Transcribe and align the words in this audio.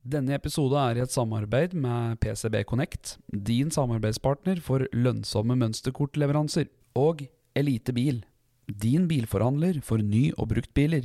Denne 0.00 0.32
episode 0.32 0.80
er 0.80 0.96
i 0.96 1.02
et 1.04 1.12
samarbeid 1.12 1.74
med 1.76 2.16
PCB 2.22 2.62
Connect, 2.64 3.18
din 3.28 3.68
samarbeidspartner 3.68 4.62
for 4.64 4.86
lønnsomme 4.96 5.58
mønsterkortleveranser, 5.60 6.70
og 6.96 7.20
Elite 7.54 7.92
Bil, 7.92 8.22
din 8.64 9.04
bilforhandler 9.10 9.82
for 9.84 10.00
ny- 10.00 10.32
og 10.38 10.48
bruktbiler. 10.54 11.04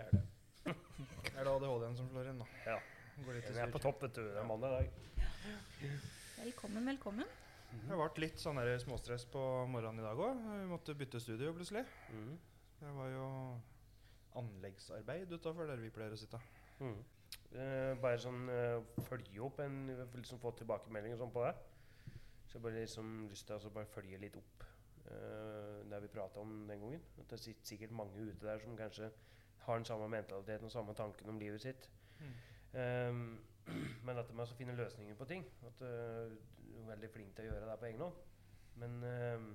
Fjerde. 0.00 0.22
Det 0.64 0.74
Er 1.38 1.44
det 1.44 1.52
ADHD-en 1.52 1.96
som 1.96 2.08
slår 2.08 2.30
inn, 2.30 2.40
da? 2.40 2.46
Ja. 2.66 2.78
Går 3.20 3.36
litt 3.36 3.48
i 3.50 3.52
Den 3.52 3.66
er 3.66 3.72
på 3.74 3.80
topp, 3.82 4.02
vet 4.06 4.16
du. 4.16 4.22
Det 4.24 4.40
er 4.40 4.48
mandag 4.48 4.72
i 4.72 4.78
dag. 4.78 5.98
Velkommen, 6.40 6.86
velkommen. 6.88 7.28
Det 7.70 7.98
ble 7.98 8.24
litt 8.24 8.40
sånn 8.40 8.58
småstress 8.82 9.26
på 9.30 9.42
morgenen 9.70 10.00
i 10.00 10.06
dag 10.06 10.18
òg. 10.18 10.40
Vi 10.62 10.68
måtte 10.70 10.96
bytte 10.98 11.20
studio 11.22 11.52
plutselig. 11.56 11.84
Mm. 12.16 12.32
Det 12.80 12.92
var 12.96 13.12
jo 13.12 13.26
anleggsarbeid 14.40 15.32
utafor 15.36 15.68
der 15.68 15.82
vi 15.82 15.92
pleier 15.92 16.16
å 16.16 16.18
sitte. 16.18 16.40
Mm. 16.80 16.98
Eh, 17.60 17.92
bare 18.00 18.18
sånn 18.22 18.48
eh, 18.50 18.80
følge 19.06 19.42
opp 19.44 19.60
en 19.62 19.82
liksom 20.16 20.40
Få 20.42 20.54
tilbakemeldinger 20.58 21.20
sånn 21.20 21.34
på 21.34 21.44
det. 21.44 21.52
Så 22.46 22.56
jeg 22.56 22.64
bare 22.64 22.80
liksom 22.80 23.26
lyst 23.30 23.46
til 23.46 23.54
å 23.54 23.60
altså 23.60 23.74
bare 23.74 23.90
følge 23.92 24.22
litt 24.22 24.38
opp 24.40 24.64
eh, 25.04 25.82
det 25.92 26.00
vi 26.06 26.14
prata 26.14 26.40
om 26.40 26.64
den 26.70 26.86
gangen. 26.86 27.04
At 27.20 27.34
det 27.34 27.42
sitter 27.42 27.74
sikkert 27.74 27.94
mange 28.00 28.24
ute 28.24 28.48
der 28.48 28.64
som 28.64 28.78
kanskje 28.78 29.12
har 29.66 29.80
den 29.80 29.84
samme 29.88 30.08
mentaliteten 30.08 30.68
og 30.68 30.72
samme 30.72 30.94
tanken 30.94 31.28
om 31.32 31.38
livet 31.38 31.62
sitt. 31.62 31.90
Mm. 32.20 32.34
Um, 32.80 33.40
men 34.06 34.18
at 34.18 34.30
man 34.30 34.44
også 34.44 34.54
finner 34.58 34.74
løsninger 34.78 35.14
på 35.14 35.24
ting. 35.30 35.44
At 35.66 35.82
uh, 35.82 36.32
du 36.60 36.78
er 36.82 36.92
veldig 36.94 37.10
flink 37.10 37.34
til 37.36 37.48
å 37.48 37.52
gjøre 37.52 37.68
det 37.70 37.78
på 37.80 37.90
egen 37.90 38.04
hånd. 38.06 38.22
Men 38.80 39.02
um, 39.04 39.50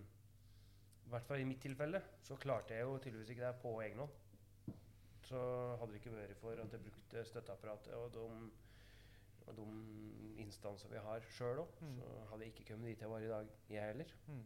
i 1.05 1.09
hvert 1.13 1.25
fall 1.27 1.41
i 1.41 1.47
mitt 1.47 1.61
tilfelle 1.61 2.01
så 2.25 2.37
klarte 2.41 2.73
jeg 2.73 2.85
jo 2.85 2.97
tydeligvis 2.97 3.33
ikke 3.35 3.47
det 3.47 3.55
på 3.61 3.73
egen 3.85 4.03
hånd. 4.03 4.21
Så 5.25 5.39
hadde 5.79 5.91
det 5.93 6.01
ikke 6.01 6.13
vært 6.13 6.37
for 6.37 6.61
at 6.61 6.73
jeg 6.73 6.83
brukte 6.85 7.23
støtteapparatet 7.25 7.93
og 7.97 8.11
de, 8.13 8.25
og 9.47 9.55
de 9.57 9.65
instanser 10.43 10.91
vi 10.91 11.01
har 11.01 11.25
sjøl 11.37 11.63
òg, 11.63 11.71
Mm. 11.81 11.95
så 11.97 12.11
hadde 12.29 12.45
jeg 12.45 12.53
ikke 12.53 12.67
kommet 12.73 12.91
dit 12.93 13.01
jeg 13.01 13.09
var 13.09 13.25
i 13.25 13.31
dag, 13.31 13.47
jeg 13.69 13.87
heller. 13.89 14.13
Mm. 14.27 14.43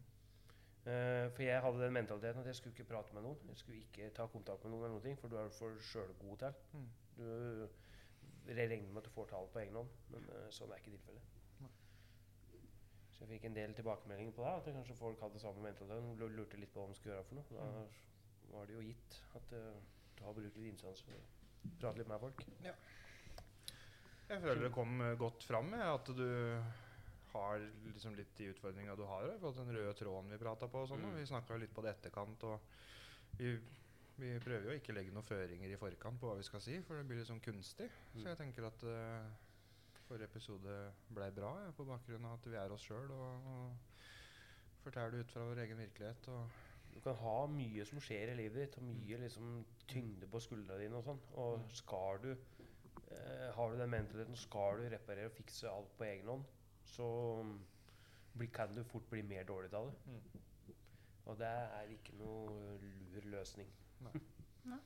Eh, 0.88 1.26
for 1.36 1.44
jeg 1.44 1.62
hadde 1.62 1.82
den 1.84 1.94
mentaliteten 1.94 2.42
at 2.42 2.48
jeg 2.48 2.56
skulle 2.56 2.74
ikke 2.78 2.88
prate 2.94 3.14
med 3.14 3.26
noen. 3.26 3.38
Jeg 3.52 3.58
skulle 3.58 3.78
ikke 3.84 4.10
ta 4.16 4.26
kontakt 4.32 4.64
med 4.64 4.72
noen, 4.74 4.86
eller 4.90 5.04
ting, 5.04 5.18
for 5.20 5.28
du 5.32 5.36
er 5.38 5.50
for 5.54 5.76
sjølgod 5.92 6.38
til. 6.38 6.54
Mm. 6.74 6.88
Du, 7.18 7.68
regner 8.50 8.88
med 8.88 8.98
at 9.04 9.06
du 9.06 9.10
får 9.14 9.28
tall 9.30 9.50
på 9.54 9.60
egen 9.60 9.76
hånd, 9.76 9.90
men 10.14 10.30
eh, 10.34 10.48
sånn 10.56 10.72
er 10.72 10.80
ikke 10.82 10.96
tilfellet. 10.96 11.36
Så 13.12 13.26
jeg 13.26 13.34
fikk 13.34 13.46
en 13.50 13.56
del 13.58 13.74
tilbakemeldinger 13.76 14.32
på 14.38 14.46
det. 14.46 14.54
At 14.62 14.70
kanskje 14.78 14.96
folk 14.96 15.20
hadde 15.22 15.42
samme 15.44 15.62
mentalitet. 15.66 16.06
De 16.22 16.30
lurte 16.38 16.58
litt 16.62 16.72
på 16.74 16.80
hva 16.80 16.88
de 16.88 16.96
skulle 16.96 17.18
gjøre 17.18 17.28
for 17.28 17.36
noe. 17.42 17.50
Da 17.52 17.66
Mm. 17.68 18.54
var 18.54 18.66
det 18.66 18.74
jo 18.78 18.82
gitt 18.88 19.18
at 19.36 19.52
eh, 19.54 19.82
du 20.16 20.24
har 20.24 20.34
brukt 20.34 20.56
litt 20.58 20.72
innsats 20.72 21.02
for 21.04 21.14
å 21.20 21.74
prate 21.82 21.98
litt 22.00 22.08
med 22.08 22.20
folk. 22.24 22.46
Ja. 22.64 22.74
Jeg 24.30 24.42
føler 24.42 24.62
det 24.64 24.72
kom 24.74 25.00
godt 25.20 25.44
fram, 25.44 25.74
at 25.74 26.06
du 26.16 26.64
har 27.34 27.66
liksom 27.90 28.16
litt 28.18 28.32
de 28.38 28.52
utfordringene 28.54 28.96
du 29.00 29.04
har. 29.10 29.26
I 29.28 29.38
forhold 29.40 29.58
til 29.60 29.68
den 29.68 29.78
røde 29.80 29.98
tråden 29.98 30.32
vi 30.34 30.40
prata 30.42 30.70
på. 30.72 30.86
og 30.86 30.92
sånn. 30.92 31.04
Mm. 31.06 31.18
Vi 31.20 31.28
snakka 31.30 31.60
litt 31.62 31.76
på 31.76 31.86
det 31.86 31.96
etterkant. 31.98 32.48
og 32.50 33.38
vi, 33.40 33.54
vi 34.20 34.32
prøver 34.44 34.70
jo 34.70 34.80
ikke 34.80 34.94
å 34.94 34.98
legge 34.98 35.14
noen 35.16 35.28
føringer 35.28 35.72
i 35.72 35.80
forkant 35.80 36.20
på 36.22 36.30
hva 36.30 36.40
vi 36.40 36.48
skal 36.48 36.64
si, 36.64 36.80
for 36.86 37.00
det 37.00 37.06
blir 37.08 37.22
litt 37.22 37.30
sånn 37.30 37.44
kunstig. 37.44 37.90
Mm. 38.14 38.22
Så 38.22 38.26
jeg 38.28 38.40
tenker 38.42 38.68
at 38.70 38.88
uh, 38.88 39.30
forrige 40.08 40.32
episode 40.32 40.80
ble 41.14 41.30
bra 41.36 41.54
ja, 41.64 41.76
på 41.76 41.86
bakgrunn 41.88 42.26
av 42.28 42.40
at 42.40 42.50
vi 42.50 42.58
er 42.60 42.74
oss 42.74 42.88
sjøl 42.88 43.14
og, 43.14 43.52
og 43.54 44.00
forteller 44.84 45.22
ut 45.22 45.32
fra 45.34 45.46
vår 45.50 45.64
egen 45.66 45.82
virkelighet. 45.84 46.30
og 46.34 46.94
Du 46.96 47.00
kan 47.06 47.20
ha 47.22 47.36
mye 47.54 47.86
som 47.88 48.02
skjer 48.04 48.34
i 48.34 48.38
livet 48.40 48.64
ditt, 48.64 48.80
og 48.80 48.88
mye 48.90 49.22
liksom 49.24 49.60
tyngde 49.92 50.30
på 50.32 50.42
skuldra 50.44 50.80
dine 50.82 51.00
og 51.00 51.06
sånn. 51.06 51.22
Og 51.44 51.68
skal 51.82 52.24
du 52.24 52.32
eh, 52.34 53.50
Har 53.56 53.72
du 53.72 53.78
den 53.80 53.94
mentaliteten, 53.94 54.40
skal 54.40 54.82
du 54.82 54.90
reparere 54.90 55.32
og 55.32 55.38
fikse 55.38 55.70
alt 55.70 55.94
på 55.98 56.08
egen 56.10 56.34
hånd, 56.34 56.48
så 56.90 57.10
bli, 58.34 58.48
kan 58.54 58.76
du 58.76 58.84
fort 58.88 59.10
bli 59.10 59.24
mer 59.26 59.48
dårlig 59.48 59.74
av 59.74 59.90
det. 59.90 59.98
Mm. 60.06 60.76
Og 61.30 61.38
det 61.38 61.50
er 61.50 61.92
ikke 61.94 62.16
noe 62.18 62.78
lur 63.14 63.28
løsning. 63.36 63.70
Nei. 64.06 64.14
Nei. 64.72 64.80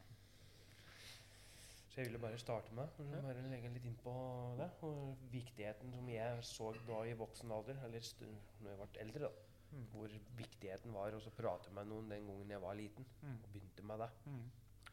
Så 1.93 2.01
jeg 2.01 2.07
ville 2.09 2.19
bare 2.19 2.39
starte 2.41 2.73
med 2.73 2.89
og 2.99 3.11
bare 3.21 3.41
legge 3.51 3.69
litt 3.69 3.85
inn 3.85 3.97
på 4.01 4.13
det. 4.57 4.67
Og 4.87 5.27
viktigheten 5.31 5.93
som 5.93 6.09
jeg 6.09 6.45
så 6.49 6.71
da 6.87 7.03
i 7.05 7.13
voksen 7.19 7.53
alder, 7.53 7.77
eller 7.85 8.01
st 8.03 8.25
når 8.25 8.71
jeg 8.71 8.79
ble 8.81 9.03
eldre, 9.05 9.29
da. 9.29 9.49
Mm. 9.73 9.85
Hvor 9.93 10.15
viktigheten 10.37 10.93
var 10.93 11.15
å 11.17 11.21
prate 11.37 11.71
med 11.73 11.89
noen 11.89 12.09
den 12.09 12.27
gangen 12.29 12.51
jeg 12.55 12.61
var 12.65 12.77
liten. 12.77 13.05
Mm. 13.21 13.37
Og 13.37 13.49
begynte 13.53 13.85
med 13.89 14.03
det. 14.03 14.09
Mm. 14.25 14.43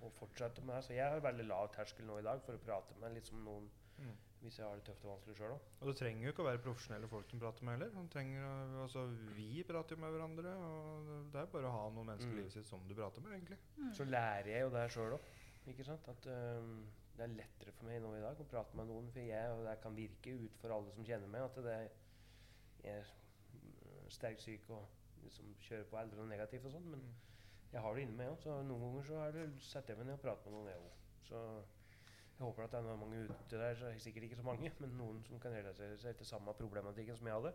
Og 0.00 0.12
fortsette 0.16 0.64
med 0.64 0.76
det. 0.76 0.84
Så 0.86 0.96
jeg 0.96 1.08
har 1.08 1.24
veldig 1.24 1.48
lav 1.48 1.72
terskel 1.74 2.06
nå 2.08 2.20
i 2.20 2.26
dag 2.28 2.44
for 2.44 2.56
å 2.56 2.64
prate 2.68 2.96
med 3.00 3.16
liksom 3.16 3.42
noen 3.48 3.68
Mm. 4.00 4.14
Hvis 4.40 4.56
jeg 4.58 4.64
har 4.66 4.74
det 4.78 4.84
tøft 4.84 5.04
og 5.04 5.10
vanskelig 5.12 5.36
sjøl 5.36 5.52
òg. 5.54 5.60
Og 5.80 5.86
det 5.90 5.96
trenger 6.00 6.22
jo 6.24 6.30
ikke 6.32 6.42
å 6.42 6.46
være 6.48 6.62
profesjonelle 6.64 7.08
folk 7.08 7.28
du 7.30 7.38
prater 7.38 7.64
med 7.64 7.78
heller. 7.78 8.06
Trenger, 8.14 8.44
altså, 8.82 9.02
vi 9.36 9.62
prater 9.68 9.96
jo 9.96 10.00
med 10.00 10.14
hverandre, 10.14 10.54
og 10.56 11.10
det- 11.32 11.40
er 11.42 11.46
bare 11.52 11.68
å 11.68 11.74
ha 11.76 11.90
noen 11.90 12.06
mennesker 12.06 12.30
i 12.30 12.34
Mm. 12.34 12.36
livet 12.40 12.52
sitt 12.52 12.66
som 12.66 12.80
du 12.88 12.94
prater 12.94 13.20
med, 13.20 13.32
egentlig. 13.36 13.58
Så 13.94 14.04
lærer 14.04 14.46
jeg 14.46 14.60
jo 14.62 14.70
det 14.70 14.90
sjøl 14.90 15.12
òg. 15.12 15.20
Ikke 15.68 15.84
sant? 15.84 16.08
At 16.08 16.26
um, 16.26 16.86
det 17.16 17.24
er 17.24 17.34
lettere 17.36 17.72
for 17.72 17.84
meg 17.84 18.00
nå 18.02 18.14
i 18.16 18.20
dag 18.20 18.36
å 18.40 18.44
prate 18.48 18.74
med 18.74 18.86
noen, 18.86 19.10
for 19.12 19.20
jeg 19.20 19.50
og 19.52 19.64
det 19.66 19.80
kan 19.82 19.94
virke 19.94 20.44
ut 20.44 20.56
for 20.56 20.70
alle 20.72 20.90
som 20.92 21.04
kjenner 21.04 21.28
meg, 21.28 21.42
at 21.42 21.54
det 21.54 21.66
er, 21.66 21.88
jeg 22.82 23.04
sterkt 24.08 24.40
syk 24.40 24.70
og 24.70 24.86
liksom 25.22 25.44
kjører 25.60 25.84
på 25.90 25.98
eldre 26.00 26.20
og 26.22 26.28
negativt 26.28 26.64
og 26.64 26.72
sånn, 26.72 26.86
men 26.90 27.00
Mm. 27.00 27.12
jeg 27.72 27.80
har 27.82 27.94
det 27.94 28.02
inni 28.02 28.16
meg 28.16 28.28
òg. 28.30 28.38
Så 28.42 28.62
noen 28.64 28.80
ganger 28.80 29.02
så 29.04 29.28
er 29.28 29.32
det, 29.32 29.60
setter 29.62 29.88
jeg 29.94 29.98
meg 29.98 30.06
ned 30.06 30.14
og 30.14 30.22
prater 30.22 30.50
med 30.50 30.52
noen, 30.54 30.66
jeg 30.72 30.80
òg. 30.80 31.62
Jeg 32.40 32.46
håper 32.46 32.64
at 32.64 32.72
det 32.72 32.78
er 32.80 32.96
mange 32.96 33.18
ute 33.28 33.58
der, 33.60 33.74
så 33.76 33.84
er 33.84 33.92
det 33.92 34.00
sikkert 34.02 34.22
ikke 34.24 34.36
så 34.36 34.42
mange, 34.46 34.70
men 34.80 34.90
noen 34.96 35.18
som 35.26 35.40
kan 35.42 35.52
relatere 35.52 35.98
seg 36.00 36.16
til 36.16 36.26
samme 36.26 36.54
problematikken 36.56 37.16
som 37.20 37.26
jeg 37.28 37.34
hadde. 37.36 37.52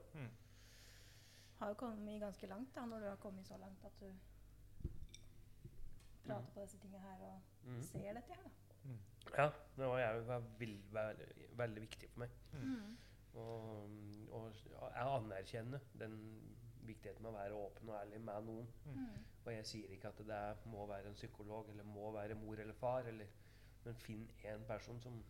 Har 1.59 1.71
jo 1.71 1.77
kommet 1.79 2.19
ganske 2.21 2.47
langt 2.51 2.75
da, 2.75 2.83
når 2.85 2.99
du 3.01 3.07
har 3.09 3.15
kommet 3.23 3.47
så 3.47 3.57
langt 3.57 3.85
at 3.85 3.95
du 3.99 4.11
prater 6.27 6.51
på 6.53 6.61
disse 6.65 6.77
tingene 6.81 7.01
her 7.01 7.21
og 7.25 7.41
Mm. 7.65 7.81
ser 7.81 8.13
dette 8.13 8.33
her. 8.33 8.43
da. 8.43 8.49
Ja, 9.37 9.49
det 9.77 9.85
var, 9.89 9.97
jeg, 9.99 10.27
var 10.27 10.39
vill, 10.59 10.75
veldig, 10.93 11.27
veldig 11.57 11.81
viktig 11.81 12.09
for 12.09 12.19
meg. 12.19 12.29
Mm. 12.53 12.97
Og, 13.33 13.89
og 14.31 14.53
jeg 14.65 15.07
anerkjenner 15.15 15.79
den 15.99 16.13
viktigheten 16.85 17.23
med 17.23 17.31
å 17.31 17.37
være 17.39 17.53
åpen 17.57 17.89
og 17.89 17.95
ærlig 18.03 18.21
med 18.21 18.45
noen. 18.45 18.67
Mm. 18.85 19.25
Og 19.45 19.51
jeg 19.53 19.65
sier 19.65 19.89
ikke 19.95 20.07
at 20.07 20.17
det 20.17 20.29
er- 20.35 20.61
må 20.65 20.85
være 20.85 21.07
en 21.09 21.13
psykolog 21.17 21.69
eller 21.69 21.83
må 21.83 22.11
være 22.11 22.35
mor 22.35 22.53
eller 22.59 22.73
far, 22.73 22.99
eller, 22.99 23.25
men 23.85 23.95
finn 23.95 24.27
én 24.43 24.65
person 24.67 24.99
som 25.01 25.23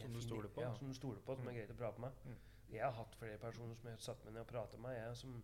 Som 0.00 0.12
du 0.14 0.20
stoler 0.24 0.48
på, 0.48 0.62
Ja, 0.62 0.70
som 0.74 0.88
du 0.88 0.94
stoler 0.94 1.20
på, 1.20 1.34
som 1.36 1.46
er 1.48 1.52
Mm. 1.52 1.56
greit 1.58 1.70
å 1.70 1.76
prate 1.76 2.00
med. 2.00 2.12
Mm. 2.24 2.36
Jeg 2.70 2.80
har 2.82 2.92
hatt 2.92 3.14
flere 3.14 3.38
personer 3.38 3.74
som 3.76 3.84
jeg 3.90 3.92
har 3.98 4.00
satt 4.00 4.24
meg 4.24 4.32
ned 4.34 4.40
og 4.40 4.48
pratet 4.48 4.80
med, 4.80 4.96
jeg 4.96 5.16
som 5.16 5.42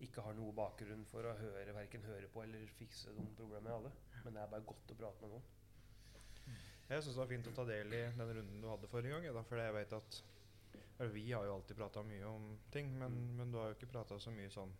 ikke 0.00 0.22
har 0.22 0.34
noe 0.34 0.52
bakgrunn 0.52 1.04
for 1.06 1.22
å 1.22 1.36
høre, 1.38 1.72
verken 1.72 2.02
høre 2.02 2.26
på 2.28 2.42
eller 2.42 2.66
fikse 2.66 3.14
de 3.14 3.26
problemene 3.36 3.70
jeg 3.70 3.78
hadde. 3.82 3.92
Men 4.24 4.34
det 4.34 4.42
er 4.42 4.50
bare 4.50 4.66
godt 4.66 4.90
å 4.90 4.96
prate 4.98 5.20
med 5.22 5.30
noen. 5.30 5.42
Jeg 6.88 7.02
syns 7.02 7.14
det 7.14 7.22
var 7.22 7.26
fint 7.30 7.46
å 7.46 7.54
ta 7.54 7.64
del 7.64 7.94
i 7.94 8.02
den 8.18 8.34
runden 8.36 8.60
du 8.60 8.68
hadde 8.68 8.88
forrige 8.88 9.10
gang. 9.22 9.34
Da, 9.34 9.42
for 9.42 9.56
jeg 9.56 9.72
vet 9.74 9.92
at 9.92 10.22
eller 10.98 11.12
Vi 11.12 11.30
har 11.32 11.44
jo 11.44 11.54
alltid 11.54 11.76
prata 11.76 12.02
mye 12.02 12.24
om 12.24 12.58
ting, 12.72 12.98
men, 12.98 13.12
Mm. 13.12 13.36
men 13.36 13.52
du 13.52 13.58
har 13.58 13.68
jo 13.68 13.74
ikke 13.74 13.92
prata 13.92 14.18
så 14.18 14.30
mye 14.32 14.48
sånn 14.50 14.72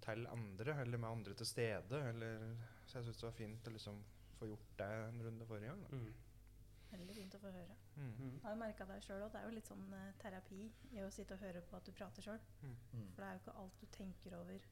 til 0.00 0.26
andre, 0.26 0.80
eller 0.80 0.98
med 0.98 1.10
andre 1.10 1.34
til 1.34 1.46
stede. 1.46 1.92
Eller, 2.08 2.56
så 2.86 2.94
jeg 2.98 3.04
syns 3.04 3.16
det 3.20 3.22
var 3.22 3.32
fint 3.32 3.64
å 3.68 3.72
liksom 3.72 4.02
få 4.38 4.48
gjort 4.50 4.72
det 4.80 4.88
en 5.08 5.22
runde 5.26 5.46
forrige 5.46 5.70
gang. 5.72 5.84
Da. 5.84 5.96
Mm. 5.96 6.14
Veldig 6.88 7.14
fint 7.18 7.34
å 7.36 7.40
få 7.42 7.50
høre. 7.52 7.76
Mm. 7.96 8.04
Mm. 8.08 8.32
Jeg 8.32 8.42
har 8.46 8.54
jo 8.54 8.60
merka 8.62 8.86
deg 8.88 9.02
sjøl 9.04 9.22
òg. 9.26 9.32
Det 9.32 9.40
er 9.40 9.48
jo 9.48 9.54
litt 9.58 9.68
sånn 9.68 9.86
eh, 9.98 10.12
terapi 10.22 10.60
i 10.96 11.02
å 11.04 11.10
sitte 11.12 11.36
og 11.36 11.42
høre 11.44 11.62
på 11.68 11.76
at 11.76 11.88
du 11.88 11.92
prater 11.92 12.24
sjøl. 12.24 12.40
Mm. 12.64 12.76
For 13.12 13.20
det 13.22 13.28
er 13.28 13.34
jo 13.36 13.42
ikke 13.42 13.56
alt 13.62 13.82
du 13.82 13.86
tenker 13.98 14.38
over 14.38 14.68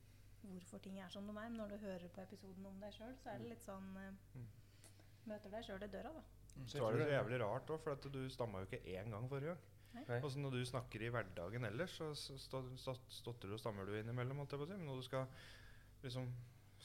hvorfor 0.47 0.83
ting 0.85 1.01
er 1.03 1.13
som 1.13 1.27
de 1.27 1.35
er. 1.35 1.51
Men 1.51 1.59
når 1.61 1.75
du 1.75 1.77
hører 1.85 2.09
på 2.15 2.23
episoden 2.23 2.67
om 2.71 2.81
deg 2.81 2.95
sjøl, 2.97 3.15
så 3.21 3.33
er 3.35 3.43
det 3.43 3.53
litt 3.53 3.67
sånn 3.67 3.91
eh, 4.03 4.13
Mm. 4.37 4.47
Møter 5.27 5.51
deg 5.51 5.65
sjøl 5.67 5.83
i 5.83 5.89
døra, 5.91 6.13
da. 6.15 6.21
Så 6.71 6.79
var 6.79 6.95
det 6.95 7.03
så 7.09 7.15
jævlig 7.17 7.39
rart 7.43 7.71
òg, 7.75 7.81
for 7.83 7.97
at 7.97 8.05
du 8.15 8.21
stamma 8.31 8.61
jo 8.63 8.69
ikke 8.69 8.95
én 8.95 9.11
gang 9.11 9.27
forrige 9.29 9.57
gang. 9.57 10.23
Og 10.23 10.31
så 10.31 10.39
når 10.39 10.55
du 10.55 10.65
snakker 10.69 11.03
i 11.03 11.09
hverdagen 11.11 11.65
ellers, 11.67 11.97
så 11.99 12.13
stotter 12.15 12.77
stå- 12.79 13.53
og 13.53 13.59
stammer 13.61 13.89
du 13.89 13.97
innimellom. 13.99 14.41
alt 14.41 14.51
si. 14.51 14.57
Men 14.57 14.87
når 14.87 15.01
du 15.01 15.03
skal 15.03 15.27
liksom 16.03 16.31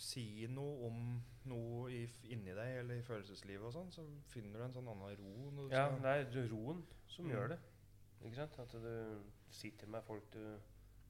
si 0.01 0.48
noe 0.50 0.88
om 0.88 1.01
noe 1.50 1.92
i, 1.94 2.01
inni 2.33 2.53
deg 2.57 2.80
eller 2.81 3.00
i 3.00 3.06
følelseslivet 3.06 3.68
og 3.69 3.74
sånn, 3.75 3.92
så 3.94 4.06
finner 4.33 4.59
du 4.62 4.65
en 4.65 4.74
sånn 4.75 4.89
annen 4.89 5.15
ro. 5.19 5.68
Ja, 5.71 5.88
det 6.01 6.13
er 6.36 6.50
roen 6.51 6.83
som 7.07 7.25
Mm. 7.25 7.31
gjør 7.36 7.50
det. 7.53 7.59
Ikke 8.25 8.36
sant? 8.36 8.59
At 8.59 8.71
du 8.71 9.21
sitter 9.50 9.88
med 9.88 10.03
folk 10.06 10.30
du 10.31 10.44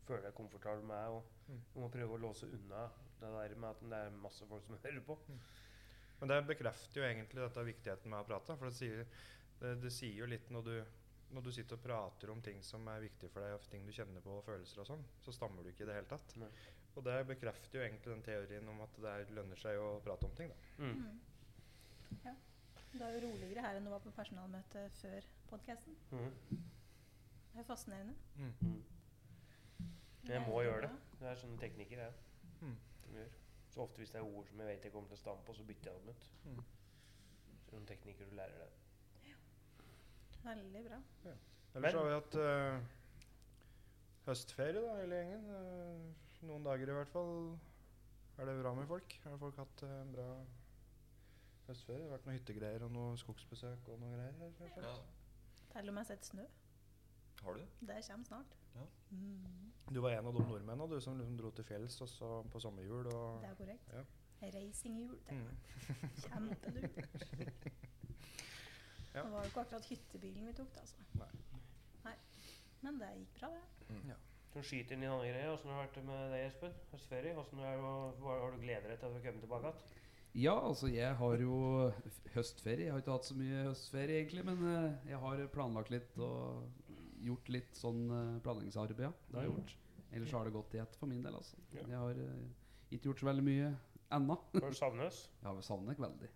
føler 0.07 0.23
deg 0.27 0.35
komfortabel 0.35 0.83
med, 0.83 1.07
og 1.09 1.23
Mm. 1.49 1.61
du 1.73 1.79
må 1.79 1.89
prøve 1.91 2.15
å 2.17 2.21
låse 2.21 2.45
unna 2.51 2.89
det 3.19 3.29
der 3.31 3.55
med 3.55 3.69
at 3.69 3.79
det 3.81 3.93
er 3.93 4.09
masse 4.17 4.45
folk 4.47 4.63
som 4.65 4.75
hører 4.83 5.01
på. 5.05 5.17
Men 6.19 6.29
det 6.29 6.47
bekrefter 6.47 7.01
jo 7.01 7.07
egentlig 7.07 7.41
dette 7.41 7.65
viktigheten 7.65 8.09
med 8.09 8.19
å 8.19 8.27
prate. 8.27 8.57
For 8.57 8.65
det 8.69 8.75
sier, 8.77 9.05
det, 9.59 9.81
det 9.81 9.91
sier 9.91 10.15
jo 10.21 10.25
litt 10.29 10.49
når 10.53 10.63
du, 10.63 10.85
når 11.31 11.43
du 11.43 11.51
sitter 11.51 11.75
og 11.77 11.83
prater 11.83 12.29
om 12.29 12.41
ting 12.41 12.61
som 12.63 12.87
er 12.87 13.01
viktige 13.01 13.29
for 13.31 13.41
deg, 13.41 13.53
og 13.55 13.69
ting 13.71 13.85
du 13.87 13.91
kjenner 13.95 14.21
på, 14.21 14.37
og 14.37 14.43
følelser 14.45 14.81
og 14.83 14.87
sånn, 14.87 15.03
så 15.23 15.31
stammer 15.33 15.63
du 15.63 15.69
ikke 15.71 15.83
i 15.83 15.89
det 15.89 15.95
hele 15.95 16.11
tatt. 16.11 16.35
Nei. 16.37 16.49
Og 16.95 17.03
det 17.05 17.17
bekrefter 17.27 17.79
jo 17.79 17.83
egentlig 17.85 18.11
den 18.13 18.23
teorien 18.25 18.67
om 18.69 18.81
at 18.83 18.95
det 18.99 19.09
er, 19.11 19.29
lønner 19.37 19.55
seg 19.61 19.77
å 19.79 19.99
prate 20.03 20.25
om 20.27 20.33
ting. 20.35 20.49
da. 20.51 20.55
Mm. 20.83 20.97
Mm. 21.01 21.19
Ja. 22.25 22.33
Det 22.91 23.01
er 23.01 23.13
jo 23.15 23.21
roligere 23.29 23.61
her 23.63 23.77
enn 23.79 23.85
du 23.87 23.89
var 23.93 23.99
på 24.03 24.11
personalmøte 24.11 24.89
før 24.99 25.27
podkasten. 25.49 25.95
Mm. 26.11 26.33
Det 27.53 27.59
er 27.63 27.63
fascinerende. 27.67 28.15
Mm. 28.35 28.51
Mm. 28.61 28.81
Jeg 30.27 30.41
må 30.47 30.61
gjøre 30.65 30.81
det. 30.87 30.91
Det 31.21 31.27
er 31.31 31.35
sånne 31.39 31.59
teknikker 31.61 31.97
jeg 32.03 32.13
Mm. 32.61 32.75
som 33.03 33.13
gjør. 33.15 33.29
Så 33.71 33.81
ofte 33.81 33.97
hvis 33.97 34.11
det 34.11 34.19
er 34.19 34.27
ord 34.27 34.45
som 34.47 34.59
jeg 34.59 34.67
vet 34.67 34.83
jeg 34.83 34.91
kommer 34.91 35.07
til 35.09 35.15
å 35.17 35.19
stampe 35.21 35.45
på, 35.47 35.53
så 35.55 35.63
bytter 35.63 35.91
jeg 35.91 35.99
dem 36.01 36.09
ut. 36.09 36.29
Mm. 36.45 36.63
Så 37.65 37.71
noen 37.75 37.85
teknikker 37.87 38.25
du 38.29 38.35
lærer 38.35 38.57
deg. 38.59 39.35
Veldig 40.43 40.83
bra. 40.89 40.97
Ellers 41.75 41.93
Men- 41.93 41.95
har 41.95 42.03
vi 42.03 42.13
hatt 42.13 42.35
uh, 42.35 42.79
høstferie, 44.25 44.81
da, 44.81 44.95
hele 44.99 45.15
gjengen. 45.15 45.45
Eh, 45.55 46.30
noen 46.47 46.63
dager 46.65 46.89
i 46.89 46.95
hvert 46.97 47.11
fall. 47.13 47.57
Er 48.39 48.45
det 48.49 48.57
bra 48.61 48.73
med 48.77 48.87
folk? 48.89 49.15
Har 49.25 49.37
folk 49.41 49.57
hatt 49.61 49.83
eh, 49.85 49.95
en 50.01 50.13
bra 50.15 50.27
høstferie? 51.67 51.99
Det 52.01 52.07
har 52.09 52.15
vært 52.17 52.25
noen 52.29 52.37
hyttegreier 52.39 52.85
og 52.87 52.91
noe 52.95 53.17
skogsbesøk 53.21 53.91
og 53.93 53.99
noe 54.01 54.15
greier? 54.15 54.37
her, 54.39 54.53
selvsagt. 54.57 54.87
Ja. 54.87 55.69
Til 55.75 55.91
og 55.91 55.95
med 55.99 56.09
sett 56.09 56.25
snø. 56.31 56.45
Har 57.41 57.53
du 57.57 57.61
det? 57.61 57.67
Det 57.89 57.99
kommer 58.07 58.25
snart. 58.31 58.57
Ja. 58.75 58.85
Mm. 59.11 59.71
Du 59.91 59.99
var 60.01 60.13
en 60.15 60.27
av 60.29 60.33
de 60.37 60.43
nordmennene 60.47 60.87
du, 60.91 60.97
som 61.03 61.17
liksom 61.19 61.37
dro 61.39 61.49
til 61.57 61.65
fjells 61.67 61.99
også 62.05 62.31
på 62.53 62.59
sommerhjul. 62.63 63.07
Og, 63.11 63.41
Det 63.41 63.49
er 63.51 63.55
korrekt. 63.59 63.93
Ja. 63.93 64.03
Reisinghjul. 64.55 65.17
Det 65.27 65.37
Mm. 65.37 65.57
kjempelurt. 66.25 66.97
Ja. 69.11 69.23
Det 69.25 69.31
var 69.33 69.41
jo 69.43 69.49
ikke 69.49 69.59
akkurat 69.65 69.85
hyttebilen 69.91 70.45
vi 70.47 70.53
tok, 70.55 70.69
da, 70.71 70.79
altså. 70.85 70.95
Nei. 71.19 71.25
Nei. 72.05 72.13
Men 72.81 72.99
det 73.01 73.09
gikk 73.17 73.33
bra, 73.41 73.49
det. 73.89 74.15
Som 74.51 74.63
skyter 74.67 74.97
inn 74.97 75.03
i 75.05 75.09
andre 75.09 75.29
greier. 75.31 75.51
Åssen 75.53 75.71
har 75.71 75.85
det 75.85 75.89
vært 75.95 76.05
med 76.09 76.31
deg, 76.33 76.45
Espen? 76.49 76.73
Høstferie? 76.91 77.33
Hvordan 77.37 77.59
er 77.63 77.77
det, 77.77 77.91
hva- 78.23 78.39
har 78.41 78.51
du 78.51 78.57
gleder 78.63 78.89
deg 78.91 78.99
til 78.99 79.07
å 79.07 79.21
komme 79.23 79.43
tilbake 79.45 79.69
igjen? 79.71 79.99
Ja, 80.41 80.53
altså 80.63 80.87
jeg 80.91 81.15
har 81.19 81.41
jo 81.43 81.55
høstferie. 82.35 82.85
Jeg 82.87 82.91
har 82.95 83.01
ikke 83.03 83.15
hatt 83.17 83.27
så 83.27 83.35
mye 83.35 83.63
høstferie 83.69 84.19
egentlig, 84.21 84.43
men 84.47 84.61
eh, 84.71 85.09
jeg 85.11 85.19
har 85.23 85.41
planlagt 85.55 85.91
litt 85.91 86.17
og 86.23 86.67
gjort 87.21 87.49
litt 87.51 87.75
sånn 87.79 88.03
eh, 88.15 88.37
planleggingsarbeid. 88.45 89.07
Ja. 89.07 89.11
Det 89.31 89.39
har 89.39 89.47
jeg 89.47 89.53
gjort. 89.55 89.75
Ellers 90.11 90.31
har 90.35 90.47
det 90.47 90.53
gått 90.55 90.75
i 90.75 90.81
ett 90.83 90.95
for 90.99 91.07
min 91.11 91.23
del. 91.23 91.35
altså. 91.35 91.59
Ja. 91.75 91.83
Jeg 91.87 91.99
har 92.03 92.21
eh, 92.23 92.95
ikke 92.95 93.11
gjort 93.11 93.23
så 93.23 93.27
veldig 93.31 93.43
mye 93.47 93.69
ennå. 94.11 94.39
Har 94.59 94.71
du 94.71 94.79
savnet 94.79 95.07
oss? 95.11 95.21
Jeg 95.43 95.47
har 95.51 95.61
savner 95.67 95.95
deg 95.95 96.03
veldig. 96.07 96.31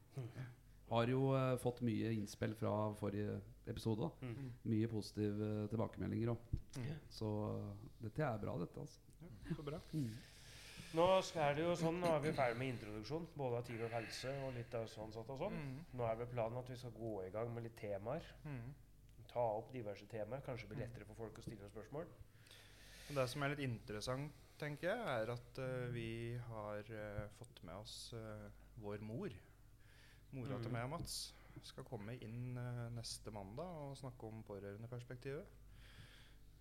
Har 0.91 1.09
jo 1.09 1.31
uh, 1.33 1.55
fått 1.57 1.81
mye 1.85 2.11
innspill 2.13 2.53
fra 2.57 2.71
forrige 2.99 3.39
episode. 3.65 4.05
da. 4.05 4.27
Mm. 4.27 4.51
Mye 4.69 4.89
positive 4.91 5.49
tilbakemeldinger 5.71 6.33
òg. 6.35 6.55
Mm. 6.77 6.91
Så 7.09 7.31
uh, 7.57 7.91
dette 8.03 8.21
er 8.21 8.39
bra, 8.41 8.53
dette. 8.61 8.85
altså. 8.85 9.01
Så 9.49 9.65
bra. 9.65 9.81
Nå 10.95 11.05
er 11.41 11.57
det 11.57 11.65
jo 11.65 11.73
sånn, 11.75 11.97
nå 11.99 12.11
er 12.13 12.21
vi 12.23 12.31
ferdig 12.37 12.59
med 12.59 12.69
introduksjon, 12.75 13.25
både 13.35 13.57
av 13.59 13.65
tid 13.67 13.81
og 13.83 13.91
helse 13.91 14.31
og 14.45 14.53
litt 14.55 14.77
av 14.77 14.85
sånn 14.87 15.11
satt 15.11 15.31
og 15.33 15.41
sånn. 15.41 15.57
Mm. 15.57 15.73
Nå 15.97 16.05
er 16.07 16.21
vel 16.21 16.29
planen 16.31 16.61
at 16.61 16.69
vi 16.71 16.77
skal 16.79 16.93
gå 16.95 17.15
i 17.25 17.33
gang 17.33 17.49
med 17.55 17.65
litt 17.65 17.75
temaer. 17.81 18.29
Mm. 18.45 18.69
Ta 19.33 19.43
opp 19.57 19.73
diverse 19.73 20.07
temaer. 20.11 20.45
Kanskje 20.45 20.69
blir 20.69 20.85
lettere 20.85 21.09
for 21.09 21.25
folk 21.25 21.41
å 21.41 21.43
stille 21.43 21.71
spørsmål. 21.73 22.07
Og 23.09 23.17
Det 23.17 23.25
som 23.29 23.43
er 23.43 23.51
litt 23.53 23.65
interessant, 23.65 24.45
tenker 24.61 24.93
jeg, 24.93 25.01
er 25.17 25.33
at 25.33 25.59
vi 25.93 26.09
har 26.47 26.87
fått 27.41 27.59
med 27.67 27.75
oss 27.81 27.97
vår 28.81 29.03
mor. 29.05 29.33
Mora 30.31 30.57
til 30.59 30.69
Mhm. 30.69 30.71
meg 30.73 30.83
og 30.83 30.89
Mats 30.89 31.33
skal 31.63 31.83
komme 31.83 32.13
inn 32.21 32.57
eh, 32.57 32.89
neste 32.93 33.31
mandag 33.31 33.65
og 33.65 33.97
snakke 33.97 34.23
om 34.27 34.43
pårørendeperspektivet. 34.43 35.45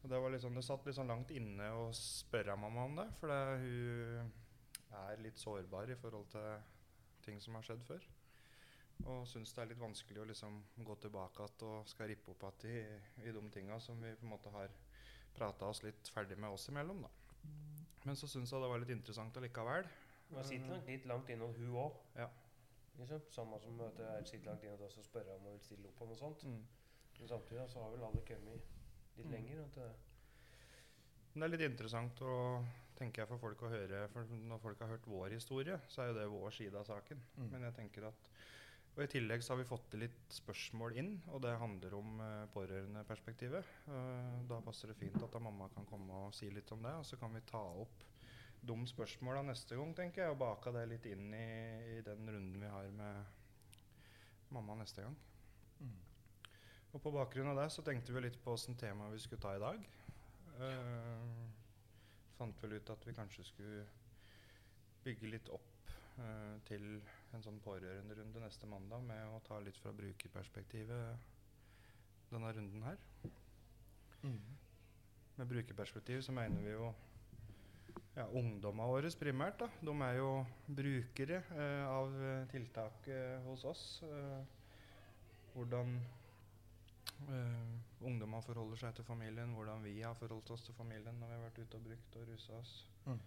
Og 0.04 0.10
det, 0.10 0.20
var 0.20 0.38
sånn, 0.38 0.54
det 0.54 0.64
satt 0.64 0.84
litt 0.86 0.94
sånn 0.96 1.08
langt 1.08 1.30
inne 1.30 1.70
å 1.72 1.86
spørre 1.92 2.56
mamma 2.60 2.84
om 2.84 2.96
det, 2.96 3.06
for 3.20 3.28
hun 3.28 4.32
er 4.92 5.16
litt 5.24 5.38
sårbar 5.40 5.90
i 5.90 5.96
forhold 5.96 6.28
til 6.30 6.60
ting 7.22 7.40
som 7.40 7.54
har 7.54 7.62
skjedd 7.62 7.82
før. 7.88 8.04
Og 9.06 9.26
syns 9.26 9.52
det 9.52 9.62
er 9.62 9.66
litt 9.72 9.80
vanskelig 9.80 10.20
å 10.22 10.26
liksom 10.28 10.62
gå 10.84 10.94
tilbake 11.00 11.42
igjen 11.42 11.62
og 11.68 11.88
skal 11.88 12.08
rippe 12.08 12.30
opp 12.30 12.44
igjen 12.64 13.00
i, 13.24 13.26
i 13.28 13.32
de 13.32 13.42
tinga 13.50 13.80
som 13.80 14.00
vi 14.00 14.12
på 14.14 14.22
en 14.28 14.30
måte 14.36 14.52
har 14.54 14.68
prata 15.34 15.66
oss 15.66 15.82
litt 15.82 16.08
ferdig 16.14 16.38
med 16.38 16.50
oss 16.54 16.68
imellom, 16.68 17.02
da. 17.02 17.08
Men 18.04 18.14
så 18.16 18.28
syns 18.28 18.52
jeg 18.52 18.60
det 18.60 18.68
var 18.70 18.78
litt 18.78 18.90
interessant 18.94 19.36
allikevel. 19.40 19.88
Hun 20.30 20.44
sitter 20.44 20.68
nok 20.68 20.86
litt 20.86 21.06
langt 21.06 21.28
inne 21.30 21.48
hun 21.56 21.74
òg. 21.74 21.92
Ja. 22.14 22.28
Liksom. 22.98 23.20
Samme 23.34 23.60
som 23.60 23.80
at 23.80 23.96
det 23.98 24.06
er 24.06 24.24
sitter 24.28 24.50
langt 24.52 24.64
inne 24.64 24.88
og 24.88 25.04
spørre 25.08 25.34
om 25.34 25.46
å 25.50 25.52
vil 25.56 25.60
stille 25.66 25.90
opp 25.90 25.98
på 25.98 26.08
noe 26.08 26.18
sånt. 26.18 26.44
Mm. 26.46 26.62
Men 27.18 27.28
samtidig 27.28 27.60
da, 27.60 27.66
så 27.70 27.82
har 27.82 27.92
vel 27.94 28.06
alle 28.06 28.24
kommet 28.28 28.72
litt 29.16 29.26
Mm. 29.26 29.32
lenger. 29.32 29.64
At 29.64 29.74
det, 29.74 29.92
Men 31.34 31.40
det 31.40 31.46
er 31.46 31.58
litt 31.58 31.70
interessant 31.72 32.20
å 32.22 32.64
tenker 32.98 33.22
jeg 33.22 33.28
for 33.28 33.42
folk 33.42 33.62
å 33.66 33.70
høre, 33.72 34.08
for 34.12 34.24
når 34.24 34.60
folk 34.62 34.78
har 34.84 34.92
hørt 34.94 35.06
vår 35.10 35.34
historie, 35.34 35.80
så 35.88 36.02
er 36.02 36.06
jo 36.12 36.18
det 36.18 36.28
vår 36.30 36.50
side 36.54 36.78
av 36.78 36.86
saken. 36.86 37.22
Mm. 37.36 37.48
Men 37.50 37.62
jeg 37.62 37.74
tenker 37.74 38.08
at 38.08 38.30
Og 38.94 39.02
i 39.02 39.06
tillegg 39.10 39.42
så 39.42 39.50
har 39.50 39.58
vi 39.58 39.64
fått 39.66 39.88
til 39.90 40.04
litt 40.04 40.30
spørsmål 40.30 40.92
inn, 41.00 41.08
og 41.34 41.40
det 41.42 41.58
handler 41.58 41.96
om 41.98 42.20
uh, 42.20 42.46
pårørendeperspektivet. 42.54 43.64
Uh, 43.88 44.46
da 44.46 44.60
passer 44.62 44.86
det 44.86 44.94
fint 44.94 45.16
at 45.18 45.32
da 45.32 45.40
mamma 45.42 45.66
kan 45.74 45.84
komme 45.84 46.14
og 46.28 46.34
si 46.38 46.46
litt 46.46 46.70
om 46.70 46.80
det, 46.80 46.92
og 46.94 47.02
så 47.04 47.18
kan 47.18 47.34
vi 47.34 47.40
ta 47.40 47.58
opp 47.58 48.04
de 48.64 48.76
spørsmåla 48.88 49.42
neste 49.44 49.76
gang, 49.78 49.92
tenker 49.96 50.24
jeg, 50.24 50.34
og 50.34 50.40
baka 50.40 50.72
det 50.74 50.86
litt 50.90 51.06
inn 51.10 51.32
i, 51.36 51.48
i 51.96 52.00
den 52.06 52.28
runden 52.28 52.60
vi 52.60 52.70
har 52.72 52.88
med 52.96 53.14
mamma 54.54 54.76
neste 54.80 55.04
gang. 55.04 55.16
Mm. 55.80 55.98
Og 56.94 57.02
på 57.02 57.12
bakgrunn 57.14 57.50
av 57.52 57.58
det 57.60 57.68
så 57.74 57.84
tenkte 57.84 58.14
vi 58.14 58.24
litt 58.24 58.40
på 58.42 58.54
åssen 58.54 58.78
tema 58.78 59.10
vi 59.12 59.20
skulle 59.22 59.42
ta 59.42 59.54
i 59.56 59.62
dag. 59.62 59.84
Eh, 60.54 61.28
fant 62.38 62.62
vel 62.62 62.76
ut 62.78 62.90
at 62.94 63.06
vi 63.06 63.16
kanskje 63.16 63.44
skulle 63.48 63.84
bygge 65.04 65.28
litt 65.28 65.48
opp 65.52 65.90
uh, 66.18 66.56
til 66.68 66.84
en 67.36 67.42
sånn 67.44 67.60
pårørenderunde 67.64 68.40
neste 68.40 68.66
mandag 68.70 69.02
med 69.04 69.20
å 69.28 69.42
ta 69.44 69.58
litt 69.60 69.76
fra 69.82 69.92
brukerperspektivet 69.92 71.04
denne 72.30 72.52
runden 72.56 72.86
her. 72.86 72.98
Mm. 74.24 74.56
Med 75.36 75.50
brukerperspektiv 75.50 76.22
så 76.24 76.32
mener 76.32 76.62
vi 76.64 76.72
jo 76.72 76.88
ja, 78.14 78.26
ungdommene 78.30 78.90
våre 78.90 79.10
primært. 79.18 79.62
da. 79.64 79.70
De 79.82 79.94
er 80.08 80.18
jo 80.18 80.28
brukere 80.66 81.40
eh, 81.54 81.86
av 81.86 82.14
tiltaket 82.52 83.14
eh, 83.14 83.48
hos 83.48 83.64
oss. 83.68 83.86
Eh, 84.06 84.62
hvordan 85.54 85.96
eh, 87.28 88.04
ungdommene 88.04 88.42
forholder 88.42 88.80
seg 88.80 88.96
til 88.96 89.06
familien, 89.06 89.54
hvordan 89.54 89.82
vi 89.84 90.00
har 90.00 90.16
forholdt 90.18 90.54
oss 90.54 90.66
til 90.66 90.76
familien 90.76 91.18
når 91.20 91.30
vi 91.30 91.38
har 91.38 91.46
vært 91.46 91.62
ute 91.62 91.80
og 91.80 91.88
brukt 91.88 92.20
og 92.20 92.28
rusa 92.30 92.58
oss. 92.58 92.74
Mm. 93.06 93.20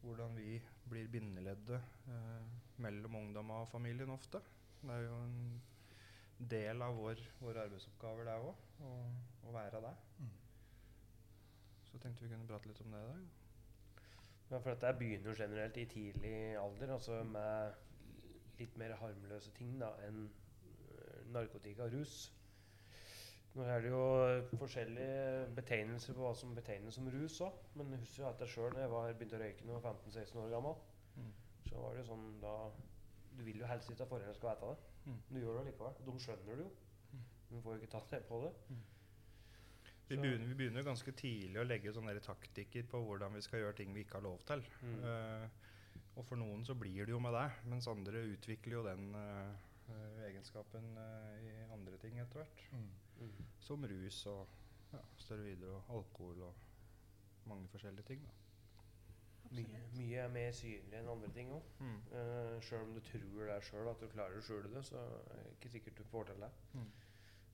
Hvordan 0.00 0.36
vi 0.36 0.60
blir 0.88 1.10
bindeleddet 1.12 1.80
eh, 2.08 2.54
mellom 2.82 3.18
ungdommene 3.22 3.66
og 3.66 3.70
familien 3.70 4.10
ofte. 4.14 4.42
Det 4.80 4.94
er 4.94 5.04
jo 5.04 5.18
en 5.26 5.40
del 6.50 6.82
av 6.82 6.96
vår, 6.96 7.20
våre 7.42 7.66
arbeidsoppgaver, 7.66 8.24
det 8.24 8.36
òg, 8.40 8.62
å, 8.88 9.52
være 9.52 9.82
det. 9.84 9.92
Mm. 10.22 10.30
Så 11.90 12.00
tenkte 12.00 12.24
vi 12.24 12.32
kunne 12.32 12.48
prate 12.48 12.70
litt 12.70 12.80
om 12.80 12.94
det 12.94 13.02
i 13.04 13.10
dag. 13.10 13.39
Ja, 14.50 14.58
for 14.58 14.70
dette 14.74 14.90
begynner 14.98 15.30
jo 15.30 15.36
generelt 15.38 15.76
i 15.78 15.84
tidlig 15.86 16.34
alder, 16.58 16.92
altså 16.96 17.20
med 17.24 17.72
litt 18.58 18.76
mer 18.80 18.96
harmløse 18.98 19.52
ting 19.56 19.76
da, 19.80 19.92
enn 20.08 20.24
øh, 20.26 21.20
narkotika 21.32 21.86
og 21.86 21.92
rus. 21.94 22.16
Nå 23.54 23.62
er 23.66 23.80
det 23.82 23.90
jo 23.90 24.02
forskjellige 24.60 25.46
betegnelser 25.56 26.14
på 26.14 26.22
hva 26.22 26.34
som 26.38 26.52
betegnes 26.54 26.94
som 26.98 27.08
rus 27.10 27.40
òg. 27.42 27.56
Men 27.78 27.90
jeg 27.94 28.02
husker 28.04 28.26
at 28.28 28.42
jeg 28.44 28.52
sjøl 28.52 28.74
da 28.76 28.84
jeg 28.84 28.92
var, 28.92 29.12
begynte 29.18 29.38
å 29.38 29.42
røyke 29.42 29.64
da 29.64 29.72
jeg 29.72 29.82
var 29.82 29.96
15-16 30.06 30.42
år 30.44 30.52
gammel, 30.56 30.76
Mm. 31.18 31.32
så 31.66 31.80
var 31.82 31.90
det 31.96 31.98
jo 32.04 32.06
sånn 32.12 32.26
da 32.40 32.50
Du 33.36 33.40
vil 33.44 33.58
jo 33.58 33.66
helst 33.66 33.90
ikke 33.90 34.04
at 34.04 34.08
foreldrene 34.12 34.34
skal 34.36 34.52
vite 34.52 34.68
det. 34.70 34.76
Mm. 35.06 35.16
Men 35.28 35.34
du 35.34 35.40
gjør 35.40 35.56
det 35.58 35.64
likevel. 35.66 35.96
De 36.06 36.12
skjønner 36.22 36.56
det 36.60 36.64
jo. 36.64 36.70
Mm. 37.12 37.24
Men 37.48 37.56
du 37.58 37.62
får 37.64 37.74
jo 37.74 37.80
ikke 37.80 37.92
tatt 37.96 38.10
det 38.14 38.20
på 38.28 38.38
det. 38.44 38.52
Vi 40.10 40.16
begynner, 40.18 40.46
vi 40.46 40.54
begynner 40.58 40.82
ganske 40.82 41.12
tidlig 41.14 41.60
å 41.60 41.62
legge 41.62 41.92
sånne 41.94 42.16
taktikker 42.24 42.86
på 42.90 42.98
hvordan 43.06 43.36
vi 43.36 43.42
skal 43.46 43.60
gjøre 43.62 43.76
ting 43.78 43.92
vi 43.94 44.02
ikke 44.02 44.18
har 44.18 44.24
lov 44.26 44.40
til. 44.48 44.64
Mm. 44.82 44.96
Uh, 45.04 45.68
og 46.18 46.26
for 46.26 46.40
noen 46.40 46.64
så 46.66 46.74
blir 46.74 47.06
det 47.06 47.14
jo 47.14 47.20
med 47.22 47.36
det, 47.36 47.46
mens 47.70 47.86
andre 47.90 48.24
utvikler 48.32 48.74
jo 48.74 48.82
den 48.84 49.14
eh, 49.14 49.60
eh, 49.94 50.18
egenskapen 50.26 50.90
uh, 50.98 51.36
i 51.38 51.52
andre 51.70 52.00
ting 52.02 52.18
etter 52.18 52.42
hvert. 52.42 52.64
Mm. 52.74 53.30
Som 53.62 53.86
rus 53.86 54.18
og 54.28 54.42
ja, 54.90 55.00
steroider 55.22 55.70
og 55.70 55.94
alkohol 56.00 56.42
og 56.48 57.48
mange 57.48 57.70
forskjellige 57.70 58.10
ting. 58.10 58.26
Da. 58.26 58.36
Mye, 59.50 59.80
mye 59.96 60.20
er 60.26 60.34
mer 60.34 60.52
synlig 60.54 60.98
enn 60.98 61.08
andre 61.14 61.30
ting 61.34 61.54
òg. 61.54 61.72
Mm. 61.78 61.98
Uh, 62.10 62.56
sjøl 62.66 62.88
om 62.88 62.96
du 62.98 63.02
tror 63.06 63.46
det 63.46 63.54
er 63.54 63.68
sjøl 63.70 63.94
at 63.94 64.02
du 64.02 64.10
klarer 64.10 64.42
å 64.42 64.44
skjule 64.44 64.74
det, 64.74 64.84
så 64.90 65.00
er 65.06 65.44
det 65.46 65.54
ikke 65.56 65.76
sikkert 65.78 66.02
du 66.02 66.10
får 66.10 66.32
til 66.32 66.44
det. 66.44 66.50
Mm. 66.74 66.90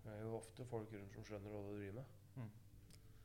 Det 0.07 0.15
er 0.15 0.25
jo 0.25 0.39
ofte 0.41 0.67
folk 0.73 0.97
rundt 0.97 1.15
som 1.21 1.29
skjønner 1.29 1.53
hva 1.53 1.67
du 1.69 1.77
driver 1.77 2.01
med. 2.01 2.17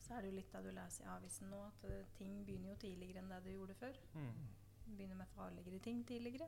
Så 0.02 0.14
er 0.18 0.22
det 0.22 0.32
jo 0.32 0.36
litt 0.36 0.56
av 0.56 0.64
det 0.64 0.72
du 0.74 0.76
leser 0.76 1.04
i 1.06 1.08
avisen 1.14 1.50
nå, 1.50 1.60
at 1.68 1.84
eh, 1.88 2.06
ting 2.18 2.46
begynner 2.46 2.70
jo 2.74 2.76
tidligere 2.82 3.20
enn 3.22 3.30
det 3.30 3.44
du 3.46 3.52
gjorde 3.54 3.76
før. 3.76 3.94
Mm. 4.16 4.32
Begynner 4.98 5.16
med 5.16 5.28
farligere 5.36 5.80
ting 5.80 6.02
tidligere. 6.08 6.48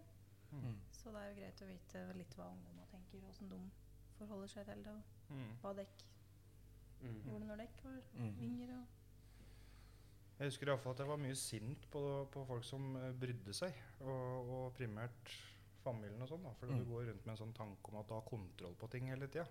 Mm. 0.51 0.79
Så 0.91 1.11
det 1.13 1.21
er 1.21 1.29
jo 1.29 1.37
greit 1.41 1.61
å 1.61 1.67
vite 1.69 2.01
litt 2.17 2.35
hva 2.35 2.49
ungdommer 2.51 2.89
tenker, 2.91 3.23
og 3.23 3.29
åssen 3.31 3.49
de 3.49 3.59
forholder 4.17 4.47
seg 4.47 4.65
til 4.65 4.83
det, 4.83 4.91
og 4.97 5.35
Mm. 5.35 5.53
hva 5.61 5.73
dekk 5.75 6.03
Mm. 7.01 7.21
gjorde 7.25 7.45
når 7.47 7.57
dekk 7.57 7.83
var 7.83 8.01
Mm. 8.13 8.39
yngre. 8.41 8.77
Og 8.79 10.39
Jeg 10.39 10.47
husker 10.47 10.67
i 10.67 10.69
hvert 10.71 10.81
fall 10.83 10.93
at 10.93 10.99
jeg 10.99 11.07
var 11.07 11.17
mye 11.17 11.35
sint 11.35 11.89
på, 11.91 12.27
på 12.31 12.45
folk 12.45 12.63
som 12.63 12.95
eh, 12.95 13.11
brydde 13.13 13.53
seg, 13.53 13.73
og, 14.01 14.49
og 14.49 14.73
primært 14.77 15.33
familien 15.83 16.21
og 16.21 16.27
sånn. 16.29 16.43
da, 16.43 16.53
For 16.53 16.67
Mm. 16.67 16.77
du 16.79 16.85
går 16.85 17.05
rundt 17.07 17.25
med 17.25 17.33
en 17.39 17.45
sånn 17.45 17.53
tanke 17.53 17.89
om 17.91 17.99
at 17.99 18.07
du 18.07 18.13
har 18.13 18.21
kontroll 18.21 18.75
på 18.75 18.89
ting 18.89 19.07
hele 19.07 19.27
tida. 19.27 19.45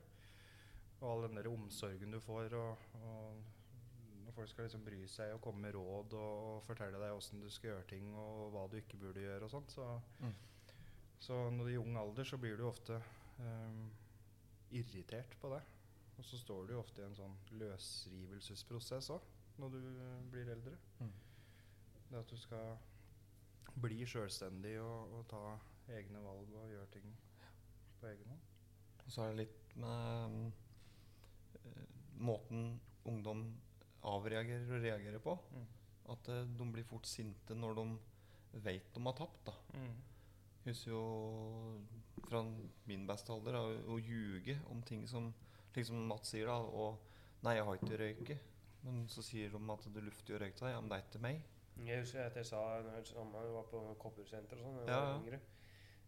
Og 1.02 1.08
all 1.10 1.24
den 1.26 1.36
der 1.40 1.48
omsorgen 1.50 2.14
du 2.14 2.20
får, 2.22 2.54
og, 2.54 2.78
og 3.02 3.42
når 4.22 4.36
folk 4.36 4.48
skal 4.52 4.68
liksom 4.68 4.84
bry 4.86 5.00
seg 5.10 5.32
og 5.34 5.40
komme 5.42 5.64
med 5.66 5.74
råd 5.74 6.14
og, 6.14 6.36
og 6.52 6.62
fortelle 6.64 7.00
deg 7.02 7.16
åssen 7.16 7.42
du 7.42 7.48
skal 7.50 7.72
gjøre 7.72 7.88
ting, 7.90 8.12
og 8.14 8.52
hva 8.54 8.62
du 8.70 8.76
ikke 8.78 9.00
burde 9.02 9.24
gjøre 9.24 9.48
og 9.48 9.50
sånt. 9.50 9.74
Så, 9.74 9.88
Mm. 10.22 10.34
så 11.18 11.40
når 11.50 11.64
du 11.64 11.70
er 11.70 11.74
i 11.74 11.82
ung 11.82 11.96
alder, 11.98 12.24
så 12.24 12.38
blir 12.38 12.56
du 12.56 12.64
ofte 12.68 13.00
um, 13.42 13.90
irritert 14.70 15.34
på 15.42 15.50
det. 15.56 15.60
Og 16.18 16.24
så 16.24 16.38
står 16.38 16.66
du 16.66 16.72
jo 16.76 16.80
ofte 16.84 17.02
i 17.02 17.06
en 17.08 17.16
sånn 17.18 17.34
løsrivelsesprosess 17.58 19.10
òg, 19.14 19.22
når 19.58 19.74
du 19.74 19.78
eh, 19.82 20.18
blir 20.30 20.50
eldre. 20.52 20.76
Mm. 21.00 21.12
Det 22.10 22.18
at 22.20 22.30
du 22.30 22.36
skal 22.38 22.76
bli 23.82 24.04
sjølstendig 24.06 24.76
og, 24.84 25.12
og 25.18 25.26
ta 25.32 25.42
egne 25.96 26.20
valg 26.22 26.52
og 26.60 26.70
gjøre 26.70 26.90
ting 26.94 27.08
på 28.00 28.06
egen 28.10 28.28
hånd. 28.28 28.44
Og 29.06 29.10
så 29.14 29.24
er 29.24 29.32
det 29.32 29.46
litt 29.46 29.74
med 29.80 30.36
mm, 30.36 30.46
eh, 30.46 30.71
måten 32.22 32.80
ungdom 33.08 33.44
avreagerer 34.06 34.68
og 34.76 34.82
reagerer 34.84 35.22
på. 35.22 35.36
Mm. 35.52 35.66
At 36.12 36.28
eh, 36.28 36.46
de 36.58 36.70
blir 36.74 36.86
fort 36.86 37.06
sinte 37.06 37.54
når 37.54 37.78
de 37.78 37.86
vet 38.64 38.94
de 38.94 39.04
har 39.06 39.16
tapt. 39.18 39.46
da. 39.46 39.56
Husker 40.62 40.92
jo 40.92 41.04
fra 42.28 42.44
min 42.86 43.06
beste 43.08 43.32
alder 43.34 43.56
da, 43.56 43.62
å 43.90 43.98
ljuge 43.98 44.58
om 44.70 44.82
ting 44.86 45.06
som 45.10 45.32
Slik 45.72 45.86
som 45.88 46.02
Mats 46.04 46.28
sier, 46.28 46.50
da. 46.50 46.58
Og 46.60 46.98
'Nei, 47.42 47.54
jeg 47.56 47.64
har 47.64 47.78
ikke 47.78 47.98
røyket'. 47.98 48.42
Men 48.82 49.08
så 49.08 49.22
sier 49.22 49.50
de 49.50 49.72
at 49.72 49.86
du 49.94 50.00
lufter 50.00 50.34
jo 50.34 50.38
røyk 50.42 50.54
til 50.56 50.66
deg. 50.66 50.74
Ja, 50.74 50.80
men 50.80 50.90
det 50.90 50.98
er 50.98 51.06
ikke 51.06 51.22
meg. 51.22 51.42
Jeg 51.86 52.00
husker 52.02 52.20
at 52.26 52.36
jeg 52.36 52.46
sa 52.46 52.82
når 52.82 53.44
jeg 53.46 53.54
var 53.54 53.68
på 53.70 53.80
Koppersenteret 53.98 54.60
og 54.60 54.66
sånn, 54.66 54.74
da 54.76 54.82
jeg 54.82 54.90
Ja, 54.92 55.00
var 55.00 55.22
yngre, 55.22 55.38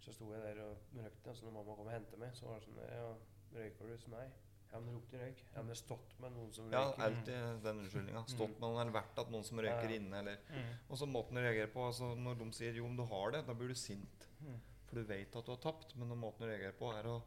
så 0.04 0.12
sto 0.12 0.32
jeg 0.34 0.42
der 0.42 0.60
og 0.66 0.76
røykte. 0.98 1.34
Så 1.34 1.46
når 1.46 1.54
mamma 1.56 1.76
kom 1.78 1.86
og 1.86 1.94
hentet 1.94 2.18
meg, 2.20 2.34
så 2.36 2.50
var 2.50 2.60
det 2.60 2.68
sånn 2.68 2.82
ja, 2.84 3.06
Røyker 3.54 3.88
du? 3.88 3.96
Så 3.98 4.10
nei. 4.10 4.26
Ja, 4.74 4.80
men 4.82 4.96
lukter 4.96 5.20
røyk. 5.22 5.42
Ja, 5.54 5.62
men 5.62 5.76
stått 5.78 6.14
med 6.18 6.32
noen 6.34 6.52
som 6.52 6.66
røyker. 6.66 6.96
Ja, 6.98 7.06
alltid 7.06 7.62
den 7.62 7.82
unnskyldninga. 7.84 8.24
Stått 8.26 8.56
med 8.58 8.64
noen 8.66 8.80
eller 8.82 8.96
vært 8.96 9.20
at 9.22 9.28
noen 9.30 9.44
som 9.46 9.60
røyker 9.62 9.92
Ja, 9.92 9.98
inne, 10.00 10.22
eller 10.24 10.40
Og 10.88 10.98
så 10.98 11.06
måten 11.06 11.38
du 11.38 11.42
reagerer 11.44 11.70
på. 11.70 11.84
Altså 11.86 12.08
når 12.18 12.40
de 12.40 12.48
sier 12.58 12.74
'jo, 12.74 12.88
men 12.88 12.96
du 12.98 13.04
har 13.04 13.30
det', 13.30 13.46
da 13.46 13.54
blir 13.54 13.68
du 13.70 13.74
sint. 13.78 14.26
Mm. 14.40 14.58
For 14.88 14.96
du 14.96 15.04
vet 15.04 15.36
at 15.36 15.46
du 15.46 15.52
har 15.52 15.62
tapt. 15.62 15.94
Men 15.96 16.08
den 16.08 16.18
måten 16.18 16.42
du 16.42 16.50
reagerer 16.50 16.74
på, 16.74 16.90
er 16.90 17.06
å 17.06 17.22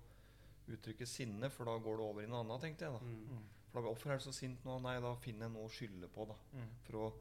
uttrykke 0.68 1.08
sinne, 1.08 1.50
for 1.50 1.64
da 1.66 1.78
går 1.78 1.98
det 1.98 2.06
over 2.06 2.24
i 2.24 2.28
noe 2.28 2.44
annet, 2.44 2.62
tenkte 2.62 2.86
jeg. 2.86 2.92
da 2.92 3.00
Mm. 3.00 3.44
For 3.72 3.82
da, 3.82 3.88
Hvorfor 3.88 4.12
er 4.12 4.18
du 4.18 4.24
så 4.24 4.34
sint 4.34 4.64
nå? 4.66 4.80
Nei, 4.82 5.00
da 5.00 5.16
finner 5.16 5.46
jeg 5.48 5.54
noe 5.54 5.68
å 5.68 5.72
skylde 5.72 6.08
på, 6.08 6.28
da. 6.28 6.36
Mm. 6.54 6.70
For 6.84 6.94
å 7.00 7.14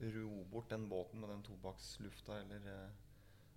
ro 0.00 0.44
bort 0.44 0.68
den 0.70 0.88
båten 0.88 1.20
med 1.20 1.28
den 1.30 1.42
tobakkslufta 1.42 2.40
eller 2.40 2.66
eh, 2.66 2.90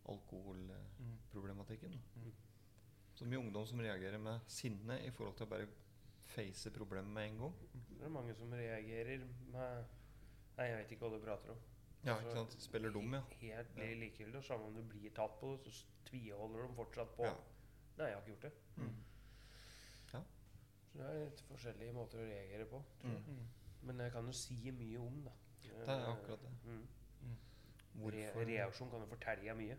alkoholproblematikken. 0.06 2.00
Mm. 2.16 2.32
Så 3.14 3.26
mye 3.26 3.40
ungdom 3.40 3.66
som 3.68 3.82
reagerer 3.84 4.18
med 4.18 4.40
sinne 4.48 5.00
i 5.04 5.12
forhold 5.12 5.36
til 5.38 5.48
å 5.48 5.50
bare 5.50 5.68
face 6.34 6.72
problemet 6.76 7.12
med 7.14 7.30
en 7.30 7.38
gang. 7.44 7.58
Det 7.90 8.06
er 8.08 8.14
mange 8.14 8.36
som 8.38 8.54
reagerer 8.54 9.26
med 9.54 9.96
Nei, 10.60 10.66
jeg 10.68 10.78
vet 10.78 10.92
ikke 10.92 11.08
hva 11.08 11.16
du 11.16 11.22
prater 11.24 11.52
om. 11.54 11.60
Ja, 12.04 12.18
ikke 12.20 12.34
sant? 12.36 12.56
Spiller 12.60 12.92
dum, 12.92 13.14
ja. 13.16 13.22
Helt 13.40 13.70
blir 13.76 13.94
likegyldig. 14.02 14.42
og 14.42 14.44
Samme 14.44 14.68
om 14.68 14.76
du 14.76 14.82
blir 14.84 15.14
tatt 15.16 15.38
på 15.40 15.54
det, 15.54 15.72
så 15.72 15.86
tviholder 16.10 16.66
de 16.66 16.76
fortsatt 16.76 17.14
på 17.16 17.24
Ja. 17.28 17.34
Nei, 18.00 18.08
jeg 18.08 18.16
har 18.16 18.22
ikke 18.22 18.34
gjort 18.34 18.42
det. 18.42 18.52
Mm. 18.76 18.98
Ja. 20.14 20.22
Så 20.92 21.00
det 21.00 21.06
er 21.08 21.20
litt 21.24 21.44
forskjellige 21.48 21.96
måter 21.96 22.20
å 22.20 22.28
reagere 22.28 22.66
på. 22.72 22.82
tror 23.02 23.14
jeg. 23.14 23.24
Mm. 23.28 23.48
Men 23.88 24.00
jeg 24.00 24.12
kan 24.12 24.26
jo 24.26 24.36
si 24.36 24.72
mye 24.72 25.00
om 25.00 25.22
det. 25.24 25.36
Det 25.64 25.88
er 25.88 26.08
akkurat 26.12 26.44
det. 26.44 26.52
Mm. 26.66 26.88
Re 28.00 28.46
reaksjon 28.48 28.92
kan 28.92 29.04
jo 29.04 29.10
fortelle 29.12 29.56
mye. 29.60 29.78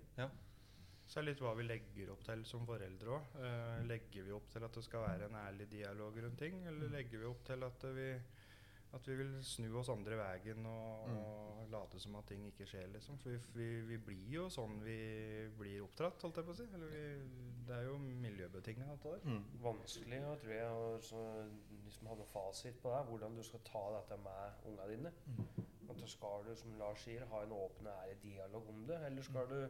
Så 1.10 1.18
er 1.18 1.24
det 1.26 1.32
litt 1.32 1.40
hva 1.42 1.56
vi 1.58 1.64
legger 1.66 2.12
opp 2.14 2.20
til 2.22 2.44
som 2.46 2.62
foreldre 2.68 3.16
òg. 3.16 3.38
legger 3.90 4.28
vi 4.28 4.34
opp 4.36 4.46
til 4.52 4.62
at 4.62 4.76
det 4.78 4.84
skal 4.86 5.02
være 5.08 5.26
en 5.26 5.40
ærlig 5.40 5.66
dialog 5.72 6.20
rundt 6.22 6.38
ting, 6.38 6.60
eller 6.70 6.92
legger 6.92 7.18
vi 7.24 7.26
opp 7.26 7.40
til 7.48 7.66
at 7.66 7.86
vi, 7.96 8.04
at 8.94 9.08
vi 9.10 9.16
vil 9.18 9.32
snu 9.46 9.66
oss 9.80 9.90
andre 9.90 10.16
veien 10.20 10.66
og, 10.70 11.08
Mm. 11.10 11.18
og 11.18 11.68
late 11.70 11.98
som 12.02 12.14
at 12.18 12.26
ting 12.30 12.44
ikke 12.46 12.66
skjer, 12.66 12.86
liksom? 12.94 13.18
For 13.18 13.30
vi, 13.30 13.40
vi, 13.58 13.66
vi 13.90 13.98
blir 14.06 14.30
jo 14.36 14.44
sånn 14.50 14.78
vi 14.82 14.96
blir 15.58 15.82
oppdratt, 15.82 16.22
holdt 16.22 16.36
jeg 16.40 16.46
på 16.46 16.54
å 16.54 16.58
si. 16.60 16.66
Eller 16.74 16.94
vi, 16.94 17.02
det 17.66 17.74
er 17.76 17.84
jo 17.90 17.98
miljøbetinga, 17.98 18.86
alt 18.90 19.02
det 19.02 19.12
der. 19.16 19.28
mm. 19.34 19.44
Vanskelig 19.66 20.22
og 20.30 20.38
tror 20.44 20.54
jeg 20.54 20.70
å 20.78 20.88
så 21.10 21.22
liksom 21.84 22.06
ha 22.10 22.14
noe 22.22 22.30
fasit 22.32 22.80
på 22.82 22.94
det, 22.94 23.02
hvordan 23.10 23.36
du 23.38 23.42
skal 23.46 23.66
ta 23.66 23.84
dette 23.98 24.18
med 24.22 24.66
unga 24.70 24.86
dine. 24.94 25.12
At 25.90 26.02
skal 26.06 26.44
du, 26.46 26.54
som 26.54 26.78
Lars 26.78 27.02
sier, 27.02 27.26
ha 27.32 27.42
en 27.42 27.52
åpen 27.58 27.86
og 27.90 27.96
ærlig 28.04 28.20
dialog 28.22 28.68
om 28.70 28.84
det, 28.86 28.98
eller 29.10 29.22
skal 29.26 29.48
du 29.50 29.64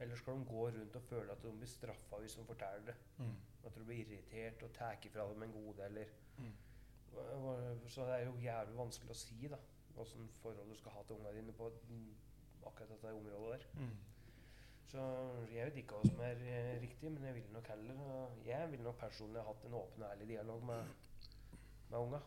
eller 0.00 0.16
skal 0.16 0.38
de 0.38 0.48
gå 0.48 0.66
rundt 0.74 0.96
og 0.96 1.02
føle 1.02 1.32
at 1.32 1.42
de 1.44 1.52
blir 1.52 1.68
straffa 1.68 2.20
hvis 2.22 2.38
de 2.38 2.44
forteller 2.48 2.90
det? 2.90 2.96
Mm. 3.18 3.36
At 3.68 3.76
de 3.76 3.84
blir 3.84 4.02
irritert 4.04 4.62
og 4.64 4.72
tar 4.76 4.98
ifra 5.04 5.26
dem 5.28 5.42
en 5.46 5.56
gode, 5.58 5.84
eller 5.84 6.18
Mm. 6.40 6.52
Så 7.88 8.04
det 8.06 8.14
er 8.14 8.26
jo 8.26 8.36
jævlig 8.38 8.76
vanskelig 8.78 9.14
å 9.14 9.18
si, 9.18 9.38
da. 9.50 9.58
Åssen 10.00 10.28
forhold 10.40 10.70
du 10.70 10.76
skal 10.78 10.94
ha 10.94 11.02
til 11.04 11.18
ungene 11.18 11.40
dine 11.40 11.52
på 11.52 11.66
mm, 11.90 12.10
akkurat 12.70 12.92
dette 12.94 13.12
området 13.12 13.50
der. 13.50 13.66
Mm. 13.82 13.96
Så 14.90 15.06
jeg 15.52 15.66
vet 15.66 15.80
ikke 15.82 15.98
hva 15.98 16.10
som 16.10 16.22
er 16.26 16.42
eh, 16.50 16.76
riktig, 16.82 17.10
men 17.12 17.26
jeg 17.28 17.36
ville 17.36 17.54
nok 17.54 17.68
heller 17.70 17.98
eh, 18.06 18.38
Jeg 18.48 18.70
ville 18.72 18.86
nok 18.86 18.98
personlig 18.98 19.42
hatt 19.46 19.66
en 19.66 19.76
åpen 19.78 20.02
og 20.02 20.12
ærlig 20.12 20.28
dialog 20.32 20.64
med, 20.66 20.94
med 21.90 21.98
unga. 21.98 22.22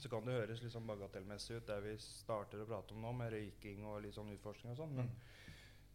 Så 0.00 0.08
kan 0.08 0.24
det 0.24 0.36
høres 0.36 0.62
litt 0.62 0.72
sånn 0.72 0.86
bagatellmessig 0.88 1.58
ut, 1.58 1.66
det 1.68 1.80
vi 1.84 1.96
starter 2.02 2.62
å 2.62 2.68
prate 2.68 2.94
om 2.94 3.02
nå, 3.04 3.10
med 3.18 3.34
røyking 3.34 3.82
og 3.84 3.98
litt 4.04 4.16
sånn 4.16 4.30
utforskning 4.32 4.72
og 4.74 4.78
sånn. 4.82 4.94
Men, 4.96 5.10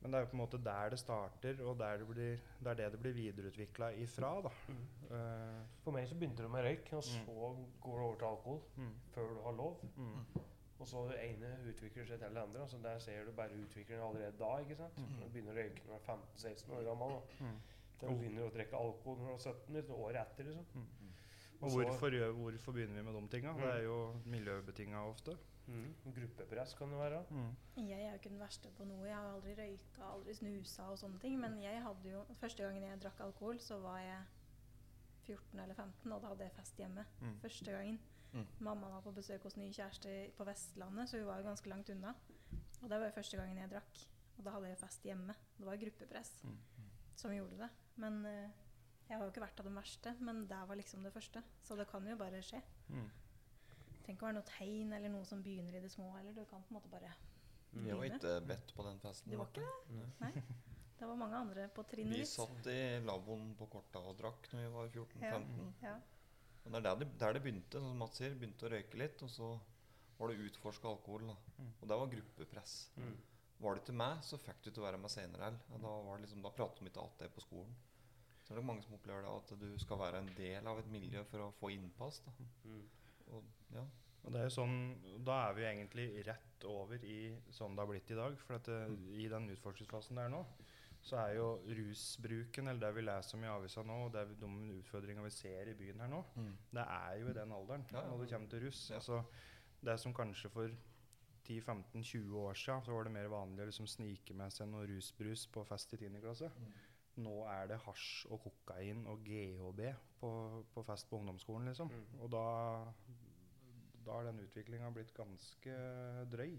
men 0.02 0.12
det 0.12 0.18
er 0.20 0.26
jo 0.26 0.30
på 0.32 0.38
en 0.38 0.42
måte 0.44 0.58
der 0.64 0.90
det 0.90 1.00
starter, 1.00 1.62
og 1.66 1.78
der 1.80 1.98
det, 1.98 2.08
blir, 2.08 2.38
det 2.64 2.68
er 2.72 2.74
det 2.76 2.92
det 2.92 3.00
blir 3.02 3.14
videreutvikla 3.14 3.90
ifra. 4.04 4.42
da. 4.42 4.50
Eh, 5.16 5.62
For 5.84 5.92
meg 5.92 6.08
så 6.08 6.16
begynte 6.16 6.44
det 6.44 6.52
med 6.52 6.64
røyk, 6.64 6.92
og 6.94 7.04
Mm. 7.04 7.26
så 7.26 7.56
går 7.82 7.96
det 7.98 8.06
over 8.06 8.16
til 8.16 8.26
alkohol 8.26 8.62
mm, 8.78 8.92
før 9.14 9.30
du 9.30 9.42
har 9.44 9.52
lov. 9.52 9.80
mm, 9.96 10.42
Og 10.80 10.88
så 10.88 11.08
det 11.08 11.20
ene 11.24 11.58
utvikler 11.70 12.06
seg 12.06 12.20
til 12.20 12.30
det 12.36 12.38
andre. 12.42 12.62
Altså 12.62 12.78
der 12.84 13.00
ser 13.00 13.24
du 13.26 13.32
bare 13.32 13.50
utviklingen 13.64 14.04
allerede 14.08 14.38
da. 14.40 14.58
ikke 14.60 14.76
sant? 14.76 14.98
Mm. 14.98 15.16
Du 15.24 15.30
begynner 15.34 15.52
å 15.52 15.56
røyke 15.56 15.82
når 15.88 15.94
du 15.94 16.12
er 16.12 16.16
15-16 16.16 16.72
år 16.74 16.84
gammel. 16.84 17.10
Da. 17.10 17.46
mm. 17.46 17.60
du 18.02 18.08
begynner 18.20 18.44
å 18.50 18.54
drikke 18.54 18.76
alkohol 18.78 19.18
når 19.18 19.28
du 19.28 19.34
er 19.34 19.38
17, 19.38 19.74
liksom, 19.76 19.96
året 19.96 20.22
etter. 20.22 20.44
liksom. 20.44 20.66
Og 21.62 21.72
så- 21.72 21.78
hvorfor, 21.82 22.32
hvorfor 22.34 22.72
begynner 22.74 22.96
vi 22.96 23.02
med 23.12 23.14
de 23.22 23.28
tinga? 23.28 23.54
Det 23.54 23.64
Mm. 23.64 23.78
er 23.78 23.82
jo 23.84 24.14
miljøbetinga 24.26 24.98
ofte. 25.10 25.38
Mm. 25.68 25.96
Gruppepress 26.16 26.74
kan 26.78 26.90
det 26.94 26.98
være. 27.00 27.24
Mm. 27.32 27.56
Jeg 27.88 28.02
er 28.02 28.10
jo 28.12 28.20
ikke 28.20 28.30
den 28.30 28.40
verste 28.40 28.70
på 28.78 28.86
noe. 28.86 29.08
Jeg 29.08 29.16
har 29.16 29.32
aldri 29.34 29.56
røyka, 29.58 30.04
aldri 30.14 30.34
snusa 30.38 30.90
og 30.92 30.98
sånne 31.02 31.20
ting. 31.20 31.40
Men 31.42 31.58
jeg 31.62 31.82
hadde 31.84 32.12
jo, 32.12 32.24
første 32.40 32.64
gangen 32.64 32.84
jeg 32.84 33.02
drakk 33.02 33.20
alkohol, 33.26 33.60
så 33.60 33.80
var 33.82 34.00
jeg 34.00 34.26
14 35.26 35.60
eller 35.64 35.74
15, 35.80 36.12
og 36.14 36.22
da 36.22 36.28
hadde 36.34 36.44
jeg 36.46 36.54
fest 36.60 36.78
hjemme. 36.78 37.06
Mm. 37.22 37.38
Første 37.42 37.72
gangen. 37.74 38.00
Mm. 38.36 38.46
Mamma 38.68 38.90
var 38.92 39.02
på 39.02 39.14
besøk 39.16 39.44
hos 39.48 39.56
ny 39.58 39.72
kjæreste 39.74 40.12
på 40.38 40.46
Vestlandet, 40.46 41.10
så 41.10 41.18
hun 41.22 41.28
var 41.30 41.40
jo 41.40 41.48
ganske 41.48 41.70
langt 41.72 41.90
unna. 41.90 42.12
Og 42.84 42.90
det 42.92 43.00
var 43.00 43.08
jo 43.10 43.16
første 43.16 43.38
gangen 43.40 43.58
jeg 43.58 43.72
drakk. 43.72 44.04
Og 44.38 44.44
da 44.46 44.52
hadde 44.52 44.68
jeg 44.70 44.78
fest 44.82 45.06
hjemme. 45.08 45.34
Det 45.58 45.66
var 45.66 45.78
gruppepress 45.82 46.34
Mm. 46.44 46.58
som 47.16 47.32
gjorde 47.32 47.58
det. 47.58 47.70
Men 47.96 48.26
eh, 48.26 48.50
Jeg 49.08 49.18
har 49.18 49.24
jo 49.26 49.32
ikke 49.32 49.42
vært 49.46 49.60
av 49.62 49.66
de 49.68 49.72
verste, 49.76 50.16
men 50.20 50.48
det 50.48 50.58
var 50.68 50.76
liksom 50.76 51.04
det 51.04 51.14
første. 51.14 51.44
Så 51.62 51.76
det 51.78 51.88
kan 51.88 52.08
jo 52.08 52.16
bare 52.18 52.40
skje. 52.42 52.62
Mm. 52.90 53.10
Det 54.06 54.14
trenger 54.14 54.20
ikke 54.20 54.28
være 54.28 54.38
noe 54.38 54.50
tegn 54.52 54.92
eller 54.94 55.10
noe 55.10 55.26
som 55.26 55.42
begynner 55.42 55.80
i 55.80 55.82
det 55.82 55.90
små 55.90 56.12
Eller 56.20 56.36
Du 56.38 56.44
kan 56.46 56.62
på 56.62 56.70
en 56.70 56.78
måte 56.78 56.92
bare 56.92 57.10
Vi 57.74 57.90
var 57.90 58.06
ikke 58.06 58.34
bedt 58.46 58.74
på 58.78 58.86
den 58.86 59.00
festen. 59.02 59.32
Det 59.32 59.40
var 59.40 59.50
ikke 59.50 59.66
Nei. 59.98 60.10
Nei. 60.22 60.44
Det 61.00 61.08
var 61.10 61.18
mange 61.20 61.40
andre 61.42 61.66
på 61.76 61.84
trinnet 61.90 62.20
Vi 62.22 62.28
satt 62.30 62.70
i 62.72 62.82
lavvoen 63.04 63.50
på 63.60 63.68
Korta 63.74 64.00
og 64.00 64.16
drakk 64.20 64.46
når 64.54 64.62
vi 64.62 64.70
var 64.76 64.92
14-15. 64.94 65.72
Ja. 65.84 65.96
Og 66.66 66.72
det 66.72 66.80
er 66.80 66.86
der 66.86 67.00
det, 67.02 67.08
der 67.20 67.34
det 67.36 67.42
begynte, 67.44 67.82
som 67.82 67.98
Mats 68.00 68.22
sier. 68.22 68.38
Begynte 68.40 68.66
å 68.66 68.72
røyke 68.72 68.98
litt, 69.02 69.22
og 69.26 69.30
så 69.30 69.50
var 70.18 70.32
det 70.32 70.48
utforska 70.48 70.88
alkohol. 70.90 71.28
da. 71.30 71.36
Mm. 71.60 71.74
Og 71.82 71.90
det 71.92 71.98
var 72.00 72.14
gruppepress. 72.14 72.78
Mm. 72.96 73.18
Var 73.66 73.76
det 73.76 73.84
til 73.90 73.98
meg, 74.00 74.24
så 74.24 74.40
fikk 74.40 74.64
du 74.64 74.70
til 74.72 74.82
å 74.82 74.88
være 74.88 75.02
med 75.04 75.12
senere. 75.12 75.52
heller. 75.52 75.84
Da, 75.84 75.92
var 76.08 76.18
det 76.18 76.26
liksom, 76.26 76.42
da 76.46 76.54
pratet 76.56 76.82
vi 76.82 76.92
ikke 76.94 77.06
AT 77.06 77.20
det 77.22 77.30
på 77.36 77.44
skolen. 77.44 77.76
Så 78.46 78.54
er 78.54 78.60
det 78.62 78.66
mange 78.66 78.86
som 78.86 78.96
opplever 78.98 79.26
det, 79.26 79.36
at 79.36 79.54
du 79.62 79.80
skal 79.82 80.00
være 80.00 80.22
en 80.22 80.32
del 80.38 80.68
av 80.70 80.80
et 80.80 80.90
miljø 80.94 81.24
for 81.30 81.46
å 81.46 81.54
få 81.60 81.72
innpass. 81.76 82.22
da. 82.26 82.34
Mm. 82.64 82.82
Og, 83.34 83.54
ja. 83.76 83.86
Og 84.26 84.34
det 84.34 84.40
er 84.42 84.48
jo 84.48 84.56
sånn, 84.56 84.78
Da 85.26 85.36
er 85.48 85.52
vi 85.54 85.66
egentlig 85.70 86.06
rett 86.26 86.64
over 86.66 87.04
i 87.06 87.20
sånn 87.54 87.76
det 87.78 87.84
har 87.84 87.90
blitt 87.92 88.10
i 88.10 88.18
dag. 88.18 88.40
For 88.42 88.58
at 88.58 88.70
det, 88.72 88.80
i 89.22 89.28
den 89.30 89.52
utforskningsfasen 89.54 90.18
der 90.18 90.32
nå, 90.34 90.40
så 91.06 91.20
er 91.22 91.36
jo 91.38 91.50
rusbruken, 91.78 92.72
eller 92.72 92.82
det 92.82 92.96
vi 92.96 93.04
leser 93.06 93.38
om 93.38 93.44
i 93.46 93.52
avisa 93.52 93.84
nå, 93.86 94.00
og 94.08 94.16
det 94.16 94.24
er 94.24 94.32
de 94.42 94.50
utfordringene 94.80 95.28
vi 95.28 95.36
ser 95.36 95.70
i 95.70 95.76
byen 95.78 96.02
her 96.02 96.10
nå, 96.10 96.24
det 96.74 96.82
er 96.82 97.20
jo 97.22 97.30
i 97.30 97.36
den 97.38 97.54
alderen 97.54 97.86
Ja, 97.92 98.00
ja. 98.02 98.08
når 98.10 98.24
det 98.24 98.32
kommer 98.32 98.50
til 98.50 98.66
russ. 98.66 98.88
Ja. 98.90 98.98
Altså, 98.98 99.22
det 99.86 100.00
som 100.02 100.16
kanskje 100.18 100.50
for 100.50 100.74
10-15-20 101.46 102.34
år 102.42 102.58
siden 102.58 102.82
så 102.88 102.96
var 102.96 103.06
det 103.06 103.14
mer 103.14 103.30
vanlig 103.30 103.62
å 103.62 103.70
liksom 103.70 103.88
snike 103.90 104.34
med 104.34 104.54
seg 104.54 104.72
noe 104.72 104.88
rusbrus 104.90 105.46
på 105.54 105.62
fest 105.70 105.94
i 105.94 106.00
10. 106.02 106.18
klasse. 106.24 106.50
Nå 107.22 107.36
er 107.48 107.70
det 107.70 107.78
hasj 107.86 108.26
og 108.34 108.42
kokain 108.44 109.06
og 109.08 109.22
GHB 109.24 109.84
på, 110.20 110.32
på 110.74 110.84
fest 110.90 111.08
på 111.12 111.22
ungdomsskolen, 111.22 111.70
liksom. 111.70 111.94
Mm. 111.94 112.18
Og 112.26 112.32
da, 112.34 112.48
da 114.06 114.16
har 114.18 114.30
den 114.30 114.40
utviklinga 114.46 114.92
blitt 114.94 115.14
ganske 115.18 115.76
drøy. 116.32 116.56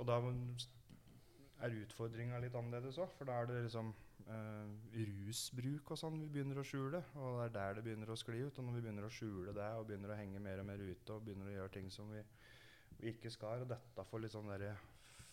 Og 0.00 0.06
da 0.08 0.18
er 1.60 1.80
utfordringa 1.82 2.38
litt 2.40 2.56
annerledes 2.56 2.98
òg, 3.02 3.10
for 3.18 3.28
da 3.28 3.40
er 3.40 3.50
det 3.50 3.64
liksom 3.66 3.90
eh, 4.32 4.94
rusbruk 5.26 5.92
og 5.92 6.00
sånn 6.00 6.20
vi 6.22 6.30
begynner 6.36 6.62
å 6.62 6.66
skjule. 6.66 7.02
Og 7.20 7.40
det 7.40 7.48
er 7.48 7.56
der 7.58 7.74
det 7.78 7.84
begynner 7.88 8.12
å 8.12 8.18
skli 8.18 8.40
ut. 8.46 8.58
Og 8.58 8.66
når 8.66 8.78
vi 8.78 8.84
begynner 8.86 9.08
å 9.08 9.12
skjule 9.12 9.56
det 9.56 9.68
og 9.76 9.88
begynner 9.90 10.14
å 10.14 10.20
henge 10.20 10.42
mer 10.42 10.62
og 10.62 10.70
mer 10.70 10.86
ute 10.86 11.16
og 11.16 11.26
begynner 11.26 11.50
å 11.50 11.58
gjøre 11.58 11.74
ting 11.76 11.90
som 11.92 12.10
vi, 12.14 12.22
vi 13.00 13.12
ikke 13.14 13.32
skal, 13.34 13.66
og 13.66 13.70
dette 13.74 14.06
får 14.08 14.24
litt 14.24 14.34
sånn 14.36 14.50
derre 14.50 14.72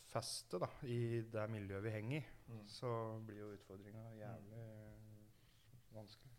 feste 0.08 0.60
da, 0.64 0.70
i 0.88 1.22
det 1.28 1.48
miljøet 1.52 1.84
vi 1.84 1.96
henger 1.96 2.20
i, 2.22 2.26
Mm. 2.48 2.62
så 2.72 2.90
blir 3.28 3.42
jo 3.42 3.50
utfordringa 3.52 4.06
jævlig 4.16 4.62
vanskelig. 5.92 6.36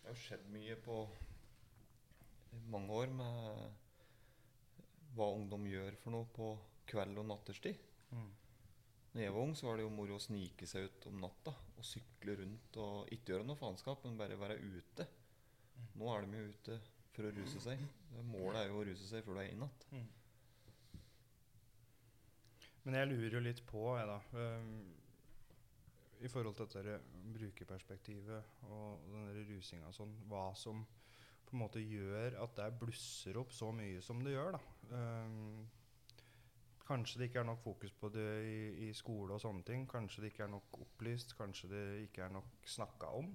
Det 0.00 0.08
har 0.08 0.16
skjedd 0.18 0.48
mye 0.50 0.74
på 0.82 0.96
mange 2.70 2.90
år 3.02 3.14
med 3.14 3.32
hva 5.16 5.30
ungdom 5.34 5.64
gjør 5.66 5.96
for 6.02 6.14
noe 6.14 6.28
på 6.34 6.52
kveld 6.90 7.18
og 7.22 7.26
natterstid. 7.30 7.80
Mm. 8.10 8.30
Når 9.10 9.24
jeg 9.24 9.34
var 9.34 9.42
ung, 9.42 9.56
så 9.58 9.66
var 9.66 9.78
det 9.78 9.84
jo 9.86 9.90
moro 9.94 10.16
å 10.16 10.22
snike 10.22 10.68
seg 10.70 10.86
ut 10.86 11.08
om 11.10 11.18
natta 11.24 11.50
og 11.50 11.86
sykle 11.86 12.36
rundt 12.38 12.78
og 12.82 13.10
ikke 13.14 13.34
gjøre 13.34 13.46
noe 13.48 13.58
faenskap, 13.58 14.04
men 14.06 14.18
bare 14.20 14.38
være 14.38 14.60
ute. 14.60 15.06
Nå 15.98 16.12
er 16.12 16.26
de 16.26 16.38
jo 16.38 16.54
ute 16.54 16.78
for 17.10 17.26
å 17.26 17.34
ruse 17.34 17.62
seg. 17.64 17.82
Målet 18.30 18.62
er 18.62 18.70
jo 18.70 18.80
å 18.80 18.86
ruse 18.86 19.08
seg 19.10 19.26
før 19.26 19.38
du 19.38 19.42
er 19.42 19.50
innatt. 19.50 19.86
Mm. 19.90 20.08
Men 22.86 22.96
jeg 22.96 23.10
lurer 23.10 23.34
jo 23.36 23.42
litt 23.44 23.60
på, 23.68 23.82
jeg, 23.98 24.06
da 24.08 24.18
I 26.24 26.30
forhold 26.32 26.56
til 26.56 26.70
dette 26.70 26.94
brukerperspektivet 27.34 28.64
og 28.70 29.04
den 29.10 29.28
der 29.28 29.42
rusinga 29.50 29.90
og 29.90 29.96
sånn, 29.96 30.14
hva 30.30 30.46
som 30.56 30.84
på 31.50 31.58
en 31.58 31.64
måte 31.64 31.82
gjør 31.82 32.38
at 32.44 32.56
det 32.58 32.70
blusser 32.78 33.38
opp 33.40 33.52
så 33.54 33.72
mye 33.74 34.00
som 34.04 34.22
det 34.24 34.36
gjør, 34.36 34.56
da. 34.56 34.60
Ehm, 34.96 35.68
kanskje 36.86 37.20
det 37.20 37.28
ikke 37.30 37.42
er 37.42 37.48
nok 37.50 37.62
fokus 37.62 37.92
på 37.94 38.10
det 38.14 38.30
i, 38.46 38.88
i 38.88 38.90
skole 38.94 39.34
og 39.34 39.42
sånne 39.42 39.66
ting. 39.66 39.86
Kanskje 39.90 40.24
det 40.24 40.32
ikke 40.32 40.46
er 40.46 40.52
nok 40.54 40.80
opplyst. 40.84 41.36
Kanskje 41.38 41.70
det 41.70 41.84
ikke 42.06 42.24
er 42.26 42.34
nok 42.34 42.66
snakka 42.66 43.12
om. 43.20 43.30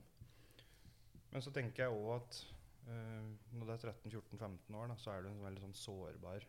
Men 1.32 1.44
så 1.44 1.52
tenker 1.56 1.86
jeg 1.86 1.96
òg 1.96 2.12
at 2.16 2.42
uh, 2.88 3.32
når 3.56 3.70
det 3.70 3.78
er 3.78 3.94
13-14-15 3.94 4.80
år, 4.80 4.92
da, 4.92 5.00
så 5.00 5.14
er 5.14 5.24
det 5.24 5.32
en 5.32 5.46
veldig 5.46 5.64
sånn 5.66 5.80
sårbar 5.80 6.48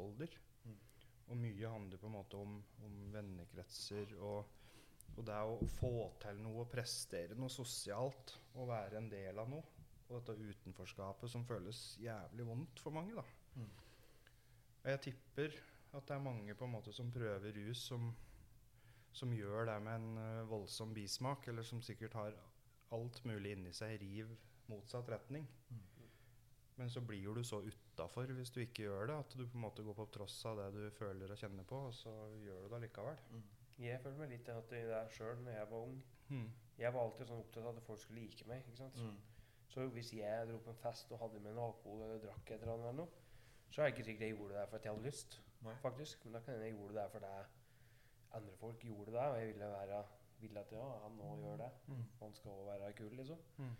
alder. 0.00 0.40
Og 1.32 1.38
mye 1.38 1.70
handler 1.72 2.00
på 2.00 2.08
en 2.08 2.16
måte 2.18 2.40
om, 2.40 2.58
om 2.84 2.96
vennekretser 3.14 4.16
og, 4.18 4.58
og 5.14 5.22
det 5.24 5.36
er 5.36 5.48
å 5.48 5.68
få 5.78 5.94
til 6.20 6.40
noe, 6.44 6.66
prestere 6.68 7.36
noe 7.38 7.52
sosialt 7.52 8.34
og 8.56 8.68
være 8.68 9.00
en 9.00 9.08
del 9.12 9.40
av 9.40 9.48
noe. 9.52 9.81
Og 10.12 10.20
dette 10.20 10.50
utenforskapet 10.52 11.32
som 11.32 11.46
føles 11.48 11.80
jævlig 12.02 12.46
vondt 12.46 12.82
for 12.84 12.94
mange. 12.94 13.16
da. 13.16 13.24
Mm. 13.54 13.70
Og 14.82 14.90
jeg 14.90 15.00
tipper 15.08 15.56
at 15.92 16.08
det 16.08 16.14
er 16.14 16.24
mange 16.24 16.54
på 16.54 16.66
en 16.68 16.74
måte 16.74 16.92
som 16.92 17.10
prøver 17.12 17.56
rus 17.56 17.86
som, 17.88 18.10
som 19.12 19.32
gjør 19.32 19.68
det 19.68 19.78
med 19.84 20.00
en 20.00 20.18
uh, 20.18 20.50
voldsom 20.50 20.94
bismak, 20.94 21.48
eller 21.48 21.62
som 21.62 21.82
sikkert 21.84 22.16
har 22.18 22.36
alt 22.92 23.24
mulig 23.28 23.56
inni 23.56 23.72
seg, 23.76 23.98
riv 24.00 24.32
motsatt 24.68 25.08
retning. 25.12 25.48
Men 26.76 26.90
så 26.90 27.00
blir 27.04 27.34
du 27.36 27.44
så 27.44 27.60
utafor 27.62 28.30
hvis 28.32 28.50
du 28.50 28.62
ikke 28.62 28.86
gjør 28.86 29.10
det, 29.10 29.16
at 29.24 29.34
du 29.36 29.44
på 29.44 29.58
en 29.58 29.64
måte 29.66 29.84
går 29.84 29.96
på 29.98 30.06
tross 30.14 30.38
av 30.48 30.58
det 30.58 30.70
du 30.74 30.96
føler 30.96 31.30
og 31.30 31.38
kjenner 31.38 31.66
på, 31.68 31.82
og 31.88 31.94
så 31.94 32.12
gjør 32.42 32.64
du 32.64 32.74
det 32.74 32.80
likevel. 32.86 33.20
Jeg 33.82 34.00
føler 34.02 34.18
meg 34.18 34.32
litt 34.32 34.48
at 34.52 34.70
det 34.70 34.82
der 34.88 35.12
sjøl 35.12 35.42
når 35.44 35.56
jeg 35.58 35.68
var 35.70 35.84
ung. 35.88 36.00
Mm. 36.32 36.48
Jeg 36.78 36.94
var 36.94 37.04
alltid 37.04 37.28
sånn 37.28 37.42
opptatt 37.44 37.68
av 37.68 37.76
at 37.76 37.86
folk 37.86 38.00
skulle 38.00 38.24
like 38.24 38.48
meg. 38.48 38.64
ikke 38.64 38.80
sant? 38.80 38.98
Mm. 38.98 39.20
Så 39.72 39.86
hvis 39.94 40.12
jeg 40.12 40.48
dro 40.48 40.58
på 40.60 40.72
en 40.74 40.82
fest 40.82 41.12
og 41.14 41.22
hadde 41.22 41.40
med 41.40 41.56
noe 41.56 41.70
alkohol 41.70 42.02
eller 42.04 42.20
drakk 42.20 42.50
et 42.50 42.60
eller 42.60 42.74
annet, 42.74 42.90
eller 42.90 42.98
noe, 43.04 43.22
så 43.72 43.80
er 43.80 43.88
det 43.88 43.94
ikke 43.94 44.04
sikkert 44.10 44.26
jeg 44.26 44.36
gjorde 44.36 44.52
det 44.52 44.60
der 44.60 44.66
for 44.68 44.76
at 44.76 44.84
jeg 44.84 44.92
hadde 44.92 45.06
lyst. 45.06 45.38
Nei. 45.62 45.74
faktisk. 45.80 46.24
Men 46.24 46.34
da 46.34 46.40
kan 46.44 46.60
jeg 46.60 46.74
gjorde 46.74 46.98
det 46.98 47.06
fordi 47.12 47.30
andre 48.32 48.56
folk 48.56 48.84
gjorde 48.84 49.12
det, 49.12 49.20
og 49.20 49.38
jeg 49.38 49.48
ville, 49.48 49.70
være, 49.76 50.02
ville 50.40 50.60
at 50.60 50.72
ja, 50.72 50.84
han 51.04 51.16
nå 51.16 51.36
gjør 51.44 51.56
det. 51.56 51.70
Mm. 51.86 52.04
Han 52.20 52.34
skal 52.34 52.50
òg 52.50 52.66
være 52.66 52.92
kul, 52.92 53.16
liksom. 53.16 53.38
Mm. 53.56 53.74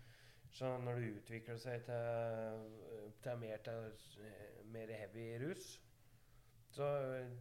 Så 0.53 0.77
når 0.77 0.99
det 0.99 1.13
utvikler 1.17 1.57
seg 1.57 1.85
til, 1.85 2.65
til 3.23 3.37
mer, 3.41 3.61
til 3.65 4.25
eh, 4.25 4.65
mer 4.65 4.91
heavy 4.93 5.27
rus 5.41 5.81
Så 6.69 6.85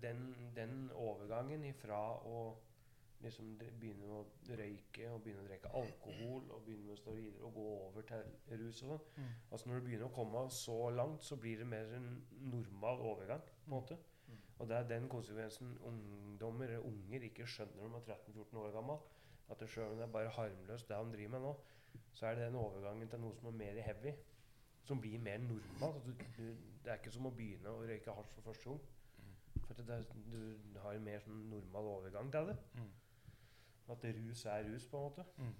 den, 0.02 0.52
den 0.56 0.90
overgangen 0.94 1.64
ifra 1.64 1.98
å 2.24 2.38
liksom 3.22 3.58
begynner 3.58 3.78
begynne 3.80 4.06
å 4.10 4.22
røyke 4.58 5.10
og 5.12 5.22
begynne 5.22 5.42
å 5.42 5.48
drikke 5.48 5.72
alkohol 5.80 6.50
og 6.50 6.64
begynne 6.66 6.88
med 6.88 6.98
steroider 6.98 7.44
og 7.46 7.54
gå 7.54 7.66
over 7.86 8.06
til 8.08 8.58
rus 8.58 8.82
og 8.82 8.88
sånn 8.88 9.00
Mm. 9.16 9.28
Altså 9.50 9.68
Når 9.68 9.78
du 9.78 9.86
begynner 9.86 10.06
å 10.06 10.14
komme 10.14 10.50
så 10.50 10.90
langt, 10.90 11.22
så 11.22 11.36
blir 11.36 11.58
det 11.58 11.66
mer 11.66 11.94
en 11.94 12.26
normal 12.30 13.00
overgang. 13.00 13.40
på 13.40 13.66
en 13.66 13.70
måte 13.80 13.98
Mm. 14.28 14.38
Og 14.58 14.68
det 14.68 14.76
er 14.76 14.88
den 14.88 15.08
konsekvensen 15.08 15.78
ungdommer 15.82 16.64
eller 16.64 16.78
unger 16.86 17.22
ikke 17.22 17.46
skjønner 17.46 17.88
når 17.88 18.04
de 18.06 18.12
er 18.12 18.16
13-14 18.16 18.58
år 18.58 18.70
gammel. 18.72 18.98
At 19.50 19.68
sjøl 19.68 19.90
om 19.90 19.96
det 19.96 20.06
er 20.06 20.12
bare 20.12 20.28
harmløst 20.28 20.88
det 20.88 20.96
han 20.96 21.12
driver 21.12 21.30
med 21.30 21.40
nå, 21.40 21.56
så 22.12 22.26
er 22.26 22.34
det 22.34 22.46
den 22.46 22.54
overgangen 22.54 23.08
til 23.08 23.20
noe 23.20 23.34
som 23.36 23.48
er 23.50 23.58
mer 23.58 23.80
heavy, 23.82 24.12
som 24.84 25.00
blir 25.00 25.18
mer 25.18 25.38
normalt. 25.38 26.06
Det 26.38 26.90
er 26.90 26.94
ikke 26.94 27.10
som 27.10 27.26
å 27.26 27.34
begynne 27.36 27.68
å 27.68 27.82
røyke 27.82 28.14
hasj 28.16 28.32
for 28.34 28.42
første 28.42 28.70
gang. 28.70 28.80
For 29.66 29.74
at 29.74 29.86
det, 29.86 29.98
du 30.32 30.78
har 30.80 30.96
en 30.96 31.04
mer 31.04 31.20
sånn 31.20 31.44
normal 31.50 31.90
overgang 31.96 32.32
til 32.32 32.46
det. 32.46 32.56
Mm. 32.74 32.88
At 33.92 34.04
rus 34.16 34.44
er 34.46 34.64
rus, 34.72 34.86
på 34.88 34.96
en 34.98 35.02
måte. 35.10 35.24
Mm. 35.36 35.54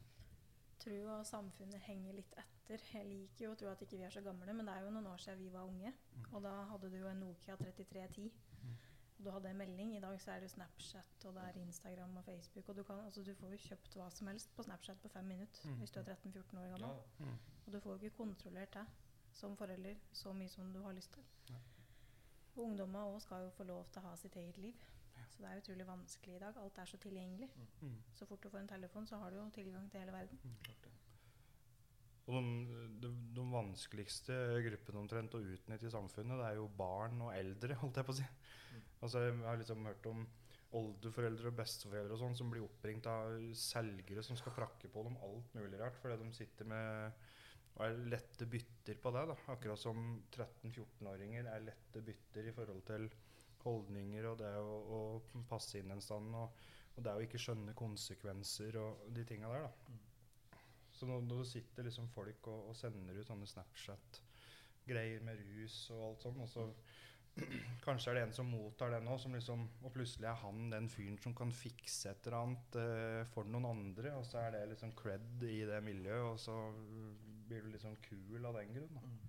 Trua 0.83 1.19
og 1.21 1.27
samfunnet 1.27 1.81
henger 1.87 2.17
litt 2.19 2.33
etter. 2.43 2.81
Jeg 2.95 3.07
liker 3.07 3.45
jo 3.45 3.53
å 3.53 3.59
tro 3.61 3.69
at 3.71 3.83
ikke 3.85 3.99
vi 4.01 4.07
er 4.07 4.11
så 4.15 4.23
gamle, 4.25 4.53
men 4.57 4.67
det 4.67 4.75
er 4.75 4.87
jo 4.87 4.91
noen 4.95 5.07
år 5.13 5.21
siden 5.23 5.39
vi 5.45 5.51
var 5.53 5.69
unge. 5.69 5.93
Og 6.33 6.43
da 6.43 6.55
hadde 6.73 6.91
du 6.91 6.97
jo 6.99 7.09
en 7.11 7.21
Nokia 7.23 7.57
3310. 7.61 8.33
Og 9.19 9.25
du 9.27 9.31
hadde 9.31 9.51
en 9.53 9.57
melding. 9.61 9.93
I 9.97 10.01
dag 10.03 10.17
så 10.21 10.33
er 10.33 10.41
det 10.43 10.49
jo 10.49 10.55
Snapchat, 10.57 11.27
og 11.29 11.35
det 11.37 11.43
er 11.43 11.59
Instagram 11.61 12.17
og 12.17 12.25
Facebook. 12.25 12.69
Og 12.69 12.77
du, 12.77 12.83
kan, 12.83 13.05
altså, 13.05 13.23
du 13.23 13.35
får 13.39 13.53
jo 13.55 13.61
kjøpt 13.69 13.95
hva 14.01 14.09
som 14.11 14.27
helst 14.33 14.51
på 14.57 14.65
Snapchat 14.67 14.99
på 15.03 15.09
fem 15.09 15.25
minutter 15.25 15.69
Mm. 15.69 15.79
hvis 15.79 15.91
du 15.95 16.01
er 16.01 16.05
13-14 16.05 16.59
år 16.59 16.69
gammel. 16.73 16.97
Ja. 17.21 17.37
Og 17.67 17.73
du 17.73 17.81
får 17.81 17.91
jo 17.91 17.99
ikke 18.03 18.17
kontrollert 18.17 18.75
det 18.75 18.87
som 19.33 19.57
forelder 19.57 19.95
så 20.13 20.33
mye 20.33 20.49
som 20.49 20.73
du 20.73 20.83
har 20.83 20.93
lyst 20.93 21.13
til. 21.15 21.23
Ja. 21.51 21.61
Ungdommer 22.57 23.07
òg 23.15 23.21
skal 23.21 23.45
jo 23.45 23.51
få 23.51 23.65
lov 23.65 23.87
til 23.93 24.03
å 24.03 24.09
ha 24.09 24.17
sitt 24.17 24.37
eget 24.37 24.59
liv. 24.59 24.75
Så 25.43 25.49
det 25.49 25.57
er 25.57 25.63
utrolig 25.65 25.87
vanskelig 25.89 26.37
i 26.37 26.39
dag. 26.39 26.59
Alt 26.63 26.77
er 26.79 26.87
så 26.87 26.99
tilgjengelig. 27.03 27.49
Mm. 27.81 27.97
Så 28.15 28.27
fort 28.31 28.45
du 28.45 28.51
får 28.53 28.61
en 28.61 28.69
telefon, 28.71 29.07
så 29.11 29.19
har 29.19 29.33
du 29.33 29.41
jo 29.41 29.47
tilgang 29.51 29.89
til 29.91 29.99
hele 29.99 30.15
verden. 30.15 30.39
Klart 30.63 30.85
det. 30.85 30.93
Og 32.31 32.37
de, 32.37 32.77
de, 33.03 33.11
de 33.35 33.47
vanskeligste 33.51 34.37
gruppene 34.69 35.01
omtrent 35.01 35.35
å 35.35 35.41
utnytte 35.43 35.89
i 35.89 35.91
samfunnet, 35.91 36.39
det 36.39 36.47
er 36.47 36.61
jo 36.61 36.69
barn 36.79 37.19
og 37.27 37.33
eldre, 37.35 37.75
holdt 37.81 37.99
jeg 37.99 38.07
på 38.07 38.15
å 38.15 38.19
si. 38.21 38.29
Altså, 39.03 39.25
jeg 39.25 39.35
har 39.43 39.59
liksom 39.59 39.91
hørt 39.91 40.07
om 40.13 40.23
oldeforeldre 40.79 41.51
og 41.51 41.59
besteforeldre 41.59 42.15
og 42.15 42.23
sånn 42.23 42.39
som 42.39 42.55
blir 42.55 42.63
oppringt 42.63 43.11
av 43.11 43.35
selgere 43.59 44.23
som 44.23 44.39
skal 44.39 44.55
prakke 44.55 44.89
på 44.95 45.03
dem 45.09 45.19
alt 45.27 45.59
mulig 45.59 45.83
rart, 45.83 45.99
fordi 45.99 46.23
de 46.23 46.31
sitter 46.39 46.71
med 46.71 47.19
og 47.73 47.85
er 47.87 48.01
lette 48.13 48.47
bytter 48.53 48.99
på 49.01 49.11
det. 49.17 49.27
da. 49.33 49.37
Akkurat 49.53 49.81
som 49.81 50.01
13-14-åringer 50.31 51.49
er 51.51 51.67
lette 51.67 52.03
bytter 52.05 52.49
i 52.51 52.55
forhold 52.55 52.83
til 52.89 53.07
holdninger 53.65 54.29
og 54.31 54.39
det 54.41 54.53
å, 54.61 54.79
å 54.99 55.43
passe 55.51 55.81
inn 55.81 55.93
en 55.95 56.03
stand. 56.05 56.35
Og, 56.39 56.65
og 56.97 57.05
det 57.07 57.15
å 57.17 57.25
ikke 57.25 57.41
skjønne 57.41 57.77
konsekvenser 57.79 58.79
og 58.81 59.07
de 59.17 59.25
tinga 59.29 59.53
der. 59.53 59.69
da. 59.69 60.01
Så 60.93 61.09
når, 61.09 61.25
når 61.27 61.41
det 61.43 61.51
sitter 61.51 61.89
liksom 61.89 62.11
folk 62.13 62.47
og, 62.53 62.69
og 62.71 62.77
sender 62.79 63.17
ut 63.19 63.27
sånne 63.27 63.49
Snapchat-greier 63.49 65.25
med 65.27 65.41
rus 65.49 65.79
og 65.95 66.05
alt 66.11 66.27
sånt, 66.27 66.43
og 66.45 66.51
så 66.53 66.67
kanskje 67.87 68.13
er 68.13 68.19
det 68.19 68.25
en 68.27 68.35
som 68.37 68.51
mottar 68.53 68.93
den 68.93 69.09
òg, 69.09 69.17
som 69.23 69.33
liksom 69.35 69.65
Og 69.83 69.95
plutselig 69.95 70.29
er 70.29 70.37
han 70.43 70.67
den 70.71 70.89
fyren 70.93 71.17
som 71.23 71.35
kan 71.35 71.53
fikse 71.57 72.11
et 72.11 72.27
eller 72.29 72.39
annet 72.43 72.77
uh, 72.77 73.23
for 73.33 73.49
noen 73.49 73.71
andre, 73.71 74.13
og 74.19 74.27
så 74.29 74.43
er 74.45 74.57
det 74.57 74.67
liksom 74.75 74.93
cred 74.99 75.47
i 75.49 75.63
det 75.69 75.81
miljøet, 75.87 76.27
og 76.35 76.39
så 76.41 76.59
blir 77.49 77.65
du 77.65 77.73
liksom 77.73 77.97
kul 78.05 78.45
av 78.47 78.61
den 78.61 78.77
grunn. 78.77 79.01
Mm. 79.03 79.23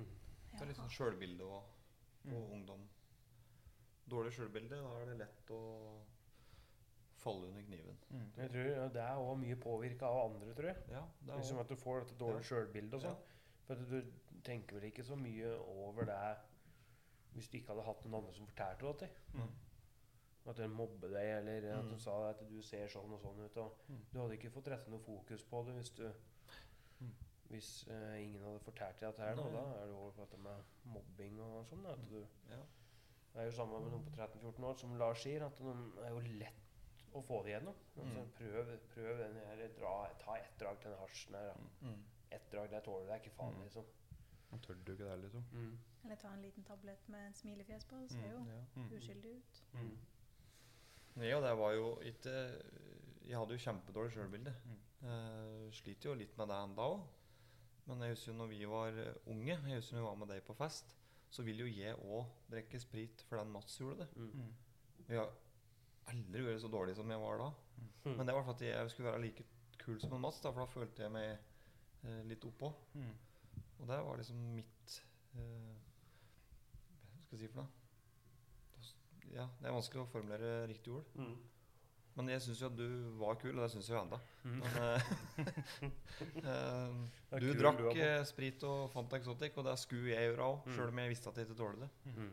Mm. 0.00 0.10
Det 0.50 0.64
er 0.64 0.72
litt 0.72 0.80
sånn 0.80 0.92
sjølbilde 0.94 1.46
og, 1.46 1.76
og 2.26 2.32
Mm. 2.32 2.52
ungdom. 2.52 2.88
Dårlig 4.10 4.32
sjølbilde, 4.32 4.76
da 4.76 5.00
er 5.00 5.04
det 5.06 5.18
lett 5.18 5.50
å 5.50 5.60
falle 7.20 7.46
under 7.50 7.62
kniven. 7.62 7.96
Jeg 8.36 8.50
tror 8.50 8.64
ja, 8.70 8.88
Det 8.88 9.02
er 9.02 9.16
òg 9.20 9.38
mye 9.38 9.56
påvirka 9.56 10.02
av 10.08 10.30
andre, 10.34 10.54
tror 10.54 10.66
jeg. 10.70 10.76
Ja, 10.90 11.02
det 11.22 11.30
er 11.34 11.38
Liksom 11.38 11.56
også- 11.56 11.60
At 11.60 11.68
du 11.68 11.76
får 11.76 12.00
dette 12.00 12.18
dårlige 12.18 12.42
Ja. 12.42 12.48
sjølbildet 12.48 12.94
og 12.94 13.02
Ja. 13.02 13.08
sånn. 13.10 13.16
For 13.66 13.74
at 13.74 13.88
du 13.88 14.12
tenker 14.42 14.80
vel 14.80 14.90
ikke 14.90 15.04
så 15.04 15.16
mye 15.16 15.58
over 15.58 16.04
det 16.04 16.38
hvis 17.34 17.48
du 17.50 17.58
ikke 17.58 17.68
hadde 17.68 17.84
hatt 17.84 18.04
noen 18.04 18.14
andre 18.22 18.32
som 18.34 18.46
fortalte 18.46 18.80
det 18.80 18.98
til. 18.98 19.08
Mm. 19.34 19.48
At 20.46 20.56
de 20.56 20.68
mobber 20.68 21.08
deg, 21.12 21.46
eller 21.46 21.72
at 21.78 21.84
Mm. 21.84 21.98
sa 21.98 22.30
at 22.30 22.48
du 22.48 22.62
ser 22.62 22.86
sånn 22.88 23.12
og 23.12 23.20
sånn 23.20 23.38
ut. 23.44 23.56
Og 23.56 23.72
Mm. 23.88 23.98
Du 24.12 24.18
hadde 24.18 24.32
ikke 24.38 24.50
fått 24.50 24.64
rettet 24.68 24.88
noe 24.88 24.98
fokus 24.98 25.44
på 25.44 25.64
det 25.66 25.74
hvis 25.76 25.90
du 25.94 26.02
Mm. 26.08 26.14
Hvis 27.50 27.68
uh, 27.90 28.14
ingen 28.22 28.42
hadde 28.46 28.60
fortalt 28.62 29.00
deg 29.00 29.08
dette 29.08 29.22
her. 29.26 29.34
Da, 29.34 29.42
da 29.50 29.62
er 29.80 29.86
det 29.90 29.94
over 29.96 30.10
på 30.14 30.22
dette 30.22 30.38
med 30.38 30.74
mobbing 30.94 31.40
og 31.42 31.64
sånn. 31.66 31.86
At 31.90 32.04
du, 32.10 32.20
Ja. 32.50 32.60
det 33.32 33.40
er 33.42 33.48
jo 33.48 33.56
samme 33.56 33.80
med 33.82 33.90
noen 33.90 34.04
på 34.06 34.12
13-14 34.14 34.64
år, 34.68 34.76
som 34.78 34.94
Lars 35.00 35.22
sier, 35.24 35.42
at 35.46 35.58
det 35.58 36.04
er 36.06 36.14
jo 36.14 36.20
lett 36.38 37.04
å 37.12 37.22
få 37.26 37.40
det 37.42 37.56
gjennom. 37.56 37.74
Altså, 37.98 38.20
Mm. 38.22 38.30
prøv, 38.38 38.70
prøv 38.94 39.18
den 39.18 39.34
her, 39.34 39.68
dra, 39.80 39.94
ta 40.22 40.36
ett 40.38 40.54
drag 40.60 40.78
til 40.80 40.90
den 40.92 40.98
hasjen 41.00 41.34
her. 41.34 41.48
Da. 41.48 41.88
Mm. 41.88 42.04
Ett 42.30 42.50
drag, 42.52 42.70
det 42.70 42.84
tåler 42.84 43.06
deg 43.08 43.22
ikke 43.24 43.34
faen, 43.36 43.54
Mm. 43.56 43.62
liksom. 43.64 43.84
Da 44.52 44.56
tør 44.58 44.74
du 44.84 44.92
ikke 44.92 45.04
det, 45.10 45.18
liksom. 45.22 45.44
Mm. 45.52 45.78
Eller 46.04 46.16
ta 46.16 46.28
en 46.28 46.42
liten 46.42 46.64
tablett 46.64 47.08
med 47.08 47.26
en 47.26 47.34
smilefjes 47.34 47.84
på. 47.84 47.96
Det 48.00 48.10
ser 48.10 48.18
Mm, 48.28 48.30
jo 48.30 48.52
Ja. 48.52 48.64
Mm. 48.76 48.90
uskyldig 48.96 49.36
ut. 49.36 49.62
Mm. 49.74 49.98
Ja, 51.16 51.40
det 51.40 51.56
var 51.58 51.72
jo 51.72 51.96
ikke 52.00 52.62
Jeg 53.26 53.38
hadde 53.38 53.52
jo 53.54 53.58
kjempedårlig 53.58 54.12
sjølbilde. 54.12 54.54
Mm. 54.64 54.78
Uh, 55.08 55.70
sliter 55.70 56.08
jo 56.10 56.14
litt 56.14 56.36
med 56.38 56.48
det 56.48 56.56
ennå 56.56 56.76
òg. 56.76 57.02
Men 57.90 58.06
jeg 58.06 58.14
husker 58.14 58.30
jo 58.30 58.38
når 58.38 58.50
vi 58.52 58.64
var 58.70 58.98
eh, 59.02 59.20
unge, 59.32 59.54
jeg 59.56 59.80
husker 59.80 59.96
når 59.96 60.04
vi 60.04 60.08
var 60.08 60.18
med 60.22 60.30
deg 60.30 60.42
på 60.46 60.56
fest, 60.58 60.96
så 61.30 61.44
ville 61.46 61.66
jo 61.66 61.70
jeg 61.70 61.98
òg 61.98 62.50
drikke 62.50 62.80
sprit 62.82 63.24
fordi 63.28 63.50
Mats 63.50 63.78
gjorde 63.80 64.04
det. 64.04 64.08
Mm. 64.16 64.30
Mm. 64.34 65.06
Jeg 65.08 65.18
har 65.18 65.32
aldri 66.12 66.44
vært 66.46 66.62
så 66.62 66.70
dårlig 66.70 66.96
som 66.98 67.10
jeg 67.10 67.22
var 67.22 67.42
da. 67.42 67.50
Mm. 68.04 68.14
Men 68.14 68.26
det 68.26 68.36
var 68.36 68.46
for 68.46 68.54
at 68.54 68.64
jeg 68.66 68.92
skulle 68.92 69.10
være 69.10 69.24
like 69.24 69.46
kul 69.80 70.00
som 70.00 70.14
en 70.14 70.22
Mats, 70.22 70.40
da, 70.42 70.52
for 70.54 70.64
da 70.64 70.70
følte 70.70 71.06
jeg 71.06 71.14
meg 71.14 71.28
eh, 71.34 72.22
litt 72.30 72.46
oppå. 72.46 72.72
Mm. 72.94 73.12
Og 73.80 73.86
det 73.88 74.00
var 74.06 74.20
liksom 74.20 74.40
mitt 74.54 74.96
eh, 75.34 75.76
Hva 76.70 77.22
skal 77.26 77.38
jeg 77.38 77.44
si 77.44 77.52
for 77.52 77.62
noe? 77.62 77.76
Ja, 79.30 79.44
det 79.60 79.68
er 79.68 79.74
vanskelig 79.76 80.02
å 80.02 80.10
formulere 80.10 80.64
riktig 80.66 80.90
ord. 80.90 81.10
Mm. 81.14 81.36
Men 82.18 82.28
jeg 82.32 82.42
syns 82.44 82.60
jo 82.60 82.68
at 82.68 82.76
du 82.76 82.86
var 83.20 83.36
kul, 83.40 83.52
og 83.54 83.62
det 83.64 83.70
syns 83.72 83.88
jeg 83.88 83.96
jo 83.96 84.02
ennå. 84.02 84.18
Mm. 84.44 84.62
Eh, 84.66 85.10
eh, 86.42 86.94
er 87.30 87.42
du 87.44 87.48
kul 87.52 87.60
drakk 87.60 87.82
du 87.84 88.00
eh, 88.02 88.22
sprit 88.28 88.64
og 88.66 88.88
Fanta 88.92 89.20
Exotic, 89.20 89.56
og 89.60 89.66
det 89.68 89.76
skulle 89.80 90.10
jeg 90.12 90.30
gjøre 90.30 90.48
òg, 90.48 90.64
Mm. 90.66 90.74
sjøl 90.76 90.88
om 90.94 91.02
jeg 91.02 91.12
visste 91.14 91.30
at 91.30 91.38
jeg 91.38 91.48
ikke 91.48 91.60
tålte 91.60 91.86
det. 91.86 91.90
Mm. 92.16 92.32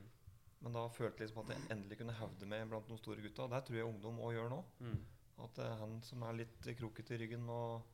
Men 0.66 0.74
da 0.80 0.88
følte 0.90 1.22
jeg 1.22 1.28
liksom 1.30 1.44
at 1.44 1.54
jeg 1.54 1.70
endelig 1.76 2.00
kunne 2.00 2.18
hevde 2.18 2.50
meg 2.50 2.66
blant 2.72 2.90
de 2.90 2.98
store 2.98 3.22
gutta. 3.22 3.46
Og 3.46 3.54
det 3.54 3.62
tror 3.68 3.78
jeg 3.78 3.86
ungdom 3.92 4.24
òg 4.26 4.34
gjør 4.34 4.50
nå. 4.56 4.64
Mm. 4.80 4.98
At 5.46 5.60
det 5.60 5.68
er 5.68 5.78
han 5.84 6.02
som 6.02 6.26
er 6.26 6.40
litt 6.40 6.72
krokete 6.80 7.14
i 7.14 7.22
ryggen 7.22 7.46
og 7.54 7.86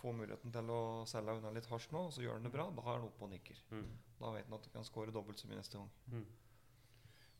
får 0.00 0.16
muligheten 0.16 0.52
til 0.52 0.70
å 0.72 0.80
selge 1.08 1.36
unna 1.38 1.52
litt 1.54 1.68
hasj 1.68 1.90
nå, 1.92 2.06
og 2.08 2.12
så 2.12 2.24
gjør 2.24 2.38
han 2.38 2.48
det 2.48 2.52
bra, 2.52 2.66
da 2.72 2.82
er 2.82 2.96
han 2.96 3.06
oppe 3.06 3.26
og 3.26 3.30
nikker. 3.32 3.60
Mm. 3.70 3.92
Da 4.18 4.32
vet 4.32 4.48
han 4.48 4.56
at 4.56 4.66
han 4.66 4.74
kan 4.78 4.88
score 4.88 5.12
dobbelt 5.14 5.40
så 5.40 5.48
mye 5.50 5.60
neste 5.60 5.78
gang. 5.78 5.92
Mm. 6.12 6.24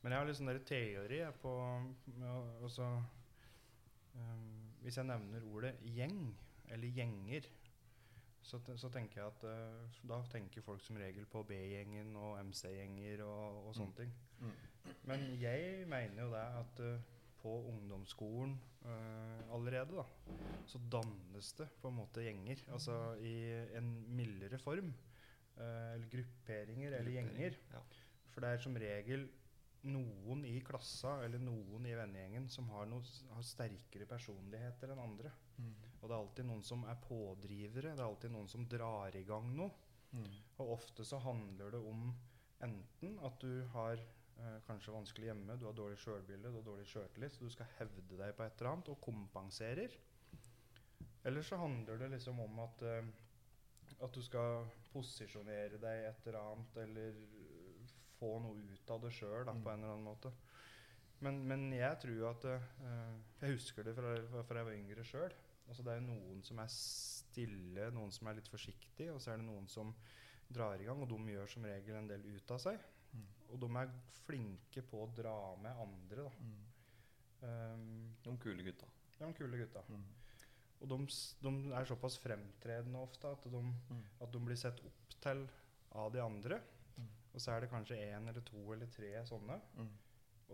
Men 0.04 0.12
jeg 0.12 0.20
har 0.20 0.28
litt 0.28 0.36
sånn 0.36 0.64
teori 0.68 1.18
jeg, 1.22 1.36
på 1.40 1.52
med 2.20 2.68
ehm, 4.20 4.50
Hvis 4.84 4.98
jeg 5.00 5.08
nevner 5.08 5.44
ordet 5.48 5.74
gjeng, 5.96 6.18
eller 6.72 6.88
gjenger, 6.88 7.48
så, 8.44 8.60
så 8.76 8.90
tenker 8.92 9.22
jeg 9.22 9.30
at 9.30 9.44
uh, 9.48 10.00
Da 10.08 10.20
tenker 10.32 10.64
folk 10.64 10.82
som 10.84 10.98
regel 11.00 11.24
på 11.30 11.42
B-gjengen 11.48 12.12
og 12.20 12.36
MC-gjenger 12.50 13.24
og, 13.24 13.68
og 13.68 13.74
sånne 13.78 13.96
ting. 14.02 14.14
Mm. 14.40 14.54
Men 15.08 15.26
jeg 15.40 15.86
mener 15.88 16.22
jo 16.26 16.30
det 16.34 16.44
at 16.60 16.82
uh, 16.84 17.14
på 17.44 17.54
ungdomsskolen 17.72 18.54
uh, 18.84 19.54
allerede, 19.56 19.96
da, 19.96 20.04
så 20.68 20.80
dannes 20.92 21.50
det 21.58 21.68
på 21.80 21.88
en 21.88 21.98
måte 22.02 22.24
gjenger. 22.24 22.60
Altså 22.72 22.98
i 23.20 23.34
en 23.78 23.90
mildere 24.16 24.60
form. 24.60 24.92
Uh, 25.56 25.94
eller 25.94 26.08
grupperinger 26.12 26.98
eller 26.98 27.16
gjenger. 27.16 27.58
Ja. 27.72 27.82
For 28.34 28.44
det 28.44 28.52
er 28.52 28.62
som 28.64 28.76
regel 28.80 29.28
noen 29.84 30.44
i 30.48 30.58
klassa 30.64 31.18
eller 31.24 31.42
noen 31.42 31.86
i 31.86 31.94
vennegjengen 31.96 32.46
som 32.52 32.68
har, 32.72 32.86
noe, 32.88 33.04
har 33.34 33.44
sterkere 33.46 34.08
personligheter 34.08 34.92
enn 34.92 35.02
andre. 35.02 35.32
Mm. 35.58 35.72
Og 36.00 36.08
det 36.08 36.14
er 36.14 36.20
alltid 36.20 36.48
noen 36.48 36.64
som 36.66 36.84
er 36.88 37.00
pådrivere, 37.04 37.94
det 37.94 38.02
er 38.02 38.06
alltid 38.06 38.32
noen 38.34 38.50
som 38.50 38.66
drar 38.70 39.16
i 39.16 39.24
gang 39.28 39.50
noe. 39.56 39.72
Mm. 40.14 40.30
Og 40.62 40.74
ofte 40.76 41.06
så 41.06 41.18
handler 41.24 41.74
det 41.74 41.82
om 41.82 42.08
enten 42.64 43.18
at 43.26 43.38
du 43.42 43.64
har 43.74 43.98
eh, 43.98 44.58
kanskje 44.68 44.94
vanskelig 44.94 45.30
hjemme, 45.30 45.58
du 45.58 45.66
har 45.68 45.76
dårlig 45.76 45.98
sjølbilde, 46.02 46.50
du 46.50 46.60
har 46.60 46.66
dårlig 46.66 46.86
sjøltillit, 46.88 47.36
så 47.36 47.44
du 47.48 47.54
skal 47.54 47.70
hevde 47.78 48.20
deg 48.20 48.34
på 48.36 48.46
et 48.46 48.60
eller 48.60 48.72
annet 48.72 48.92
og 48.94 49.00
kompenserer. 49.04 49.98
Eller 51.24 51.44
så 51.44 51.56
handler 51.60 51.98
det 51.98 52.10
liksom 52.14 52.40
om 52.44 52.58
at, 52.64 52.84
eh, 52.88 53.12
at 54.04 54.14
du 54.14 54.22
skal 54.22 54.68
posisjonere 54.92 55.80
deg 55.82 56.08
et 56.08 56.28
eller 56.28 56.40
annet, 56.40 56.80
eller 56.84 57.20
få 58.24 58.34
noe 58.40 58.64
ut 58.72 58.90
av 58.96 59.02
det 59.04 59.12
sjøl 59.12 59.44
Mm. 59.52 59.62
på 59.64 59.70
en 59.70 59.82
eller 59.84 59.92
annen 59.94 60.08
måte. 60.08 60.32
Men, 61.20 61.38
men 61.48 61.72
jeg 61.72 61.96
tror 62.02 62.30
at 62.32 62.44
uh, 62.44 63.14
Jeg 63.40 63.54
husker 63.54 63.84
det 63.86 63.94
fra, 63.96 64.14
fra 64.44 64.58
jeg 64.60 64.66
var 64.66 64.74
yngre 64.76 65.04
sjøl. 65.04 65.32
Altså 65.68 65.84
det 65.86 65.92
er 65.94 66.02
noen 66.04 66.42
som 66.44 66.58
er 66.60 66.68
stille, 66.68 67.86
noen 67.94 68.10
som 68.12 68.28
er 68.28 68.36
litt 68.40 68.48
forsiktige, 68.52 69.12
og 69.14 69.20
så 69.22 69.32
er 69.32 69.40
det 69.40 69.46
noen 69.46 69.68
som 69.68 69.94
drar 70.52 70.80
i 70.80 70.84
gang, 70.84 71.00
og 71.00 71.08
de 71.08 71.32
gjør 71.32 71.48
som 71.48 71.64
regel 71.64 71.96
en 71.96 72.10
del 72.10 72.26
ut 72.34 72.50
av 72.52 72.60
seg. 72.60 72.82
Mm. 73.14 73.22
Og 73.54 73.60
de 73.62 73.70
er 73.80 73.94
flinke 74.26 74.82
på 74.90 75.00
å 75.04 75.08
dra 75.16 75.36
med 75.62 75.80
andre, 75.86 76.26
da. 76.26 76.34
Mm. 76.44 76.60
Um, 77.44 78.14
De 78.24 78.36
kule 78.40 78.62
gutta. 78.66 78.86
de 79.18 79.32
kule 79.38 79.56
gutta. 79.62 79.82
Mm. 79.88 80.04
Og 80.84 80.88
de, 80.90 80.98
de 81.46 81.54
er 81.78 81.88
såpass 81.88 82.18
fremtredende 82.20 83.00
ofte 83.00 83.30
at 83.32 83.44
de, 83.48 83.62
at 84.20 84.32
de 84.34 84.40
blir 84.44 84.56
sett 84.60 84.80
opp 84.84 85.16
til 85.24 85.46
av 85.96 86.12
de 86.12 86.20
andre. 86.20 86.60
Og 87.34 87.40
så 87.42 87.52
er 87.52 87.60
det 87.64 87.70
kanskje 87.72 87.96
én 87.98 88.28
eller 88.30 88.40
to 88.46 88.60
eller 88.72 88.86
tre 88.94 89.10
sånne. 89.26 89.56
Mm. 89.74 89.88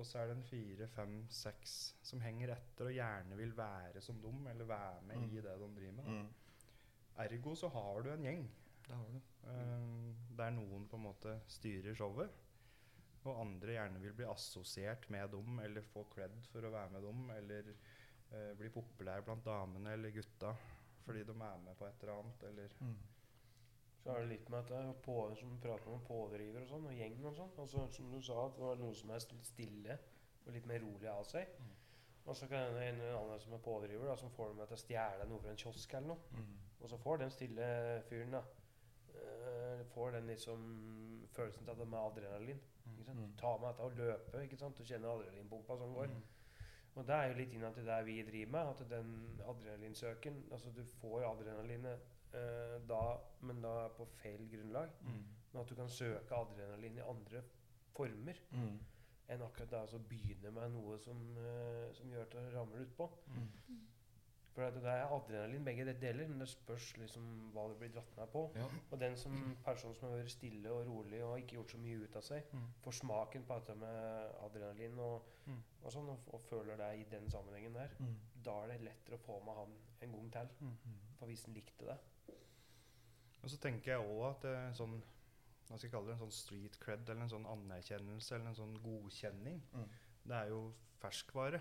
Og 0.01 0.07
så 0.07 0.19
er 0.21 0.31
det 0.31 0.37
en 0.39 0.43
fire, 0.47 0.87
fem, 0.89 1.17
seks 1.29 1.95
som 2.07 2.21
henger 2.25 2.55
etter 2.55 2.89
og 2.89 2.95
gjerne 2.97 3.37
vil 3.37 3.53
være 3.59 4.01
som 4.01 4.21
dem, 4.23 4.47
eller 4.47 4.65
være 4.65 5.03
med 5.03 5.17
Mm. 5.19 5.25
i 5.31 5.41
det 5.41 5.57
de 5.61 5.69
driver 5.77 5.93
med. 5.93 6.05
Mm. 6.07 6.29
Ergo 7.19 7.55
så 7.55 7.69
har 7.69 8.03
du 8.03 8.11
en 8.13 8.23
gjeng. 8.25 8.47
Det 8.87 8.97
har 8.97 9.05
du. 9.13 9.21
Um, 9.51 10.17
der 10.39 10.51
noen 10.51 10.87
på 10.89 10.97
en 10.97 11.03
måte 11.05 11.41
styrer 11.49 11.95
showet, 11.95 12.31
og 13.25 13.41
andre 13.41 13.75
gjerne 13.77 14.01
vil 14.01 14.15
bli 14.17 14.25
assosiert 14.25 15.11
med 15.11 15.29
dem, 15.31 15.59
eller 15.61 15.83
få 15.83 16.07
cred 16.15 16.39
for 16.53 16.65
å 16.65 16.71
være 16.73 16.91
med 16.95 17.03
dem, 17.03 17.31
eller 17.37 17.73
uh, 18.33 18.55
bli 18.57 18.69
populær 18.73 19.21
blant 19.27 19.45
damene 19.45 19.93
eller 19.93 20.11
gutta 20.11 20.55
fordi 21.05 21.23
de 21.27 21.33
er 21.33 21.59
med 21.65 21.75
på 21.77 21.87
et 21.87 22.03
eller 22.03 22.21
annet, 22.23 22.43
eller 22.49 22.75
Mm. 22.81 22.97
Så 24.01 24.13
er 24.13 24.23
det 24.23 24.31
litt 24.31 24.49
med 24.49 24.63
at 24.63 24.71
det 24.73 24.79
er 24.81 25.03
på, 25.05 25.17
som 25.37 25.59
prater 25.61 25.93
om 25.93 26.01
pådriver 26.07 26.63
og 26.63 26.71
sånn, 26.71 26.87
og 26.89 26.97
gjeng 26.97 27.19
og 27.29 27.35
sånn. 27.37 27.53
Altså, 27.61 27.85
som 27.93 28.15
du 28.15 28.21
sa, 28.25 28.47
at 28.47 28.57
det 28.57 28.65
var 28.65 28.81
noe 28.81 28.97
som 28.97 29.13
er 29.13 29.27
stille 29.27 29.99
og 30.47 30.55
litt 30.55 30.69
mer 30.71 30.81
rolig 30.81 31.11
av 31.13 31.27
seg. 31.29 31.53
Mm. 31.61 31.75
Og 32.31 32.37
så 32.37 32.49
kan 32.49 32.73
det 32.77 32.87
en 32.87 33.03
annen 33.11 33.43
som 33.43 33.53
er 33.57 33.63
pådriver, 33.65 34.09
da, 34.09 34.17
som 34.17 34.33
får 34.33 34.55
dem 34.55 34.63
til 34.65 34.79
å 34.79 34.81
stjele 34.81 35.29
noe 35.29 35.43
fra 35.43 35.53
en 35.53 35.61
kiosk 35.61 35.95
eller 35.99 36.15
noe. 36.15 36.33
Mm. 36.39 36.57
Og 36.81 36.93
så 36.93 36.99
får 37.01 37.21
den 37.25 37.35
stille 37.35 37.69
fyren 38.09 38.39
da, 38.39 38.45
Uh, 39.21 39.87
får 39.87 40.11
den 40.11 40.27
liksom 40.27 40.61
følelsen 41.33 41.65
til 41.65 41.71
at 41.71 41.79
de 41.79 41.87
er 41.93 41.99
adrenalin. 41.99 42.61
Ikke 42.91 43.05
sant? 43.05 43.19
Mm. 43.19 43.33
Ta 43.39 43.57
med 43.57 43.69
dette 43.69 43.81
og 43.87 43.97
løpe, 43.97 44.43
ikke 44.43 44.57
sant? 44.57 44.79
Du 44.79 44.85
kjenner 44.85 45.11
adrenalinpumpa 45.13 45.77
som 45.77 45.93
går. 45.95 46.07
Mm. 46.07 46.23
Og 46.95 47.07
det 47.07 47.15
er 47.15 47.29
jo 47.29 47.37
litt 47.39 47.53
innad 47.55 47.77
til 47.77 47.87
det 47.87 47.99
vi 48.07 48.17
driver 48.27 48.53
med, 48.55 48.71
at 48.71 48.91
den 48.91 49.11
adrenalinsøken 49.47 50.41
Altså 50.53 50.73
du 50.75 50.83
får 51.01 51.27
adrenalinet 51.29 51.93
eh, 51.93 52.17
da, 52.89 53.19
men 53.41 53.63
da 53.63 53.89
på 53.97 54.05
feil 54.23 54.49
grunnlag. 54.53 54.89
Mm. 55.03 55.25
Men 55.53 55.63
at 55.63 55.69
du 55.69 55.75
kan 55.75 55.89
søke 55.89 56.35
adrenalin 56.35 56.97
i 56.99 57.01
andre 57.11 57.43
former 57.97 58.35
Mm. 58.53 58.79
enn 59.29 59.43
akkurat 59.43 59.71
da 59.71 59.85
å 59.87 59.99
begynne 60.09 60.51
med 60.53 60.71
noe 60.73 60.99
som, 60.99 61.37
eh, 61.39 61.93
som 61.93 62.11
gjør 62.11 62.23
at 62.23 62.31
det 62.31 62.55
ramler 62.55 62.85
utpå. 62.87 63.11
Mm. 63.27 63.49
For 64.53 64.71
det 64.71 64.85
er 64.85 65.07
adrenalin 65.07 65.65
begge 65.65 65.85
de- 65.85 66.01
deler, 66.01 66.29
men 66.29 66.39
det 66.41 66.49
spørs 66.49 66.97
liksom 66.99 67.53
hva 67.55 67.69
det 67.69 67.79
blir 67.79 67.89
dratt 67.95 68.17
med 68.17 68.27
på. 68.33 68.51
Ja. 68.57 68.65
Og 68.91 68.99
den 69.01 69.17
som 69.17 69.57
personen 69.65 69.95
som 69.95 70.09
har 70.11 70.19
vært 70.19 70.31
stille 70.31 70.71
og 70.73 70.87
rolig 70.87 71.23
og 71.23 71.39
ikke 71.39 71.57
gjort 71.57 71.71
så 71.71 71.79
mye 71.79 72.03
ut 72.03 72.17
av 72.17 72.23
seg, 72.23 72.43
Mm. 72.53 72.67
får 72.85 72.93
smaken 72.93 73.45
på 73.45 73.55
dette 73.55 73.75
med 73.79 74.31
adrenalin 74.45 74.99
og, 74.99 75.23
Mm. 75.47 75.63
og 75.85 75.93
sånn, 75.93 76.09
og, 76.09 76.19
og 76.35 76.41
føler 76.41 76.77
det 76.77 76.99
i 77.01 77.11
den 77.17 77.31
sammenhengen 77.31 77.73
der, 77.75 77.89
Mm. 78.01 78.17
da 78.45 78.51
er 78.63 78.67
det 78.69 78.81
lettere 78.81 79.15
å 79.19 79.19
få 79.19 79.45
med 79.45 79.55
han 79.55 79.73
en 80.03 80.13
gang 80.13 80.31
til. 80.33 80.49
Hvis 81.27 81.47
likte 81.49 81.87
det. 81.87 81.99
Og 83.43 83.51
så 83.51 83.57
tenker 83.61 83.93
jeg 83.95 84.05
òg 84.05 84.23
at 84.31 84.43
det 84.43 84.51
er 84.57 84.69
en 84.69 84.75
sånn 84.79 85.03
hva 85.71 85.77
skal 85.79 85.87
jeg 85.87 85.93
kalle 85.93 86.07
det, 86.11 86.15
en 86.17 86.23
sånn 86.25 86.35
street 86.35 86.79
cred 86.83 87.09
eller 87.09 87.23
en 87.23 87.31
sånn 87.31 87.45
anerkjennelse 87.47 88.35
eller 88.35 88.49
en 88.51 88.57
sånn 88.59 88.73
godkjenning, 88.83 89.61
Mm. 89.73 89.85
det 90.27 90.35
er 90.37 90.49
jo 90.49 90.73
ferskvare. 90.99 91.61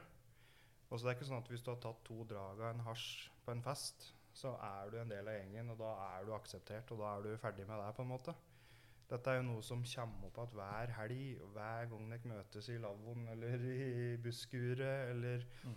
Og 0.90 0.98
så 1.00 1.04
det 1.06 1.12
er 1.12 1.20
ikke 1.20 1.28
sånn 1.30 1.44
at 1.44 1.48
hvis 1.52 1.62
du 1.62 1.70
har 1.70 1.78
tatt 1.84 2.04
to 2.04 2.24
drag 2.26 2.60
av 2.60 2.74
en 2.74 2.80
hasj 2.88 3.30
på 3.46 3.52
en 3.52 3.62
fest, 3.62 4.08
så 4.34 4.56
er 4.60 4.90
du 4.90 4.98
en 4.98 5.10
del 5.10 5.28
av 5.28 5.36
gjengen, 5.38 5.70
og 5.70 5.78
da 5.78 5.92
er 6.18 6.26
du 6.26 6.32
akseptert, 6.34 6.92
og 6.92 6.98
da 7.04 7.12
er 7.18 7.22
du 7.22 7.38
ferdig 7.38 7.68
med 7.68 7.78
det, 7.86 7.96
på 7.96 8.02
en 8.02 8.08
måte. 8.10 8.34
Dette 9.10 9.28
er 9.30 9.38
jo 9.38 9.44
noe 9.44 9.62
som 9.62 9.84
kommer 9.84 10.26
opp 10.26 10.38
igjen 10.38 10.58
hver 10.58 10.88
helg, 10.98 11.42
og 11.44 11.54
hver 11.54 11.86
gang 11.90 12.10
dere 12.10 12.34
møtes 12.34 12.70
i 12.70 12.78
lavvoen 12.82 13.28
eller 13.28 13.58
i 13.60 14.18
busskuret, 14.18 15.10
eller 15.12 15.46
Mm. 15.64 15.76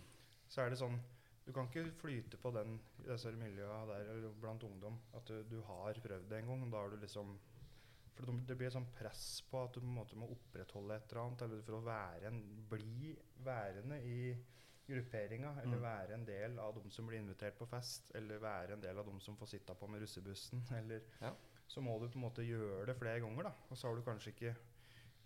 Så 0.48 0.60
er 0.62 0.70
det 0.70 0.78
sånn 0.78 0.98
Du 1.46 1.50
kan 1.52 1.66
ikke 1.66 1.88
flyte 1.98 2.38
på 2.38 2.52
den 2.54 2.76
i 3.02 3.08
disse 3.08 3.32
miljøene 3.34 3.86
der 3.88 4.10
eller 4.12 4.34
blant 4.40 4.62
ungdom 4.62 5.00
at 5.18 5.26
du, 5.26 5.42
du 5.50 5.56
har 5.66 5.98
prøvd 6.04 6.28
det 6.30 6.38
en 6.38 6.46
gang. 6.52 6.68
Da 6.70 6.84
er 6.84 6.90
du 6.94 6.96
liksom 7.02 7.32
For 8.14 8.28
det 8.46 8.56
blir 8.60 8.68
et 8.68 8.74
sånn 8.76 8.90
press 8.92 9.40
på 9.50 9.62
at 9.64 9.72
du 9.74 9.80
på 9.80 9.86
en 9.88 9.94
måte 9.96 10.16
må 10.20 10.26
opprettholde 10.30 10.94
et 10.98 11.10
eller 11.12 11.22
annet, 11.22 11.42
eller 11.46 11.62
for 11.64 11.78
å 11.78 11.84
være 11.86 12.28
en, 12.28 12.40
bli 12.68 13.14
værende 13.42 13.96
i 14.04 14.18
grupperinga, 14.86 15.54
eller 15.62 15.78
Mm. 15.78 15.82
være 15.82 16.14
en 16.14 16.24
del 16.28 16.58
av 16.60 16.82
de 16.82 16.90
som 16.92 17.06
blir 17.06 17.18
invitert 17.22 17.56
på 17.58 17.66
fest, 17.70 18.10
eller 18.14 18.38
være 18.42 18.74
en 18.76 18.82
del 18.82 18.98
av 18.98 19.06
de 19.08 19.20
som 19.24 19.36
får 19.40 19.46
sitta 19.54 19.74
på 19.74 19.88
med 19.88 20.02
russebussen, 20.02 20.60
eller 20.78 21.00
Ja. 21.22 21.32
Så 21.66 21.80
må 21.80 21.94
du 21.98 22.08
på 22.10 22.18
en 22.18 22.26
måte 22.26 22.44
gjøre 22.44 22.84
det 22.86 22.96
flere 22.98 23.20
ganger, 23.24 23.42
da. 23.48 23.52
Og 23.70 23.78
så 23.78 23.88
har 23.88 23.96
du 23.96 24.02
kanskje 24.04 24.34
ikke 24.34 24.54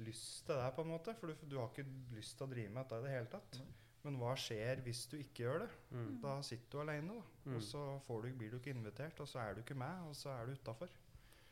lyst 0.07 0.47
til 0.47 0.55
det, 0.55 0.75
på 0.77 0.83
en 0.87 0.93
måte, 0.95 1.15
for 1.19 1.27
du, 1.27 1.35
du 1.51 1.57
har 1.59 1.69
ikke 1.73 1.89
lyst 2.15 2.37
til 2.39 2.47
å 2.47 2.51
drive 2.53 2.71
med 2.71 2.85
dette 2.85 3.01
i 3.01 3.07
det 3.09 3.15
hele 3.17 3.33
tatt. 3.33 3.59
Nei. 3.59 3.73
Men 4.07 4.21
hva 4.21 4.37
skjer 4.39 4.85
hvis 4.87 5.01
du 5.11 5.17
ikke 5.19 5.43
gjør 5.43 5.65
det? 5.65 5.71
Mm. 5.91 6.11
Da 6.23 6.37
sitter 6.47 6.71
du 6.71 6.83
alene, 6.85 7.17
da. 7.17 7.51
Mm. 7.51 7.57
Og 7.57 7.65
så 7.67 7.83
får 8.07 8.23
du, 8.23 8.29
blir 8.39 8.53
du 8.53 8.61
ikke 8.61 8.75
invitert, 8.77 9.19
og 9.23 9.27
så 9.27 9.41
er 9.43 9.57
du 9.57 9.65
ikke 9.65 9.79
med, 9.79 10.05
og 10.07 10.15
så 10.15 10.31
er 10.31 10.47
du 10.47 10.55
utafor. 10.55 10.93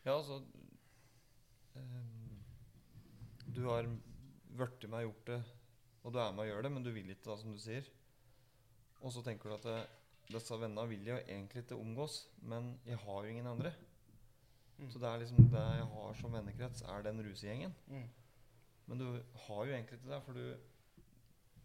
Ja, 0.04 0.14
altså 0.14 0.38
um, 1.74 2.38
Du 3.56 3.64
har 3.66 3.88
blitt 4.54 4.86
med 4.86 5.00
og 5.00 5.08
gjort 5.08 5.26
det, 5.32 5.40
og 6.04 6.14
du 6.14 6.20
er 6.22 6.36
med 6.36 6.44
og 6.44 6.50
gjør 6.52 6.66
det, 6.66 6.72
men 6.76 6.86
du 6.86 6.90
vil 6.94 7.10
ikke, 7.10 7.26
da, 7.26 7.36
som 7.40 7.56
du 7.56 7.58
sier. 7.58 7.88
Og 9.00 9.12
så 9.12 9.24
tenker 9.26 9.50
du 9.50 9.56
at 9.56 9.66
det, 9.66 9.80
disse 10.30 10.60
vennene 10.60 10.86
vil 10.88 11.10
jeg 11.10 11.24
egentlig 11.26 11.64
ikke 11.64 11.80
omgås, 11.80 12.20
men 12.46 12.76
jeg 12.86 13.00
har 13.02 13.24
jo 13.24 13.32
ingen 13.32 13.50
andre. 13.50 13.74
Mm. 14.78 14.92
Så 14.92 15.02
det 15.02 15.08
er 15.08 15.24
liksom 15.24 15.50
det 15.50 15.64
jeg 15.80 15.88
har 15.96 16.14
som 16.20 16.38
vennekrets, 16.38 16.86
er 16.86 17.02
den 17.02 17.24
rusegjengen. 17.26 17.74
Mm. 17.90 18.06
Men 18.86 19.00
du 19.00 19.08
har 19.46 19.66
jo 19.66 19.74
egentlig 19.74 19.98
ikke 19.98 20.12
det, 20.12 20.22
for 20.22 20.38
du 20.38 20.54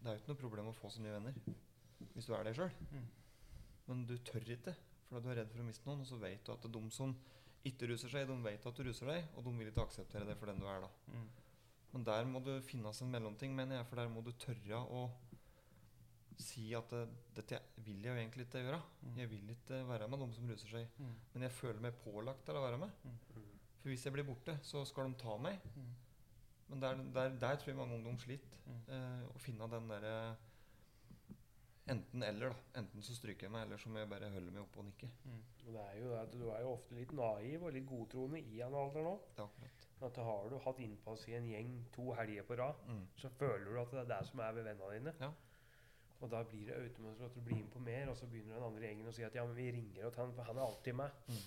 Det 0.00 0.08
er 0.08 0.16
jo 0.16 0.20
ikke 0.22 0.32
noe 0.32 0.40
problem 0.40 0.70
å 0.70 0.76
få 0.76 0.90
så 0.90 1.02
mye 1.04 1.12
venner 1.18 1.34
hvis 2.14 2.26
du 2.26 2.32
er 2.34 2.46
deg 2.46 2.56
sjøl. 2.56 2.70
Mm. 2.90 3.08
Men 3.90 4.04
du 4.08 4.14
tør 4.24 4.46
ikke, 4.54 4.72
for 5.08 5.20
du 5.20 5.28
er 5.30 5.40
redd 5.42 5.50
for 5.52 5.60
å 5.60 5.66
miste 5.66 5.84
noen. 5.88 6.00
Og 6.00 6.08
så 6.08 6.16
vet 6.20 6.44
du 6.46 6.52
at 6.54 6.64
de 6.72 6.82
som 6.94 7.12
ikke 7.68 7.90
ruser 7.90 8.08
seg, 8.12 8.26
de 8.30 8.36
vet 8.44 8.66
at 8.66 8.78
du 8.78 8.82
ruser 8.86 9.10
deg, 9.10 9.26
og 9.36 9.44
de 9.44 9.52
vil 9.58 9.68
ikke 9.68 9.84
akseptere 9.84 10.24
det 10.28 10.36
for 10.40 10.48
den 10.48 10.62
du 10.62 10.66
er, 10.70 10.80
da. 10.86 10.88
Mm. 11.12 11.26
Men 11.92 12.04
der 12.06 12.28
må 12.30 12.40
det 12.46 12.60
finnes 12.64 13.02
en 13.04 13.10
mellomting, 13.12 13.52
mener 13.56 13.80
jeg, 13.80 13.88
for 13.90 14.00
der 14.00 14.08
må 14.08 14.22
du 14.24 14.30
tørre 14.40 14.80
å 14.88 15.02
si 16.40 16.70
at 16.78 16.88
det, 16.94 17.02
dette 17.36 17.58
vil 17.84 17.98
jeg 18.00 18.14
jo 18.14 18.20
egentlig 18.22 18.46
ikke 18.46 18.62
gjøre. 18.64 18.78
Mm. 19.04 19.16
Jeg 19.20 19.30
vil 19.34 19.50
ikke 19.52 19.80
være 19.90 20.06
med 20.08 20.22
dem 20.24 20.32
som 20.32 20.48
ruser 20.48 20.72
seg, 20.72 20.86
Mm. 20.96 21.14
men 21.34 21.42
jeg 21.44 21.52
føler 21.58 21.80
meg 21.84 21.98
pålagt 22.04 22.46
til 22.46 22.56
å 22.56 22.62
være 22.64 22.78
med. 22.80 22.90
Mm. 23.04 23.18
For 23.82 23.88
hvis 23.92 24.04
jeg 24.06 24.12
blir 24.14 24.24
borte, 24.28 24.56
så 24.64 24.84
skal 24.88 25.10
de 25.12 25.18
ta 25.20 25.36
meg. 25.36 25.60
Mm. 26.70 26.76
Men 26.78 26.80
der, 26.84 27.02
der, 27.20 27.34
der 27.42 27.56
tror 27.56 27.72
jeg 27.72 27.76
mange 27.76 27.94
ungdom 27.98 28.18
sliter. 28.18 28.56
Mm. 28.66 28.80
Eh, 28.94 29.26
å 29.34 29.38
finne 29.42 29.66
den 29.72 29.88
derre 29.90 30.14
Enten-eller, 31.90 32.52
da. 32.52 32.78
Enten 32.78 33.02
så 33.02 33.14
stryker 33.16 33.48
jeg 33.48 33.50
meg, 33.50 33.64
eller 33.66 33.80
så 33.82 33.90
må 33.90 33.98
jeg 33.98 34.10
bare 34.12 34.28
holde 34.30 34.52
meg 34.54 34.62
oppe 34.62 34.78
og 34.78 34.84
nikke. 34.86 35.08
Og 35.66 35.72
det 35.74 35.80
er 35.82 35.96
jo 35.98 36.10
at 36.20 36.34
Du 36.36 36.44
er 36.54 36.60
jo 36.62 36.74
ofte 36.76 36.94
litt 36.94 37.10
naiv 37.18 37.64
og 37.66 37.72
litt 37.74 37.86
godtroende 37.88 38.38
i 38.46 38.60
en 38.62 38.76
alder 38.78 39.02
nå. 39.08 39.14
Det 39.34 39.42
er 39.42 39.48
akkurat. 39.48 39.86
At 40.06 40.20
har 40.28 40.46
du 40.52 40.54
hatt 40.64 40.78
innpass 40.84 41.24
i 41.28 41.34
en 41.36 41.48
gjeng 41.50 41.72
to 41.96 42.12
helger 42.14 42.46
på 42.46 42.56
rad, 42.60 42.78
Mm. 42.86 43.02
så 43.18 43.28
føler 43.40 43.64
du 43.72 43.80
at 43.80 43.90
det 43.90 43.98
er 44.04 44.08
det 44.12 44.26
som 44.28 44.38
er 44.40 44.52
ved 44.52 44.64
vennene 44.68 44.92
dine. 44.94 45.14
Ja. 45.20 45.32
Og 46.20 46.30
da 46.30 46.42
blir 46.44 46.66
det 46.68 46.76
automatisk 46.76 47.24
at 47.26 47.34
du 47.34 47.40
blir 47.40 47.56
med 47.64 47.70
på 47.72 47.78
mer, 47.80 48.08
og 48.10 48.16
så 48.16 48.26
begynner 48.26 48.54
den 48.54 48.64
andre 48.68 48.86
gjengen 48.86 49.08
å 49.08 49.12
si 49.16 49.22
at 49.24 49.34
ja, 49.34 49.44
men 49.44 49.56
vi 49.56 49.70
ringer 49.72 50.10
til 50.10 50.20
han, 50.22 50.32
for 50.36 50.42
han 50.44 50.56
er 50.58 50.62
alltid 50.68 50.94
med. 50.94 51.10
Mm. 51.26 51.42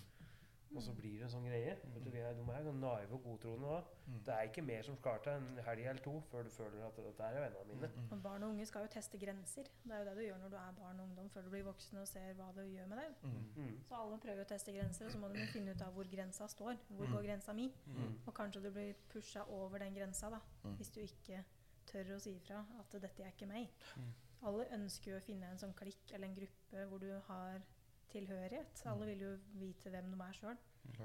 Og 0.76 0.82
så 0.82 0.94
blir 0.98 1.20
det 1.20 1.24
en 1.28 1.30
sånn 1.30 1.44
greie. 1.46 1.76
Vet 1.94 2.04
du, 2.06 2.10
vi 2.10 2.20
er, 2.20 2.34
de 2.34 2.44
er 2.50 2.64
jo 2.66 2.72
naive 2.74 3.14
og 3.14 3.24
godtroende 3.24 3.68
da. 3.70 3.80
Mm. 4.08 4.20
Det 4.26 4.34
er 4.34 4.48
ikke 4.50 4.62
mer 4.66 4.82
som 4.88 4.96
skal 4.98 5.20
til 5.24 5.32
en 5.34 5.60
helg 5.68 5.84
eller 5.86 6.02
to 6.02 6.14
før 6.32 6.44
du 6.44 6.50
føler 6.50 6.86
at 6.88 6.96
dette 6.98 7.24
er 7.28 7.38
vennene 7.44 7.68
mine. 7.76 7.90
Mm. 7.96 8.08
Og 8.12 8.24
barn 8.24 8.44
og 8.44 8.50
unge 8.50 8.66
skal 8.66 8.82
jo 8.88 8.92
teste 8.96 9.18
grenser. 9.22 9.70
Det 9.84 9.92
er 9.92 10.00
jo 10.00 10.06
det 10.10 10.16
du 10.18 10.22
gjør 10.26 10.40
når 10.44 10.50
du 10.50 10.58
er 10.58 10.72
barn 10.80 11.00
og 11.00 11.06
ungdom, 11.10 11.30
før 11.30 11.42
du 11.46 11.50
blir 11.54 11.64
voksen 11.68 11.98
og 12.02 12.08
ser 12.08 12.34
hva 12.40 12.50
det 12.58 12.66
gjør 12.72 12.88
med 12.88 12.98
deg. 13.04 13.16
Mm. 13.22 13.38
Mm. 13.56 13.78
Så 13.90 13.96
alle 14.02 14.18
prøver 14.26 14.42
å 14.42 14.50
teste 14.54 14.72
grenser, 14.78 15.06
og 15.06 15.12
så 15.12 15.22
må 15.22 15.30
de 15.36 15.46
finne 15.54 15.72
ut 15.78 15.82
av 15.86 15.94
hvor 15.94 16.10
grensa 16.16 16.48
står. 16.48 16.76
Hvor 16.90 17.06
Mm. 17.08 17.14
går 17.14 17.24
grensa 17.30 17.54
mi? 17.54 17.70
Mm. 17.86 18.18
Og 18.28 18.34
kanskje 18.34 18.62
du 18.64 18.72
blir 18.72 18.94
pusha 19.14 19.46
over 19.50 19.78
den 19.78 19.94
grensa, 19.94 20.30
da. 20.30 20.40
Mm. 20.64 20.76
Hvis 20.82 20.90
du 20.92 21.00
ikke 21.02 21.44
tør 21.86 22.16
å 22.16 22.20
si 22.20 22.36
ifra 22.36 22.66
at 22.80 22.92
'dette 23.02 23.22
er 23.24 23.32
ikke 23.32 23.46
meg'. 23.54 23.70
Mm. 23.98 24.14
Alle 24.44 24.66
ønsker 24.74 25.12
jo 25.12 25.18
å 25.18 25.22
finne 25.24 25.52
en 25.52 25.58
sånn 25.58 25.74
klikk 25.74 26.14
eller 26.14 26.28
en 26.28 26.36
gruppe 26.36 26.86
hvor 26.90 26.98
du 27.00 27.20
har 27.28 27.62
tilhørighet. 28.12 28.84
Alle 28.86 29.06
vil 29.06 29.20
jo 29.26 29.32
vite 29.60 29.90
hvem 29.94 30.12
de 30.12 30.20
er 30.28 30.34
sjøl. 30.40 30.58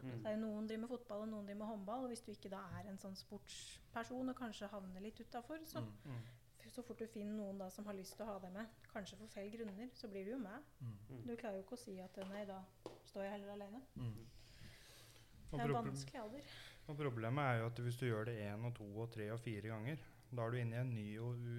Mm. 0.03 0.27
er 0.27 0.37
noen 0.37 0.67
driver 0.67 0.81
med 0.81 0.89
fotball, 0.91 1.21
og 1.23 1.29
noen 1.29 1.47
driver 1.47 1.59
med 1.63 1.67
håndball. 1.71 2.03
Og 2.05 2.09
hvis 2.13 2.21
du 2.27 2.33
ikke 2.33 2.51
da 2.51 2.61
er 2.81 2.89
en 2.91 2.99
sånn 2.99 3.15
sportsperson 3.17 4.29
og 4.29 4.37
kanskje 4.37 4.69
havner 4.73 5.01
litt 5.01 5.21
utafor, 5.21 5.59
så, 5.65 5.81
Mm. 5.81 6.13
Mm. 6.13 6.71
så 6.75 6.83
fort 6.85 6.99
du 6.99 7.07
finner 7.07 7.33
noen 7.37 7.59
da 7.59 7.69
som 7.71 7.85
har 7.87 7.95
lyst 7.95 8.17
til 8.17 8.27
å 8.27 8.33
ha 8.33 8.39
deg 8.39 8.53
med, 8.53 8.67
kanskje 8.93 9.17
for 9.17 9.27
feil 9.27 9.51
grunner, 9.51 9.89
så 9.95 10.09
blir 10.11 10.25
du 10.25 10.31
jo 10.33 10.39
med. 10.39 10.63
Mm. 10.81 11.27
Du 11.27 11.37
klarer 11.37 11.57
jo 11.57 11.63
ikke 11.63 11.79
å 11.79 11.85
si 11.85 11.99
at 12.01 12.17
nei, 12.29 12.45
da 12.45 12.61
står 13.05 13.23
jeg 13.25 13.33
heller 13.33 13.53
alene. 13.55 13.81
Mm. 13.97 14.27
Det 15.51 15.61
er 15.61 15.73
vanskelig 15.73 16.21
alder. 16.21 16.43
Og 16.89 16.97
problemet 16.97 17.45
er 17.45 17.59
jo 17.61 17.67
at 17.67 17.79
hvis 17.85 17.97
du 18.01 18.07
gjør 18.07 18.25
det 18.29 18.37
én 18.45 18.65
og 18.65 18.75
to 18.75 18.85
og 19.01 19.11
tre 19.13 19.31
og 19.33 19.41
fire 19.41 19.69
ganger, 19.69 19.99
da 20.31 20.43
er 20.45 20.51
du 20.51 20.57
inne 20.61 20.77
i 20.77 20.81
en 20.81 20.95
ny 20.95 21.07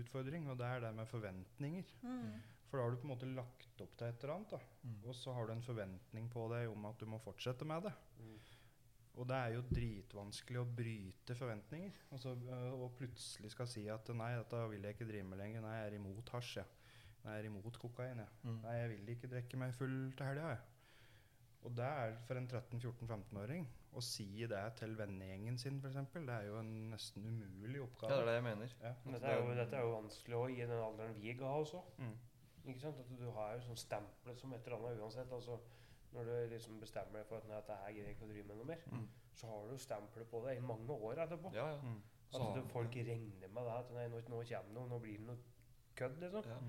utfordring, 0.04 0.48
og 0.50 0.58
det 0.58 0.66
er 0.66 0.80
det 0.80 0.96
med 0.96 1.08
forventninger. 1.10 1.84
Mm. 2.04 2.42
For 2.70 2.78
da 2.78 2.86
har 2.86 2.94
du 2.94 3.00
på 3.02 3.08
en 3.08 3.14
måte 3.16 3.30
lagt 3.34 3.82
opp 3.82 3.96
til 3.98 4.08
et 4.08 4.24
eller 4.24 4.36
annet, 4.36 4.52
da. 4.54 4.60
Mm. 4.86 4.98
og 5.10 5.16
så 5.18 5.34
har 5.34 5.48
du 5.50 5.54
en 5.56 5.66
forventning 5.66 6.30
på 6.30 6.46
deg 6.54 6.70
om 6.70 6.86
at 6.86 7.00
du 7.02 7.06
må 7.10 7.18
fortsette 7.24 7.66
med 7.66 7.88
det. 7.88 7.94
Mm. 8.20 8.36
Og 9.20 9.28
det 9.28 9.36
er 9.36 9.56
jo 9.56 9.64
dritvanskelig 9.68 10.60
å 10.62 10.68
bryte 10.78 11.36
forventninger. 11.36 11.96
Altså, 12.16 12.36
øh, 12.38 12.74
og 12.86 12.94
plutselig 13.00 13.52
skal 13.52 13.68
si 13.68 13.88
at 13.92 14.12
nei, 14.16 14.30
dette 14.38 14.62
vil 14.72 14.86
jeg 14.86 14.96
ikke 14.96 15.10
drive 15.10 15.28
med 15.28 15.42
lenger. 15.42 15.66
Nei, 15.66 15.74
jeg 15.80 15.90
er 15.90 15.98
imot 15.98 16.30
hasj. 16.36 16.60
Ja. 16.62 16.68
Nei, 17.26 17.34
jeg 17.36 17.44
er 17.44 17.50
imot 17.50 17.80
kokain. 17.82 18.22
Ja. 18.24 18.28
Mm. 18.46 18.62
Nei, 18.64 18.76
jeg 18.78 18.92
vil 18.94 19.10
ikke 19.16 19.32
drikke 19.34 19.60
meg 19.60 19.74
full 19.76 19.98
til 20.16 20.30
helga. 20.30 20.54
Ja. 20.54 20.62
Og 21.68 21.74
det 21.76 21.84
er 21.84 22.14
for 22.24 22.40
en 22.40 22.48
13-14-15-åring 22.48 23.66
å 24.00 24.02
si 24.06 24.46
det 24.48 24.62
til 24.80 24.94
vennegjengen 24.96 25.58
sin, 25.60 25.82
f.eks., 25.84 26.14
det 26.14 26.32
er 26.32 26.46
jo 26.48 26.60
en 26.62 26.70
nesten 26.94 27.26
umulig 27.26 27.82
Ja, 27.82 27.88
oppgave. 27.90 28.14
det 28.14 28.20
er 28.22 28.30
det 28.30 28.36
jeg 28.38 28.46
mener. 28.46 28.76
Ja. 28.86 28.92
Men 29.04 29.18
Dette 29.18 29.32
er, 29.34 29.42
jo, 29.42 29.56
dette 29.58 29.76
er 29.76 29.88
jo 29.88 29.96
vanskelig 29.98 30.38
òg 30.40 30.54
i 30.56 30.68
den 30.70 30.84
alderen 30.86 31.18
vi 31.20 31.34
ga 31.42 31.52
også. 31.60 31.82
Mm. 31.98 32.14
Ikke 32.70 32.82
sant? 32.86 33.00
At 33.00 33.10
du 33.20 33.30
har 33.36 33.54
jo 33.56 33.62
sånn 33.68 33.78
stemplet 33.82 34.40
som 34.40 34.54
et 34.54 34.66
eller 34.68 34.78
annet 34.78 35.02
uansett. 35.04 35.32
Altså, 35.32 35.60
når 36.14 36.24
du 36.26 36.36
liksom 36.56 36.80
bestemmer 36.82 37.20
deg 37.22 37.28
for 37.30 37.38
at 37.38 37.48
nei, 37.50 37.56
dette 37.60 37.76
her 37.84 37.92
greier 37.94 38.08
jeg 38.10 38.16
ikke 38.18 38.26
å 38.26 38.32
drive 38.34 38.48
med 38.48 38.58
noe 38.58 38.66
mer, 38.72 38.82
Mm. 38.92 39.08
så 39.34 39.48
har 39.52 39.68
du 39.70 39.78
stempelet 39.78 40.30
på 40.32 40.42
deg 40.46 40.58
i 40.58 40.66
mange 40.66 40.90
år 41.10 41.22
etterpå. 41.26 41.54
Ja, 41.54 41.68
ja. 41.74 41.78
Mm. 41.84 42.02
Så 42.32 42.42
At 42.58 42.68
folk 42.72 42.96
regner 42.96 43.48
med 43.48 43.64
det. 43.66 43.74
At 43.74 43.92
nei, 43.92 44.08
nå, 44.08 44.18
nå 44.30 44.42
kommer 44.44 44.46
det 44.46 44.74
noe, 44.74 44.88
nå 44.90 45.00
blir 45.02 45.18
det 45.18 45.26
noe 45.28 45.38
kødd, 45.96 46.20
liksom. 46.20 46.46
ja. 46.46 46.60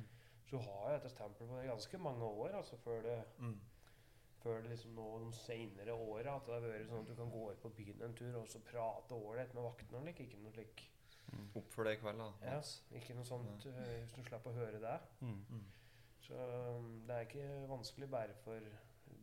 Så 0.47 0.57
du 0.57 0.59
har 0.59 0.87
jo 0.91 0.95
dette 0.99 1.11
stempelet 1.13 1.49
på 1.49 1.57
deg 1.57 1.65
i 1.65 1.69
ganske 1.73 1.99
mange 1.99 2.23
år 2.25 2.55
altså, 2.59 2.77
før 2.77 3.03
det, 3.03 3.25
Mm. 3.39 3.61
før 4.41 4.63
det 4.63 4.71
liksom 4.71 4.95
nå 4.95 5.07
de 5.25 5.37
senere 5.37 5.93
åra 5.93 6.37
at 6.37 6.47
det 6.47 6.55
har 6.55 6.61
vært 6.65 6.89
sånn 6.89 7.01
at 7.01 7.07
du 7.07 7.15
kan 7.15 7.31
gå 7.31 7.51
ut 7.51 7.61
på 7.63 7.69
byen 7.77 8.03
en 8.03 8.15
tur 8.15 8.37
og 8.41 8.49
så 8.49 8.59
prate 8.65 9.13
ålreit 9.15 9.55
med 9.55 9.63
vaktene 9.63 10.05
like. 10.05 10.23
Ikke 10.25 10.39
noe 10.43 10.53
slik. 10.53 10.87
Oppfør 11.55 11.85
deg 11.85 11.99
i 11.99 12.01
kveld, 12.03 12.19
da. 12.19 12.33
Ja, 12.43 12.61
ikke 12.99 13.15
noe 13.15 13.25
sånt 13.25 13.67
eh, 13.67 14.01
hvis 14.01 14.13
du 14.17 14.23
slipper 14.23 14.51
å 14.51 14.55
høre 14.55 14.81
det. 14.81 15.01
Så 16.20 16.35
um, 16.78 17.00
det 17.06 17.14
er 17.16 17.20
ikke 17.26 17.68
vanskelig 17.68 18.11
bare 18.11 18.35
for 18.44 18.61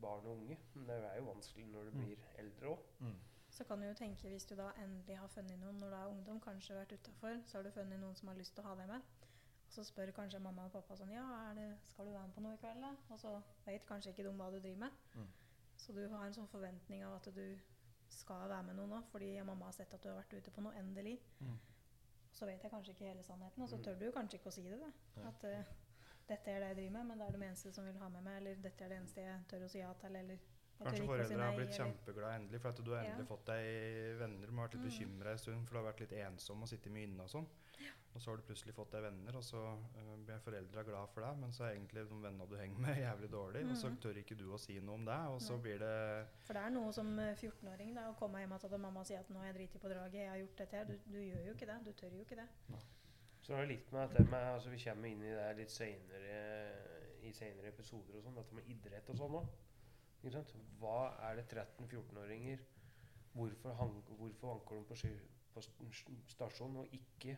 barn 0.01 0.25
og 0.25 0.38
unge. 0.38 0.57
Men 0.73 0.88
det 0.89 0.95
er 1.12 1.17
jo 1.21 1.27
vanskelig 1.31 1.67
når 1.71 1.83
du 1.83 1.91
Mm. 1.91 2.03
blir 2.05 2.17
eldre 2.38 2.67
òg. 2.73 2.79
Mm. 2.99 3.15
Så 3.49 3.63
kan 3.63 3.79
du 3.81 3.88
jo 3.88 3.93
tenke, 3.93 4.29
hvis 4.29 4.45
du 4.45 4.55
da 4.55 4.71
endelig 4.83 5.17
har 5.17 5.27
funnet 5.27 5.60
noen 5.60 5.77
når 5.79 5.89
du 5.89 5.95
er 5.95 6.07
ungdom, 6.12 6.39
kanskje 6.41 6.75
vært 6.75 6.91
utafor, 6.97 7.41
så 7.45 7.57
har 7.57 7.63
du 7.63 7.71
funnet 7.71 7.99
noen 7.99 8.15
som 8.15 8.27
har 8.27 8.36
lyst 8.36 8.55
til 8.55 8.63
å 8.63 8.67
ha 8.67 8.75
deg 8.75 8.88
med. 8.88 9.01
Og 9.67 9.71
så 9.73 9.83
spør 9.83 10.12
kanskje 10.12 10.39
mamma 10.39 10.65
og 10.65 10.71
pappa 10.71 10.95
sånn 10.95 11.12
Ja, 11.13 11.23
er 11.49 11.53
det, 11.55 11.77
skal 11.83 12.05
du 12.05 12.12
være 12.12 12.27
med 12.27 12.36
på 12.36 12.41
noe 12.41 12.53
i 12.53 12.57
kveld, 12.57 12.81
da? 12.81 12.91
Og 13.10 13.19
så 13.19 13.41
vet 13.65 13.86
kanskje 13.86 14.10
ikke 14.13 14.23
de 14.23 14.29
hva 14.38 14.51
du 14.51 14.60
driver 14.60 14.77
med. 14.79 14.91
Mm. 15.15 15.27
Så 15.77 15.93
du 15.93 16.07
har 16.10 16.25
en 16.25 16.33
sånn 16.33 16.47
forventning 16.47 17.03
av 17.05 17.15
at 17.15 17.33
du 17.36 17.57
skal 18.10 18.49
være 18.49 18.63
med 18.63 18.75
noen 18.75 18.89
nå, 18.89 19.01
fordi 19.12 19.41
mamma 19.43 19.65
har 19.65 19.71
sett 19.73 19.93
at 19.93 20.03
du 20.03 20.10
har 20.10 20.21
vært 20.21 20.33
ute 20.38 20.51
på 20.51 20.62
noe 20.62 20.73
endelig. 20.79 21.19
Mm. 21.39 21.57
Så 22.31 22.45
vet 22.45 22.62
jeg 22.63 22.71
kanskje 22.71 22.91
ikke 22.93 23.05
hele 23.10 23.23
sannheten, 23.23 23.63
og 23.63 23.69
så 23.69 23.77
Mm. 23.77 23.83
tør 23.83 23.99
du 23.99 24.12
kanskje 24.12 24.38
ikke 24.39 24.47
å 24.49 24.53
si 24.53 24.62
det. 24.63 24.79
da. 24.79 25.27
At 25.27 25.43
eh, 25.43 25.63
dette 26.28 26.52
er 26.52 26.60
det 26.60 26.68
jeg 26.68 26.76
driver 26.82 26.92
med, 26.98 27.06
men 27.08 27.18
det 27.20 27.28
er 27.28 27.38
de 27.38 27.46
eneste 27.48 27.74
som 27.74 27.86
vil 27.86 27.98
ha 28.02 28.10
med 28.10 28.24
meg, 28.24 28.38
eller 28.42 28.56
dette 28.56 28.84
er 28.86 28.90
det 28.90 28.98
eneste 29.02 29.22
jeg 29.22 29.48
tør 29.50 29.66
å 29.66 29.70
si 29.70 29.80
ja 29.80 29.94
til, 30.02 30.16
eller 30.16 30.38
Kanskje 30.78 30.98
si 31.02 31.06
foreldre 31.10 31.42
har 31.42 31.56
blitt 31.58 31.72
kjempeglade 31.74 32.36
endelig 32.38 32.60
for 32.62 32.70
at 32.70 32.82
du 32.86 32.92
har 32.94 33.00
endelig 33.02 33.24
Ja. 33.26 33.30
fått 33.32 33.46
deg 33.50 34.18
venner. 34.20 34.46
Du 34.48 34.52
har 34.54 34.68
vært 34.68 34.74
litt 34.76 34.84
Mm. 34.84 34.90
bekymra 34.92 35.32
en 35.32 35.38
stund, 35.42 35.66
for 35.68 35.74
du 35.74 35.80
har 35.82 35.92
vært 35.94 36.00
litt 36.04 36.12
ensom 36.13 36.62
og 36.62 36.68
sittet 36.70 36.92
mye 36.94 37.04
inne 37.08 37.24
og 37.24 37.30
sånn. 37.30 37.48
Og 38.13 38.22
så 38.22 38.30
har 38.30 38.38
du 38.38 38.44
plutselig 38.44 38.74
fått 38.76 38.92
deg 38.92 39.02
venner, 39.02 39.36
og 39.36 39.44
så 39.44 39.58
uh, 39.58 40.16
blir 40.26 40.40
foreldra 40.40 40.84
glad 40.86 41.10
for 41.10 41.22
deg, 41.22 41.38
men 41.38 41.52
så 41.52 41.63
er 41.66 41.76
egentlig 41.76 42.08
de 42.10 42.16
vennene 42.22 42.48
du 42.50 42.56
henger 42.58 42.78
med, 42.80 42.98
jævlig 43.10 43.30
dårlig, 43.32 43.63
og 43.72 43.76
så 43.78 43.90
Mhm. 43.90 43.98
tør 44.02 44.18
ikke 44.22 44.38
du 44.38 44.46
å 44.54 44.60
si 44.60 44.80
noe 44.80 44.96
om 44.96 45.06
det, 45.06 45.18
og 45.34 45.42
så 45.42 45.54
ja. 45.54 45.58
blir 45.58 45.80
det 45.80 46.28
For 46.46 46.54
det 46.54 46.63
er 46.63 46.70
noe 46.70 46.92
som 46.94 47.20
eh, 47.20 47.34
14-åring 47.36 47.96
da, 47.96 48.10
å 48.12 48.16
komme 48.16 48.38
hjem 48.40 48.60
til 48.60 48.78
mamma 48.78 49.04
sier 49.04 49.20
at 49.20 49.30
nå 49.30 49.38
har 49.40 49.46
jeg 49.54 49.56
driti 49.56 49.80
på 49.80 49.90
draget, 49.90 50.13
jeg 50.13 50.30
har 50.30 50.38
gjort 50.38 50.58
dette 50.58 50.78
her. 50.78 50.86
Du, 50.86 50.98
du 51.10 51.18
gjør 51.18 51.46
jo 51.46 51.54
ikke 51.54 51.66
det. 51.66 51.86
Du 51.86 51.92
tør 51.94 52.10
jo 52.13 52.22
ikke 52.22 52.36
det. 52.36 52.48
Så 53.47 53.55
er 53.55 53.63
det 53.63 53.69
litt 53.77 53.91
med 53.95 54.10
dette 54.12 54.27
med 54.27 54.43
altså 54.51 54.69
Vi 54.73 54.79
kommer 54.83 55.07
inn 55.07 55.21
i 55.23 55.31
det 55.31 55.47
litt 55.62 55.71
senere 55.71 56.39
i 57.23 57.31
senere 57.36 57.71
episoder 57.71 58.17
og 58.19 58.23
sånn, 58.25 58.36
dette 58.38 58.55
med 58.55 58.67
idrett 58.71 59.07
og 59.12 59.17
sånn 59.19 59.38
òg. 59.39 59.47
Hva 60.81 60.97
er 61.29 61.39
det 61.39 61.45
13-14-åringer 61.53 62.63
Hvorfor, 63.38 63.73
hang, 63.77 63.97
hvorfor 64.17 64.53
anker 64.55 64.79
de 64.79 64.86
på, 64.89 64.95
sky- 64.97 65.27
på 65.53 65.62
stasjonen 66.31 66.79
og 66.81 66.93
ikke 66.95 67.36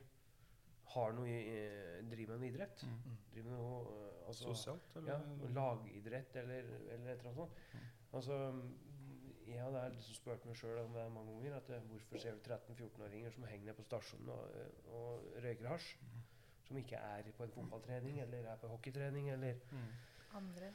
har 0.93 1.11
noe 1.13 1.27
i, 1.27 1.39
eh, 1.53 1.97
driver 2.09 2.37
med 2.37 2.45
noe 2.45 2.51
idrett? 2.53 2.83
Mm. 2.87 3.17
Driver 3.33 3.49
med 3.51 3.59
noe 3.59 3.95
eh, 3.97 4.27
altså, 4.31 4.45
sosialt, 4.47 4.95
eller? 4.95 5.11
Ja, 5.11 5.49
lagidrett 5.57 6.37
eller, 6.41 6.69
eller 6.95 7.11
et 7.11 7.19
eller 7.19 7.31
annet 7.33 7.41
sånt. 7.41 7.65
Altså, 8.15 8.37
jeg 9.53 9.61
har 9.63 9.89
liksom 9.95 10.15
spurt 10.17 10.45
meg 10.45 10.55
sjøl 10.59 10.79
om 10.83 10.93
det 10.93 11.01
er 11.03 11.09
mange 11.13 11.33
ganger 11.35 11.55
at 11.57 11.69
eh, 11.75 11.85
hvorfor 11.91 12.21
ser 12.21 12.37
du 12.37 12.41
13-14-åringer 12.49 13.31
som 13.35 13.43
henger 13.49 13.65
ned 13.71 13.77
på 13.79 13.85
stasjonen 13.87 14.29
og, 14.35 14.51
eh, 14.59 14.93
og 14.99 15.29
røyker 15.45 15.67
hasj? 15.73 15.95
Som 16.69 16.77
ikke 16.77 16.99
er 17.01 17.31
på 17.37 17.43
en 17.47 17.51
fotballtrening 17.55 18.19
eller 18.21 18.45
er 18.51 18.57
på 18.61 18.67
hockeytrening 18.69 19.29
eller 19.33 19.57
Mm. 19.71 19.89
Andre 20.37 20.73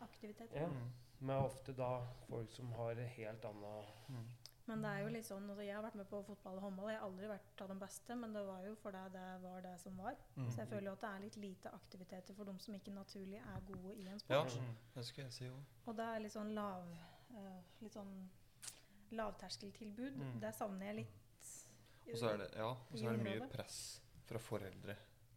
aktiviteter. 0.00 0.60
Ja. 0.60 0.66
Mm. 0.68 0.92
Men 1.20 1.36
ofte 1.44 1.72
da 1.76 1.90
folk 2.28 2.50
som 2.54 2.72
har 2.72 2.94
helt 2.94 3.44
annet 3.44 3.96
Mm. 4.08 4.28
Men 4.68 4.82
det 4.84 4.88
er 4.90 4.98
jo 5.00 5.08
litt 5.08 5.24
sånn, 5.24 5.46
altså 5.48 5.64
jeg 5.64 5.74
har 5.74 5.82
vært 5.82 5.94
med 5.96 6.06
på 6.10 6.18
fotball 6.26 6.58
og 6.58 6.62
håndball. 6.66 6.90
Jeg 6.92 6.98
har 7.00 7.06
aldri 7.06 7.28
vært 7.30 7.60
av 7.64 7.68
de 7.72 7.76
beste, 7.80 8.16
men 8.20 8.34
det 8.36 8.42
var 8.44 8.64
jo 8.66 8.74
fordi 8.76 9.04
det 9.14 9.28
var 9.42 9.62
det 9.64 9.80
som 9.80 9.96
var. 9.96 10.16
Mm. 10.36 10.50
Så 10.50 10.60
jeg 10.60 10.68
føler 10.68 10.86
jo 10.90 10.92
at 10.92 11.00
det 11.00 11.08
er 11.08 11.22
litt 11.24 11.36
lite 11.36 11.72
aktiviteter 11.72 12.34
for 12.36 12.44
dem 12.44 12.58
som 12.60 12.74
ikke 12.76 12.92
naturlig 12.92 13.38
er 13.40 13.60
gode 13.70 13.94
i 13.96 14.08
en 14.12 14.20
sport. 14.20 14.52
Ja, 14.58 14.74
det 14.94 15.06
skal 15.08 15.24
jeg 15.24 15.32
si 15.32 15.48
også. 15.48 15.62
Og 15.86 15.96
det 15.96 16.04
er 16.04 16.18
litt 16.20 16.32
sånn 16.36 16.52
lav 16.54 16.84
Litt 17.80 17.92
sånn 17.94 18.12
lavterskeltilbud. 19.18 20.16
Mm. 20.20 20.40
Det 20.42 20.52
savner 20.56 20.90
jeg 20.90 20.96
litt. 21.02 21.14
Og 22.08 22.16
så 22.16 22.30
er 22.32 22.38
det, 22.40 22.48
ja, 22.56 22.68
og 22.72 22.94
så 22.96 23.08
er 23.10 23.18
det 23.18 23.24
mye 23.26 23.48
press 23.52 23.78
fra 24.28 24.40
foreldre, 24.40 24.94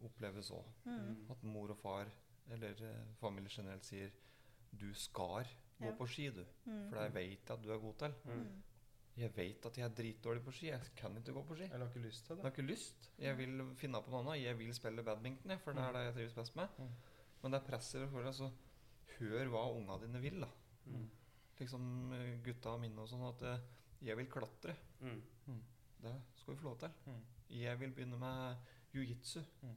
oppleves 0.08 0.52
òg. 0.56 0.68
Mm. 0.88 1.26
At 1.34 1.42
mor 1.44 1.74
og 1.74 1.78
far, 1.82 2.12
eller 2.52 2.84
eh, 2.88 3.10
familie 3.20 3.52
generelt, 3.52 3.84
sier 3.88 4.12
du 4.72 4.90
skal 4.96 5.48
gå 5.82 5.90
Ja. 5.90 5.96
på 5.98 6.08
ski, 6.08 6.30
du. 6.32 6.44
Mm. 6.66 6.90
For 6.90 6.96
det 7.02 7.14
vet 7.16 7.32
jeg 7.50 7.58
at 7.58 7.64
du 7.64 7.72
er 7.74 7.80
god 7.84 7.96
til. 8.00 8.14
Mm. 8.26 8.64
Jeg 9.18 9.36
vet 9.36 9.66
at 9.68 9.78
jeg 9.78 9.84
er 9.86 9.96
dritdårlig 9.98 10.44
på 10.46 10.52
ski. 10.56 10.68
Jeg 10.70 10.92
kan 10.96 11.18
ikke 11.20 11.34
gå 11.36 11.44
på 11.50 11.56
ski. 11.60 11.64
Eller 11.68 11.86
har 11.86 11.92
ikke 11.92 12.06
lyst 12.08 12.26
til 12.26 12.36
Jeg 12.36 12.38
det. 12.38 12.44
har 12.46 12.52
ikke 12.56 12.68
lyst. 12.72 13.10
Jeg 13.20 13.38
vil 13.38 13.64
finne 13.76 14.02
på 14.06 14.12
noe 14.14 14.22
annet. 14.24 14.44
Jeg 14.46 14.58
vil 14.60 14.74
spille 14.78 15.04
badminton, 15.04 15.52
jeg, 15.52 15.60
for 15.60 15.74
det 15.76 15.84
er 15.84 15.92
det 15.98 16.04
jeg 16.06 16.14
trives 16.14 16.34
best 16.40 16.56
med. 16.56 16.68
Mm. 16.78 16.94
Men 17.42 17.52
det 17.52 17.60
er 17.62 17.66
presset 17.68 18.10
for 18.10 18.24
deg, 18.24 18.34
så 18.38 18.52
hør 19.18 19.52
hva 19.52 19.66
unga 19.76 19.98
dine 20.06 20.22
vil, 20.24 20.40
da. 20.46 20.52
Mm. 21.62 21.64
Liksom 21.64 22.14
eh, 22.18 22.40
gutta 22.44 22.74
mine 22.82 23.02
og 23.04 23.10
sånn, 23.12 23.22
at 23.30 23.42
eh, 23.46 23.60
jeg 24.08 24.18
vil 24.18 24.30
klatre. 24.34 24.74
Mm. 25.06 25.22
Det 26.02 26.14
skal 26.42 26.56
du 26.56 26.60
få 26.64 26.72
lov 26.72 26.78
til. 26.82 26.90
Mm. 27.06 27.20
Jeg 27.62 27.80
vil 27.80 27.92
begynne 27.94 28.18
med 28.18 28.70
jiu-jitsu. 28.96 29.44
Mm. 29.62 29.76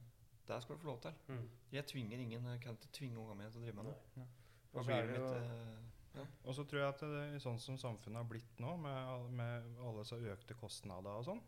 Det 0.48 0.60
skal 0.62 0.76
du 0.76 0.80
få 0.80 0.88
lov 0.88 1.00
til. 1.04 1.12
Mm. 1.28 1.42
Jeg 1.72 1.86
tvinger 1.90 2.22
ingen. 2.24 2.46
Jeg 2.54 2.60
kan 2.64 2.78
ikke 2.78 2.92
tvinge 2.96 3.20
ungene 3.20 3.36
mine 3.42 3.50
til 3.52 3.60
å 3.60 3.64
drive 3.66 3.76
med 3.76 3.90
noe. 3.90 4.28
Og 4.74 4.84
så 4.84 4.88
det 4.88 5.00
det 5.06 5.18
litt 5.18 5.20
jo- 5.20 5.82
ja. 6.14 6.24
Og 6.44 6.54
så 6.54 6.64
tror 6.64 6.80
jeg 6.80 6.88
at 6.88 7.00
det, 7.10 7.42
sånn 7.42 7.58
som 7.58 7.76
samfunnet 7.76 8.20
har 8.22 8.28
blitt 8.30 8.60
nå, 8.62 8.76
med, 8.78 9.30
med 9.34 9.78
alle 9.82 10.04
så 10.06 10.16
økte 10.16 10.54
kostnader 10.54 11.10
og 11.18 11.24
sånn 11.26 11.40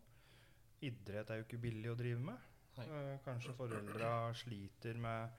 Idrett 0.83 1.31
er 1.31 1.39
jo 1.41 1.45
ikke 1.47 1.61
billig 1.63 1.89
å 1.93 1.97
drive 1.97 2.21
med. 2.21 2.37
Eh, 2.83 3.13
kanskje 3.25 3.55
foreldra 3.57 4.11
sliter 4.37 4.99
med 5.01 5.31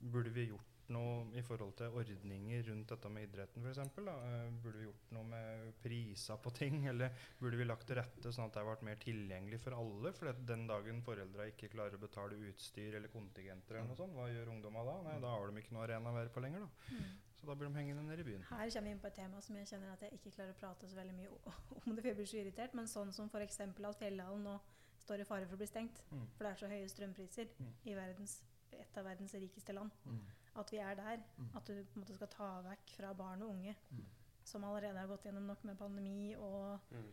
Burde 0.00 0.30
vi 0.32 0.46
gjort 0.48 0.77
noe 0.94 1.26
i 1.38 1.42
forhold 1.44 1.74
til 1.78 1.94
ordninger 2.00 2.62
rundt 2.68 2.92
dette 2.94 3.10
med 3.12 3.26
idretten 3.28 3.64
f.eks.? 3.64 3.78
Uh, 3.98 4.48
burde 4.62 4.78
vi 4.80 4.86
gjort 4.88 5.12
noe 5.16 5.24
med 5.28 5.74
priser 5.82 6.40
på 6.44 6.52
ting? 6.56 6.80
Eller 6.92 7.14
burde 7.40 7.60
vi 7.60 7.66
lagt 7.68 7.86
til 7.90 7.98
rette 8.00 8.32
sånn 8.34 8.48
at 8.48 8.58
det 8.58 8.64
ble 8.68 8.76
mer 8.90 9.00
tilgjengelig 9.02 9.60
for 9.64 9.76
alle? 9.78 10.12
For 10.16 10.32
den 10.52 10.66
dagen 10.70 11.02
foreldra 11.06 11.46
ikke 11.52 11.70
klarer 11.74 11.98
å 11.98 12.02
betale 12.02 12.38
utstyr 12.48 12.96
eller 12.98 13.12
kontingenter, 13.12 13.78
eller 13.80 13.92
noe 13.92 13.98
sånt, 13.98 14.14
hva 14.16 14.28
gjør 14.32 14.52
ungdomma 14.56 14.84
da? 14.88 14.96
Nei, 15.08 15.16
da 15.24 15.32
har 15.36 15.50
de 15.52 15.62
ikke 15.64 15.74
noe 15.76 15.84
arena 15.86 16.12
å 16.12 16.18
være 16.18 16.32
på 16.34 16.44
lenger. 16.44 16.66
da. 16.66 16.96
Mm. 16.98 17.16
Så 17.38 17.46
da 17.46 17.54
blir 17.54 17.68
de 17.70 17.78
hengende 17.78 18.02
nede 18.02 18.24
i 18.24 18.26
byen. 18.26 18.42
Her 18.48 18.70
kommer 18.74 18.88
vi 18.88 18.94
inn 18.96 19.00
på 19.04 19.06
et 19.12 19.14
tema 19.20 19.40
som 19.46 19.54
jeg 19.60 19.68
kjenner 19.70 19.92
at 19.92 20.00
jeg 20.02 20.16
ikke 20.16 20.32
klarer 20.34 20.56
å 20.56 20.58
prate 20.58 20.88
så 20.90 20.96
veldig 20.98 21.14
mye 21.14 21.28
om 21.84 21.92
det, 21.94 22.00
for 22.00 22.08
jeg 22.10 22.18
blir 22.18 22.26
så 22.32 22.40
irritert. 22.40 22.74
Men 22.74 22.88
sånn 22.90 23.12
som 23.14 23.28
f.eks. 23.30 23.60
at 23.62 24.00
Fjellhallen 24.00 24.42
nå 24.48 24.56
står 25.04 25.22
i 25.22 25.26
fare 25.28 25.46
for 25.46 25.54
å 25.54 25.60
bli 25.60 25.68
stengt. 25.70 26.00
Mm. 26.10 26.24
For 26.34 26.44
det 26.44 26.50
er 26.50 26.58
så 26.64 26.70
høye 26.72 26.88
strømpriser 26.90 27.52
Mm. 27.62 27.70
i 27.86 27.94
verdens, 27.94 28.34
et 28.74 28.98
av 28.98 29.06
verdens 29.06 29.32
rikeste 29.38 29.72
land. 29.76 29.94
Mm. 30.04 30.18
At 30.58 30.72
vi 30.72 30.78
er 30.82 30.94
der. 30.98 31.16
Mm. 31.38 31.48
At 31.56 31.66
du 31.66 31.72
på 31.84 31.94
en 31.96 32.02
måte 32.02 32.14
skal 32.14 32.28
ta 32.28 32.48
vekk 32.66 32.90
fra 32.96 33.12
barn 33.14 33.42
og 33.42 33.48
unge 33.54 33.74
Mm. 33.90 34.04
som 34.44 34.64
allerede 34.64 34.98
har 34.98 35.06
gått 35.06 35.22
gjennom 35.24 35.46
nok 35.46 35.64
med 35.64 35.76
pandemi 35.78 36.34
og 36.36 36.78
Mm. 36.90 37.12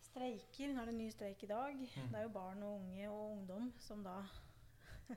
streiker. 0.00 0.72
Nå 0.74 0.80
er 0.80 0.84
det 0.84 0.94
en 0.94 0.98
ny 0.98 1.10
streik 1.10 1.42
i 1.42 1.46
dag. 1.46 1.74
Mm. 1.74 2.08
Det 2.10 2.14
er 2.18 2.22
jo 2.22 2.28
barn 2.28 2.62
og 2.62 2.80
unge 2.80 3.10
og 3.10 3.32
ungdom 3.32 3.72
som 3.78 4.02
da 4.04 4.22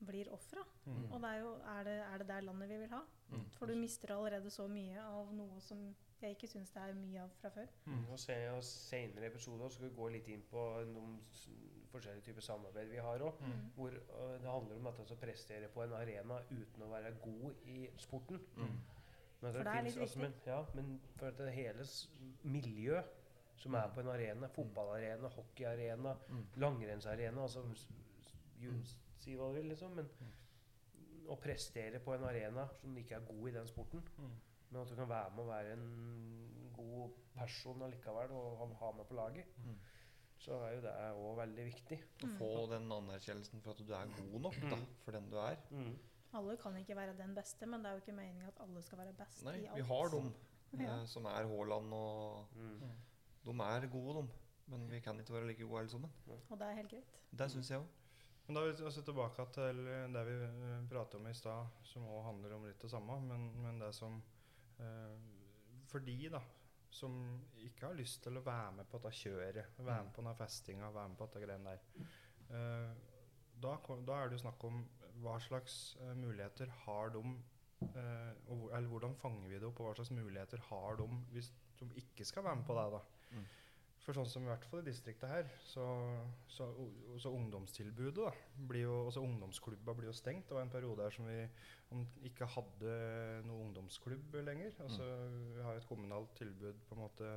blir 0.00 0.30
ofra. 0.32 0.62
Mm. 0.86 1.12
Og 1.12 1.20
det 1.20 1.28
er 1.30 1.40
jo 1.42 1.50
er 1.78 1.82
det, 1.84 1.96
er 2.00 2.18
det 2.18 2.28
der 2.28 2.40
landet 2.40 2.68
vi 2.68 2.78
vil 2.78 2.88
ha? 2.94 3.00
Mm. 3.30 3.44
For 3.58 3.66
du 3.66 3.74
mister 3.76 4.14
allerede 4.16 4.50
så 4.50 4.66
mye 4.68 5.00
av 5.02 5.32
noe 5.34 5.60
som 5.60 5.94
jeg 6.26 6.36
ikke 6.36 6.48
syns 6.48 6.70
det 6.70 6.82
er 6.82 6.92
mye 6.94 7.20
av 7.22 7.30
fra 7.40 7.48
før. 7.54 7.66
Mm. 7.86 8.04
Og 8.12 8.18
se, 8.18 8.36
og 8.50 8.62
senere 8.64 9.26
episoder 9.26 9.68
skal 9.68 9.88
vi 9.88 9.94
gå 9.96 10.08
litt 10.12 10.28
inn 10.28 10.42
på 10.50 10.64
noen 10.86 11.18
forskjellige 11.90 12.22
typer 12.28 12.40
samarbeid 12.46 12.88
vi 12.90 12.96
har 13.02 13.18
òg. 13.26 13.40
Mm. 13.40 13.62
Hvor 13.76 13.90
det 13.90 14.50
handler 14.50 14.76
om 14.76 14.86
at 14.86 15.00
å 15.00 15.16
prestere 15.20 15.68
på 15.68 15.82
en 15.82 15.92
arena 15.92 16.40
uten 16.50 16.82
å 16.82 16.90
være 16.90 17.14
god 17.24 17.54
i 17.66 17.88
sporten. 17.96 18.40
Mm. 18.56 18.76
Men 19.42 19.52
For 19.52 19.62
det 19.62 19.66
er 19.66 19.72
finnes- 19.82 19.94
litt 19.96 20.02
altså, 20.02 20.18
men, 20.18 20.34
ja, 20.46 20.64
men 20.74 21.00
for 21.16 21.26
at 21.26 21.38
det 21.38 21.52
hele 21.54 21.84
miljøet 21.84 22.44
miljø 22.44 23.02
som 23.56 23.74
er 23.74 23.88
på 23.94 24.00
en 24.00 24.08
arena, 24.08 24.48
fotballarena, 24.48 25.28
hockeyarena, 25.28 26.14
Mm. 26.28 26.46
langrennsarena 26.56 27.42
altså, 27.42 27.62
ju- 28.60 28.82
Si 29.20 29.34
hva 29.36 29.48
du 29.48 29.54
vil, 29.54 29.68
liksom. 29.68 29.94
Men 29.94 30.08
å 31.28 31.36
prestere 31.40 31.98
på 32.00 32.14
en 32.14 32.24
arena 32.24 32.68
som 32.80 32.96
ikke 32.96 33.16
er 33.16 33.20
god 33.20 33.48
i 33.48 33.52
den 33.52 33.66
sporten, 33.68 34.02
Mm. 34.18 34.30
Men 34.70 34.82
at 34.82 34.88
du 34.88 34.94
kan 34.96 35.08
være 35.08 35.30
med 35.36 35.44
og 35.44 35.48
være 35.48 35.72
en 35.72 36.70
god 36.76 37.10
person 37.36 37.82
allikevel 37.82 38.30
og 38.36 38.74
ha- 38.78 38.92
med 38.92 39.04
på 39.08 39.14
laget, 39.14 39.44
Mm. 39.56 39.78
så 40.38 40.52
er 40.52 40.74
jo 40.74 40.80
det 40.80 40.92
òg 41.16 41.36
veldig 41.36 41.64
viktig. 41.64 41.98
Å 42.24 42.28
få 42.38 42.66
den 42.70 42.90
anerkjennelsen 42.92 43.60
for 43.62 43.70
at 43.70 43.78
du 43.78 43.92
er 43.92 44.06
god 44.06 44.40
nok 44.40 44.54
da, 44.60 44.76
Mm. 44.76 44.86
for 45.04 45.12
den 45.12 45.30
du 45.30 45.36
er. 45.36 45.56
Alle 46.32 46.56
kan 46.56 46.76
ikke 46.76 46.94
være 46.96 47.16
den 47.16 47.34
beste, 47.34 47.66
men 47.66 47.80
det 47.82 47.86
er 47.90 47.92
jo 47.92 48.00
ikke 48.00 48.12
meninga 48.16 48.46
at 48.48 48.60
alle 48.60 48.82
skal 48.82 48.98
være 48.98 49.12
best 49.12 49.44
Nei, 49.44 49.56
i 49.62 49.66
alt. 49.66 49.76
vi 49.76 49.82
har 49.82 50.08
dem 50.08 50.32
Ja. 50.80 51.00
eh, 51.00 51.06
som 51.06 51.24
er 51.26 51.46
Haaland 51.46 51.92
og 51.92 52.46
Mm. 52.54 52.80
De 53.44 53.50
er 53.50 53.86
gode, 53.88 54.22
de. 54.22 54.28
Men 54.66 54.88
vi 54.90 55.00
kan 55.00 55.18
ikke 55.18 55.32
være 55.32 55.46
like 55.48 55.62
gode 55.66 55.78
alle 55.80 55.88
sammen. 55.90 56.10
Og 56.50 56.58
det 56.58 56.66
er 56.68 56.74
helt 56.74 56.90
greit. 56.90 57.16
Det 57.36 57.50
syns 57.50 57.70
jeg 57.70 57.78
òg. 57.80 57.86
Men 58.46 58.54
da 58.54 58.60
er 58.60 58.72
vi 58.72 58.90
se 58.90 59.02
tilbake 59.02 59.52
til 59.52 59.76
det 60.12 60.26
vi 60.26 60.44
eh, 60.44 60.88
pratet 60.88 61.14
om 61.14 61.26
i 61.26 61.32
stad, 61.32 61.66
som 61.84 62.02
òg 62.06 62.24
handler 62.24 62.54
om 62.54 62.64
litt 62.64 62.78
det 62.82 62.90
samme. 62.90 63.20
Men, 63.20 63.62
men 63.62 63.78
det 63.80 63.94
som 63.94 64.22
For 65.90 66.04
de 66.06 66.16
da, 66.30 66.40
som 66.90 67.14
ikke 67.64 67.88
har 67.88 67.98
lyst 67.98 68.22
til 68.24 68.38
å 68.38 68.44
være 68.46 68.72
med 68.80 68.88
på 68.90 68.98
dette 68.98 69.16
kjøret, 69.20 69.78
være 69.78 70.06
med 70.06 70.14
på 70.14 70.22
denne 70.22 70.34
festinga, 70.38 70.90
være 70.94 71.12
med 71.12 71.20
på 71.20 71.28
dette 71.28 71.42
greiene 71.44 71.74
der, 71.74 72.10
eh, 72.58 72.92
da, 73.60 73.76
da 74.08 74.18
er 74.18 74.30
det 74.30 74.38
jo 74.38 74.44
snakk 74.44 74.66
om 74.68 74.82
hva 75.20 75.36
slags 75.42 75.78
eh, 76.00 76.12
muligheter 76.16 76.70
har 76.84 77.12
de 77.14 77.22
eh, 77.90 78.30
Eller 78.50 78.88
hvordan 78.88 79.16
fanger 79.20 79.48
vi 79.48 79.58
det 79.58 79.68
opp, 79.68 79.80
og 79.80 79.90
hva 79.90 79.96
slags 79.98 80.12
muligheter 80.16 80.62
har 80.70 81.00
de 81.00 81.08
hvis 81.34 81.52
de 81.80 81.88
ikke 82.02 82.26
skal 82.28 82.46
være 82.46 82.60
med 82.60 82.68
på 82.68 82.76
det? 82.78 82.86
da? 82.96 83.02
Mm. 83.36 83.46
For 84.00 84.16
sånn 84.16 84.26
som 84.26 84.46
i 84.46 84.48
hvert 84.48 84.64
fall 84.64 84.80
i 84.80 84.86
distriktet 84.86 85.28
her, 85.28 85.48
så, 85.68 85.84
så, 86.48 86.66
så 87.20 87.30
ungdomstilbudet 87.36 88.16
da, 88.16 88.30
blir 88.70 88.86
jo, 88.86 88.94
altså 89.10 89.20
ungdomsklubba 89.20 89.92
blir 89.98 90.08
jo 90.08 90.14
stengt. 90.16 90.46
Det 90.48 90.56
var 90.56 90.64
en 90.64 90.72
periode 90.72 91.04
her 91.04 91.12
som 91.12 91.26
vi 91.28 92.30
ikke 92.30 92.48
hadde 92.48 92.94
noe 93.44 93.66
ungdomsklubb 93.66 94.38
lenger. 94.46 94.72
Altså, 94.86 95.04
Vi 95.56 95.62
har 95.66 95.76
jo 95.76 95.82
et 95.82 95.88
kommunalt 95.90 96.32
tilbud 96.40 96.80
på 96.88 96.96
en 96.96 97.02
måte 97.04 97.34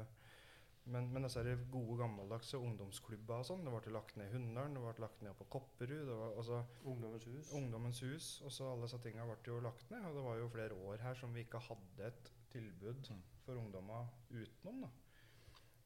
men, 0.86 1.06
men 1.15 1.23
disse 1.23 1.39
gode, 1.71 1.95
gammeldagse 2.02 2.60
ungdomsklubba 2.60 3.38
og 3.39 3.45
sånn, 3.47 3.62
det 3.63 3.71
ble 3.71 3.93
lagt 3.95 4.17
ned 4.19 4.28
i 4.28 4.34
Hunndalen, 4.34 4.73
det 4.76 4.82
ble 4.84 5.05
lagt 5.05 5.22
ned 5.24 5.36
på 5.39 5.45
Kopperud. 5.55 6.01
det 6.09 6.18
var 6.20 6.34
altså 6.41 6.57
Ungdommens 6.91 7.28
hus. 7.30 7.53
Ungdommens 7.55 8.01
hus 8.03 8.28
og 8.43 8.51
så 8.51 8.68
alle 8.74 8.88
disse 8.89 8.99
tinga 9.05 9.24
ble 9.30 9.38
jo 9.47 9.61
lagt 9.64 9.91
ned. 9.93 10.03
Og 10.09 10.18
det 10.18 10.26
var 10.28 10.41
jo 10.41 10.49
flere 10.51 10.80
år 10.89 11.05
her 11.05 11.16
som 11.20 11.32
vi 11.36 11.45
ikke 11.45 11.61
hadde 11.70 12.07
et 12.11 12.34
tilbud 12.51 12.99
Mm. 13.09 13.22
for 13.45 13.55
ungdomma 13.59 14.01
utenom. 14.32 14.82
da. 14.84 14.89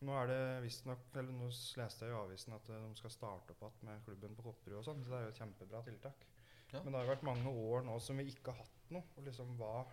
Nå 0.05 0.13
er 0.13 0.27
det 0.29 0.41
visstnok 0.61 1.15
Eller 1.17 1.33
nå 1.33 1.47
leste 1.49 2.05
jeg 2.05 2.13
i 2.13 2.17
avisen 2.19 2.53
at 2.53 2.67
eh, 2.69 2.83
de 2.83 2.99
skal 2.99 3.09
starte 3.15 3.55
opp 3.55 3.63
igjen 3.81 3.87
med 3.89 4.03
klubben 4.05 4.35
på 4.37 4.43
Kopperud 4.45 4.77
og 4.81 4.85
sånn, 4.85 4.99
så 5.03 5.09
det 5.09 5.17
er 5.19 5.23
jo 5.25 5.31
et 5.33 5.39
kjempebra 5.41 5.81
tiltak. 5.87 6.27
Ja. 6.73 6.81
Men 6.83 6.91
det 6.91 6.99
har 6.99 7.07
jo 7.07 7.13
vært 7.15 7.25
mange 7.25 7.53
år 7.71 7.87
nå 7.87 7.95
som 8.03 8.19
vi 8.21 8.27
ikke 8.29 8.51
har 8.53 8.61
hatt 8.65 8.91
noe. 8.93 9.03
Og 9.17 9.25
liksom 9.29 9.55
hva 9.57 9.85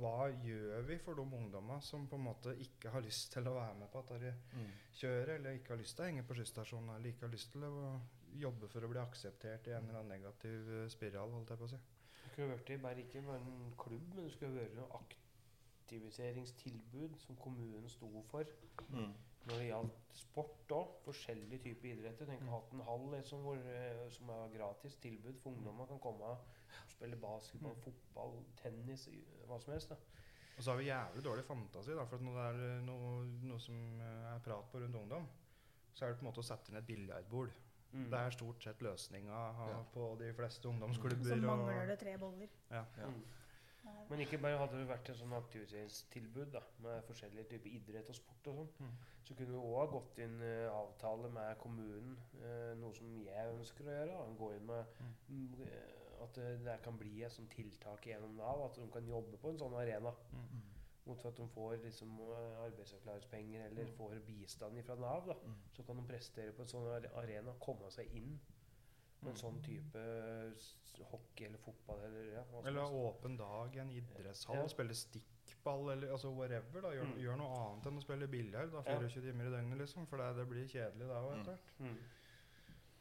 hva 0.00 0.30
gjør 0.40 0.86
vi 0.88 0.96
for 1.04 1.18
de 1.18 1.24
ungdommene 1.36 1.82
som 1.84 2.06
på 2.08 2.16
en 2.16 2.24
måte 2.24 2.54
ikke 2.64 2.88
har 2.94 3.02
lyst 3.04 3.34
til 3.34 3.44
å 3.50 3.52
være 3.58 3.74
med 3.82 3.90
på 3.92 4.00
at 4.00 4.12
Mm. 4.54 4.70
kjører, 4.96 5.34
eller 5.34 5.58
ikke 5.58 5.74
har 5.74 5.76
lyst 5.82 5.96
til 5.96 6.04
å 6.04 6.08
henge 6.08 6.22
på 6.24 6.34
skysstasjonen, 6.38 6.94
eller 6.96 7.10
ikke 7.10 7.26
har 7.26 7.34
lyst 7.34 7.52
til 7.52 7.64
å 7.64 8.00
jobbe 8.40 8.68
for 8.68 8.80
å 8.80 8.88
bli 8.88 8.98
akseptert 8.98 9.68
i 9.68 9.74
en 9.76 9.84
eller 9.88 9.98
annen 10.00 10.08
negativ 10.16 10.70
eh, 10.72 10.88
spiral, 10.88 11.30
holdt 11.30 11.50
jeg 11.50 11.58
på 11.58 11.64
å 11.64 11.68
si. 11.74 11.76
Du 12.22 12.28
skulle 12.30 12.48
vært 12.56 12.70
i 12.70 12.76
bare 12.80 13.04
ikke 13.04 13.22
bare 13.26 13.36
en 13.44 13.74
klubb, 13.76 14.14
men 14.14 14.24
du 14.24 14.30
skulle 14.30 14.56
vært 14.62 14.74
noe 14.78 14.88
aktiviseringstilbud 15.84 17.16
som 17.18 17.36
kommunen 17.36 17.88
sto 17.88 18.22
for. 18.30 18.44
Mm. 18.88 19.12
Når 19.44 19.58
det 19.60 19.66
gjaldt 19.68 19.96
sport 20.16 20.72
òg, 20.72 20.92
forskjellige 21.04 21.58
typer 21.66 21.90
idretter. 21.90 22.26
Tenk 22.30 22.46
hatt 22.48 22.72
en 22.72 22.80
hall 22.86 23.10
liksom, 23.12 23.42
hvor, 23.44 23.56
eh, 23.68 24.06
som 24.10 24.30
er 24.32 24.54
gratis 24.56 24.96
tilbud 25.02 25.36
for 25.42 25.50
ungdommer. 25.52 25.86
Kan 25.86 26.00
komme 26.00 26.24
og 26.24 26.38
spille 26.88 27.16
basketball, 27.20 27.76
fotball, 27.84 28.38
tennis, 28.62 29.08
hva 29.46 29.60
som 29.60 29.72
helst. 29.72 29.90
da. 29.90 29.96
Og 30.56 30.62
så 30.62 30.70
har 30.70 30.78
vi 30.78 30.84
jævlig 30.88 31.24
dårlig 31.24 31.44
fantasi, 31.44 31.90
da, 31.98 32.04
for 32.04 32.18
når 32.18 32.32
det 32.38 32.46
er 32.46 32.76
eh, 32.78 32.82
noe, 32.86 33.12
noe 33.42 33.60
som 33.60 34.00
eh, 34.00 34.34
er 34.34 34.40
prat 34.40 34.70
på 34.72 34.80
rundt 34.80 34.96
ungdom, 34.96 35.28
så 35.92 36.04
er 36.04 36.08
det 36.08 36.18
på 36.18 36.24
en 36.24 36.30
måte 36.30 36.40
å 36.40 36.46
sette 36.46 36.72
ned 36.72 36.80
et 36.82 36.86
biljardbord. 36.86 37.52
Mm. 37.92 38.08
Det 38.10 38.18
er 38.18 38.30
stort 38.34 38.62
sett 38.62 38.80
løsninga 38.82 39.40
Ja. 39.68 39.82
på 39.92 40.16
de 40.18 40.32
fleste 40.34 40.68
ungdomsklubber. 40.68 41.28
så 41.28 41.36
mangler 41.36 41.86
det 41.86 41.98
tre 41.98 42.16
boller. 42.18 42.48
Ja. 42.70 42.84
Ja. 42.98 43.06
Mm. 43.06 43.22
Men 44.08 44.20
ikke 44.20 44.38
bare 44.38 44.58
hadde 44.60 44.78
det 44.78 44.88
vært 44.88 45.08
et 45.10 45.18
sånn 45.18 45.32
aktivitetstilbud 45.36 46.52
da, 46.54 46.60
med 46.84 47.02
forskjellige 47.08 47.48
typer 47.54 47.72
idrett 47.72 48.10
og 48.12 48.18
sport 48.18 48.48
og 48.52 48.58
sånn, 48.60 48.70
Mm. 48.80 48.92
så 49.24 49.34
kunne 49.34 49.54
vi 49.54 49.60
òg 49.60 49.76
ha 49.78 49.86
gått 49.92 50.18
inn 50.24 50.36
uh, 50.42 50.76
avtale 50.76 51.30
med 51.32 51.58
kommunen, 51.58 52.18
uh, 52.42 52.74
noe 52.80 52.94
som 52.94 53.10
jeg 53.24 53.54
ønsker 53.56 53.88
å 53.88 53.96
gjøre. 53.96 54.12
Da. 54.12 54.36
Gå 54.38 54.52
inn 54.56 54.66
med 54.66 55.00
mm, 55.00 55.60
eh, 55.66 56.22
at 56.24 56.34
det 56.34 56.64
der 56.64 56.84
kan 56.84 56.98
bli 56.98 57.22
et 57.22 57.32
sånt 57.32 57.50
tiltak 57.50 58.06
gjennom 58.06 58.36
Nav, 58.36 58.64
at 58.68 58.76
de 58.80 58.86
kan 58.92 59.08
jobbe 59.08 59.40
på 59.40 59.50
en 59.50 59.58
sånn 59.58 59.76
arena. 59.80 60.12
Mm. 60.32 60.62
Mot 61.04 61.24
at 61.28 61.36
de 61.36 61.44
får 61.52 61.76
liksom 61.82 62.14
arbeidsavklaringspenger 62.64 63.66
eller 63.66 63.90
får 63.96 64.20
bistand 64.26 64.82
fra 64.86 64.94
Nav. 64.96 65.26
da. 65.28 65.34
Mm. 65.44 65.56
Så 65.76 65.82
kan 65.82 65.96
de 65.96 66.06
prestere 66.08 66.52
på 66.52 66.62
en 66.62 66.68
sånn 66.68 67.08
arena, 67.20 67.52
komme 67.60 67.90
seg 67.92 68.12
inn 68.16 68.38
en 69.30 69.36
sånn 69.36 69.62
type 69.62 69.98
hockey 71.10 71.46
eller 71.46 71.58
fotball 71.58 72.00
eller 72.06 72.32
ja, 72.36 72.42
Eller 72.64 72.82
åpen 72.94 73.36
dag 73.36 73.74
i 73.76 73.78
en 73.82 73.90
idrettshall, 73.90 74.56
Ja. 74.56 74.66
spille 74.68 74.94
stikkball 74.94 75.90
eller 75.92 76.12
altså 76.12 76.30
whatever. 76.34 76.80
da, 76.80 76.88
Gjør, 76.94 77.04
Mm. 77.06 77.18
gjør 77.18 77.36
noe 77.36 77.56
annet 77.58 77.86
enn 77.86 77.98
å 77.98 78.02
spille 78.02 78.28
biljard 78.28 78.70
da, 78.72 78.82
Ja. 78.86 78.98
24 78.98 79.22
timer 79.22 79.46
i 79.46 79.50
døgnet, 79.50 79.78
liksom. 79.78 80.06
For 80.06 80.16
det, 80.16 80.36
det 80.36 80.48
blir 80.48 80.66
kjedelig 80.68 81.08
da 81.08 81.20
òg, 81.22 81.32
Mm. 81.34 81.40
etter 81.40 81.52
hvert. 81.56 81.80
Mm. 81.80 81.98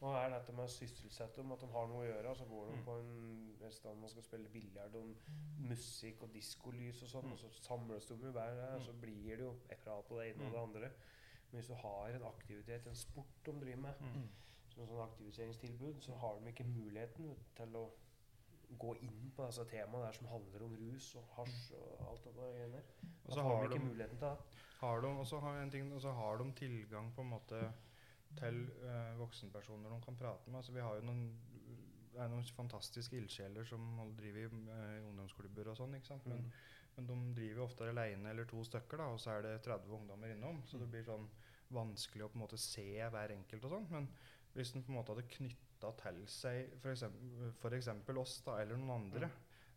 Og 0.02 0.16
er 0.16 0.30
dette 0.30 0.52
med 0.52 0.66
å 0.66 0.70
sysselsette 0.70 1.36
dem, 1.38 1.52
at 1.52 1.60
de 1.60 1.68
har 1.68 1.88
noe 1.88 2.04
å 2.04 2.12
gjøre. 2.12 2.36
Så 2.38 2.46
går 2.50 2.72
de 2.72 2.78
Mm. 2.78 2.84
på 2.86 3.00
en 3.00 3.56
et 3.64 3.74
sted 3.74 3.96
man 3.98 4.10
skal 4.10 4.22
spille 4.24 4.50
biljard 4.50 4.96
om 4.96 5.16
musikk 5.60 6.22
og 6.24 6.34
diskolys 6.34 7.02
og 7.04 7.10
sånn, 7.10 7.24
Mm. 7.26 7.32
og 7.32 7.38
så 7.40 7.50
samles 7.64 8.06
de 8.08 8.16
jo 8.16 8.32
hver 8.32 8.56
der, 8.56 8.76
og 8.76 8.82
så 8.82 8.92
blir 9.00 9.38
det 9.38 9.40
jo 9.40 9.56
prat 9.84 10.06
på 10.10 10.18
det 10.20 10.36
ene 10.36 10.46
og 10.48 10.52
det 10.52 10.60
andre. 10.60 10.92
Men 11.52 11.62
hvis 11.62 11.68
du 11.68 11.76
har 11.76 12.08
en 12.10 12.22
aktivitet, 12.24 12.86
en 12.88 12.96
sport 12.96 13.26
de 13.46 13.52
driver 13.54 13.78
med, 13.78 13.94
Mm. 14.02 14.28
Som 14.74 14.88
sånn 14.90 15.04
aktiviseringstilbud, 15.06 16.02
så 16.02 16.16
har 16.22 16.40
de 16.40 16.52
ikke 16.54 16.66
muligheten 16.70 17.36
til 17.58 17.78
å 17.78 17.86
gå 18.80 18.96
inn 19.06 19.32
på 19.36 19.46
disse 19.46 19.66
temaene 19.70 20.08
der 20.08 20.18
som 20.18 20.30
handler 20.32 20.66
om 20.66 20.76
rus 20.80 21.12
og 21.20 21.26
hasj 21.38 21.74
og 21.78 22.06
alt 22.10 22.28
det 22.28 22.34
der. 22.40 22.86
Og 23.24 23.34
så 23.36 23.46
har 23.46 23.60
de 23.62 23.70
ikke 23.70 23.86
muligheten 23.86 24.18
til 24.18 24.28
det. 24.28 24.60
har 24.84 25.02
de, 25.02 25.08
og 25.08 25.28
så 25.30 25.40
har, 25.40 25.58
en 25.62 25.72
ting, 25.72 25.94
og 25.94 26.08
har 26.18 26.38
de 26.42 26.52
tilgang 26.58 27.12
på 27.16 27.22
en 27.22 27.34
måte 27.36 27.64
til 28.40 28.64
uh, 28.82 29.14
voksenpersoner 29.20 29.94
de 29.94 30.02
kan 30.02 30.18
prate 30.18 30.50
med. 30.50 30.58
Altså, 30.58 30.74
vi 30.74 30.82
har 30.82 30.96
jo 30.98 31.06
noen, 31.06 31.26
det 32.14 32.22
er 32.22 32.32
noen 32.32 32.46
fantastiske 32.58 33.18
ildsjeler 33.18 33.68
som 33.70 33.84
driver 34.18 34.42
i 34.42 34.48
uh, 34.50 35.10
ungdomsklubber 35.10 35.70
og 35.70 35.78
sånn. 35.78 35.94
Men, 36.26 36.42
Mm. 36.44 36.52
men 36.96 37.08
de 37.08 37.16
driver 37.42 37.62
jo 37.62 37.66
ofte 37.68 37.90
alene 37.90 38.30
eller 38.30 38.46
to 38.50 38.64
stykker, 38.64 38.98
da, 38.98 39.12
og 39.14 39.20
så 39.22 39.38
er 39.38 39.42
det 39.46 39.62
30 39.66 39.94
ungdommer 40.00 40.34
innom. 40.34 40.64
Så 40.66 40.82
det 40.82 40.90
blir 40.90 41.06
sånn 41.06 41.30
vanskelig 41.74 42.26
å 42.26 42.30
på 42.30 42.38
en 42.38 42.46
måte 42.46 42.58
se 42.62 42.88
hver 43.10 43.34
enkelt 43.38 43.66
og 43.66 43.78
sånn. 43.78 43.88
Men 43.90 44.10
hvis 44.54 44.72
den 44.74 44.84
på 44.84 44.92
en 44.94 45.00
måte 45.00 45.14
hadde 45.16 45.28
knytta 45.38 45.92
til 46.00 46.20
seg 46.32 46.74
f.eks. 46.82 47.90
oss 48.18 48.36
da, 48.46 48.60
eller 48.62 48.78
noen 48.80 48.94
andre 48.96 49.30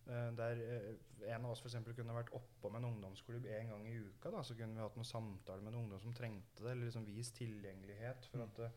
eh, 0.07 0.29
Der 0.39 0.61
eh, 0.63 1.31
en 1.33 1.45
av 1.47 1.51
oss 1.55 1.63
for 1.65 1.71
eksempel 1.71 1.97
kunne 1.97 2.15
vært 2.15 2.31
oppom 2.37 2.77
en 2.79 2.85
ungdomsklubb 2.91 3.47
en 3.51 3.71
gang 3.73 3.87
i 3.89 3.97
uka. 3.99 4.31
Da, 4.31 4.43
så 4.47 4.55
kunne 4.55 4.77
vi 4.77 4.85
hatt 4.85 4.97
noen 4.99 5.09
samtaler 5.09 5.65
med 5.65 5.73
en 5.75 5.81
ungdom 5.81 5.99
som 6.03 6.13
trengte 6.15 6.63
det, 6.63 6.71
eller 6.75 6.87
liksom 6.87 7.07
vist 7.09 7.35
tilgjengelighet. 7.41 8.29
for 8.31 8.45
at 8.45 8.61
eh, 8.69 8.77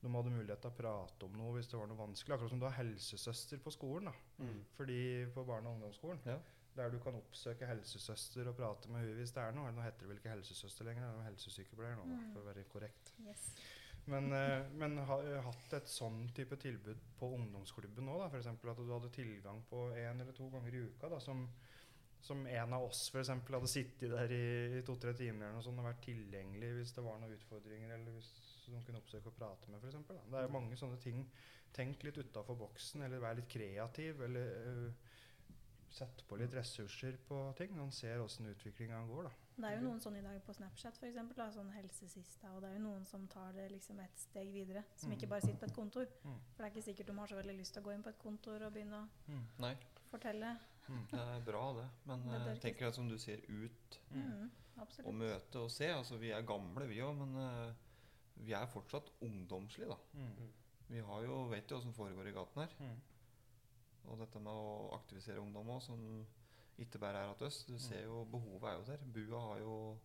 de 0.00 0.08
hadde 0.14 0.30
mulighet 0.32 0.62
til 0.64 0.70
å 0.70 0.76
prate 0.78 1.26
om 1.26 1.34
noe 1.36 1.58
hvis 1.58 1.68
det 1.68 1.76
var 1.76 1.90
noe 1.90 1.98
vanskelig. 2.00 2.32
Akkurat 2.38 2.54
som 2.54 2.62
du 2.62 2.64
har 2.64 2.78
helsesøster 2.78 3.60
på 3.60 3.74
skolen. 3.74 4.08
da. 4.08 4.14
Mm. 4.46 4.62
Fordi 4.78 5.00
på 5.34 5.44
barne- 5.44 5.68
og 5.68 5.74
ungdomsskolen. 5.76 6.22
Ja. 6.24 6.38
Der 6.78 6.88
du 6.94 6.98
kan 7.02 7.18
oppsøke 7.18 7.66
helsesøster 7.68 8.48
og 8.48 8.56
prate 8.56 8.88
med 8.88 9.02
henne 9.02 9.18
hvis 9.18 9.34
det 9.36 9.42
er 9.42 9.52
noe. 9.52 9.66
Eller 9.68 9.82
nå 9.82 9.84
heter 9.84 10.06
det 10.06 10.08
vel 10.14 10.22
ikke 10.22 10.32
helsesøster 10.32 10.86
lenger, 10.88 11.10
det 11.10 11.20
er 11.26 11.28
helsesykepleier 11.28 11.98
nå, 11.98 12.06
da, 12.08 12.16
Mm. 12.22 12.32
for 12.32 12.40
å 12.40 12.46
være 12.48 12.64
korrekt. 12.72 13.12
Yes. 13.26 13.50
Men, 14.04 14.32
eh, 14.32 14.66
men 14.72 14.98
har 14.98 15.26
eh, 15.28 15.42
hatt 15.44 15.74
et 15.76 15.90
sånn 15.90 16.22
type 16.34 16.56
tilbud 16.60 17.02
på 17.18 17.28
ungdomsklubben 17.36 18.06
nå, 18.06 18.16
da, 18.20 18.30
f.eks. 18.30 18.48
at 18.48 18.80
du 18.80 18.88
hadde 18.90 19.12
tilgang 19.14 19.60
på 19.70 19.90
én 19.92 20.22
eller 20.22 20.32
to 20.36 20.48
ganger 20.52 20.74
i 20.74 20.82
uka, 20.88 21.10
da, 21.12 21.20
som, 21.22 21.44
som 22.24 22.46
en 22.46 22.76
av 22.76 22.88
oss 22.88 23.04
for 23.12 23.22
eksempel, 23.22 23.58
hadde 23.58 23.70
sittet 23.70 24.14
der 24.14 24.34
i, 24.34 24.42
i 24.80 24.82
to-tre 24.86 25.14
timer 25.18 25.46
eller 25.46 25.60
noe 25.60 25.66
sånt, 25.66 25.82
og 25.82 25.90
vært 25.90 26.02
tilgjengelig 26.08 26.72
hvis 26.78 26.96
det 26.96 27.06
var 27.06 27.20
noen 27.20 27.36
utfordringer, 27.36 27.94
eller 27.98 28.16
hvis 28.16 28.32
noen 28.72 28.84
kunne 28.86 29.02
oppsøke 29.02 29.30
og 29.32 29.38
prate 29.38 29.70
med, 29.70 29.84
f.eks. 29.84 30.02
Det 30.08 30.40
er 30.40 30.48
jo 30.48 30.56
mange 30.56 30.80
sånne 30.80 31.00
ting. 31.02 31.22
Tenk 31.76 32.02
litt 32.02 32.18
utafor 32.18 32.58
boksen, 32.58 33.04
eller 33.06 33.22
vær 33.22 33.36
litt 33.38 33.50
kreativ, 33.52 34.24
eller 34.26 34.54
øh, 34.72 35.09
sette 35.90 36.24
på 36.28 36.36
litt 36.38 36.52
ressurser 36.54 37.16
på 37.28 37.38
ting. 37.58 37.72
Man 37.76 37.90
ser 37.92 38.20
åssen 38.22 38.46
utviklinga 38.46 39.00
går, 39.08 39.24
da. 39.28 39.30
Det 39.60 39.68
er 39.68 39.74
jo 39.76 39.82
noen 39.88 40.00
sånn 40.00 40.16
i 40.16 40.22
dag 40.24 40.38
på 40.46 40.54
Snapchat, 40.56 40.96
for 40.96 41.06
eksempel, 41.10 41.36
sånn 41.52 41.70
helsesista, 41.74 42.48
og 42.54 42.62
det 42.62 42.70
er 42.70 42.78
jo 42.78 42.84
noen 42.86 43.04
som 43.06 43.26
tar 43.28 43.52
det 43.52 43.66
liksom 43.74 43.98
et 44.00 44.16
steg 44.22 44.48
videre. 44.54 44.84
Som 44.96 45.12
ikke 45.12 45.28
bare 45.28 45.42
sitter 45.44 45.58
på 45.60 45.66
et 45.68 45.74
kontor. 45.76 46.06
Mm. 46.24 46.38
For 46.54 46.62
det 46.62 46.68
er 46.68 46.72
ikke 46.74 46.86
sikkert 46.86 47.06
de 47.10 47.16
har 47.18 47.26
så 47.34 47.36
veldig 47.40 47.56
lyst 47.58 47.74
til 47.76 47.82
å 47.82 47.84
gå 47.84 47.92
inn 47.94 48.02
på 48.06 48.08
et 48.14 48.18
kontor 48.22 48.62
og 48.66 48.72
begynne 48.72 49.02
å 49.02 49.40
Nei, 49.60 49.74
fortelle. 50.10 50.54
det 51.10 51.20
er 51.20 51.44
bra, 51.44 51.64
det. 51.76 51.88
Men 52.06 52.22
Det 52.24 52.32
jeg 52.40 52.56
ikke- 52.56 52.62
tenker 52.68 52.88
at 52.88 52.94
som 52.94 53.08
du 53.08 53.18
ser 53.18 53.38
ut 53.48 53.98
Mm, 54.10 54.50
og 55.04 55.14
møte 55.14 55.56
og 55.60 55.70
se. 55.70 55.86
Altså, 55.92 56.16
vi 56.18 56.30
er 56.30 56.42
gamle, 56.42 56.86
vi 56.88 56.96
òg, 57.04 57.14
men 57.18 57.36
uh, 57.36 57.72
vi 58.36 58.52
er 58.52 58.66
fortsatt 58.66 59.10
ungdomslige, 59.20 59.88
da. 59.88 59.96
Vi 60.88 60.98
har 61.00 61.22
jo, 61.22 61.44
vet 61.48 61.68
jo 61.70 61.76
hva 61.76 61.82
som 61.82 61.92
foregår 61.92 62.26
i 62.28 62.32
gaten 62.32 62.62
her. 62.62 62.96
Mm. 64.10 64.12
Og 64.12 64.18
dette 64.18 64.40
med 64.42 64.52
å 64.52 64.94
aktivisere 64.98 65.40
ungdom 65.40 65.68
òg, 65.70 65.82
som 65.82 66.26
ikke 66.78 66.98
bare 66.98 67.22
er 67.22 67.28
hos 67.28 67.42
oss. 67.42 67.64
Du 67.64 67.78
ser 67.78 68.02
jo 68.04 68.24
behovet 68.24 68.64
er 68.70 68.76
jo 68.78 68.84
der. 68.88 68.98
Bua 69.14 69.40
har 69.40 69.58
jo 69.60 69.96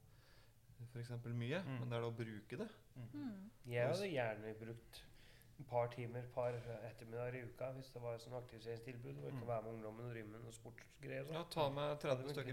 f.eks. 0.94 1.10
mye, 1.26 1.64
Mm. 1.64 1.80
men 1.80 1.90
det 1.90 1.98
er 1.98 2.02
det 2.02 2.12
å 2.12 2.16
bruke 2.16 2.58
det. 2.58 2.70
Mm. 2.96 3.50
Jeg 3.66 3.88
hadde 3.88 4.10
gjerne 4.12 4.56
brukt 4.60 5.04
et 5.60 5.68
par 5.70 5.88
timer, 5.88 6.22
par 6.34 6.52
ettermiddager 6.52 7.36
i 7.40 7.44
uka 7.48 7.72
hvis 7.74 7.90
det 7.94 8.02
var 8.02 8.16
et 8.16 8.22
sånt 8.22 8.36
aktiviseringstilbud. 8.36 9.18
Og 9.24 9.30
ikke 9.32 9.42
Mm. 9.42 9.48
være 9.48 9.62
med 9.64 9.72
ungdommen 9.74 10.06
og 10.06 10.12
drive 10.12 10.28
med 10.28 10.42
noe 10.44 10.52
sportsgreier. 10.52 11.32
Ja, 11.32 11.44
sånn. 11.44 11.50
Ta 11.52 11.70
med 11.70 12.00
30 12.00 12.30
stykker 12.34 12.50
i 12.50 12.52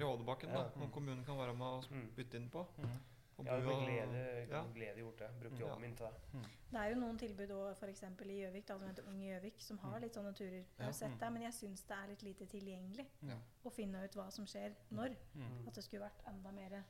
Ja. 0.53 0.63
da. 0.63 0.71
Noen 0.81 0.91
kommunen 0.93 1.25
kan 1.25 1.37
være 1.37 1.55
med 1.55 1.67
og 1.67 1.85
Mm. 1.91 2.11
bytte 2.17 2.35
inn 2.37 2.49
på. 2.51 2.67
Mm. 2.79 2.99
Og 3.39 3.45
Jeg 3.47 3.53
har 3.55 3.61
med 3.63 3.87
glede, 3.87 4.47
ja. 4.51 4.63
glede 4.75 4.97
gjort 5.01 5.19
det. 5.19 5.29
Brukt 5.41 5.59
Ja. 5.59 5.67
jobben 5.67 5.81
min 5.81 5.97
til 5.97 6.07
det. 6.07 6.43
Det 6.73 6.81
er 6.81 6.89
jo 6.93 7.01
noen 7.01 7.19
tilbud 7.19 7.51
òg, 7.51 7.77
for 7.77 7.87
eksempel 7.87 8.31
i 8.31 8.41
Gjøvik 8.43 8.67
da, 8.69 8.79
som 8.79 8.89
heter 8.89 9.09
Ung 9.09 9.21
Gjøvik, 9.23 9.61
som 9.61 9.79
har 9.79 10.01
litt 10.01 10.15
sånne 10.15 10.33
turer. 10.37 10.65
Jeg 10.79 10.85
har 10.87 10.93
sett 10.93 11.19
det, 11.21 11.33
men 11.33 11.43
jeg 11.43 11.53
syns 11.53 11.83
det 11.89 11.97
er 11.97 12.07
litt 12.09 12.23
lite 12.23 12.47
tilgjengelig 12.47 13.07
Ja. 13.23 13.37
å 13.65 13.71
finne 13.73 14.05
ut 14.05 14.15
hva 14.15 14.31
som 14.31 14.45
skjer 14.47 14.75
når. 14.91 15.17
Mm. 15.35 15.67
At 15.69 15.75
det 15.75 15.85
skulle 15.85 16.05
vært 16.05 16.27
enda 16.29 16.51
mer 16.53 16.83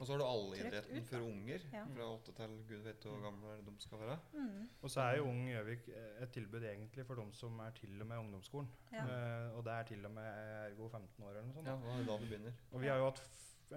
Og 0.00 0.06
så 0.06 0.12
har 0.12 0.18
du 0.18 0.24
allidretten 0.24 1.04
for 1.04 1.18
unger. 1.20 1.60
Ja. 1.72 1.84
Fra 1.84 2.02
åtte 2.16 2.32
til 2.34 2.64
gud 2.66 2.82
vet 2.82 3.00
hvor 3.04 3.20
gamle 3.22 3.56
de 3.64 3.74
skal 3.78 3.98
være. 3.98 4.18
mm. 4.32 4.68
Og 4.82 4.90
så 4.90 5.00
er 5.00 5.16
jo 5.18 5.24
Ung 5.28 5.46
Gjøvik 5.48 5.88
eh, 5.88 6.22
et 6.22 6.32
tilbud 6.32 6.62
egentlig 6.64 7.06
for 7.06 7.14
dem 7.14 7.32
som 7.32 7.58
er 7.60 7.70
til 7.70 8.00
og 8.00 8.06
med 8.06 8.16
ungdomsskolen. 8.18 8.68
Ja. 8.92 9.04
Eh, 9.04 9.56
og 9.56 9.64
det 9.64 9.72
er 9.72 9.82
til 9.82 10.04
og 10.06 10.10
med 10.10 10.24
ergo 10.24 10.88
15 10.88 11.24
år 11.24 11.30
eller 11.30 11.42
noe 11.42 11.52
sånt. 11.54 11.66
Ja, 11.66 11.76
da 11.76 12.18
det 12.18 12.28
begynner. 12.30 12.52
Og 12.72 12.80
vi 12.80 12.86
har 12.88 12.96
jo 12.96 13.04
hatt 13.10 13.22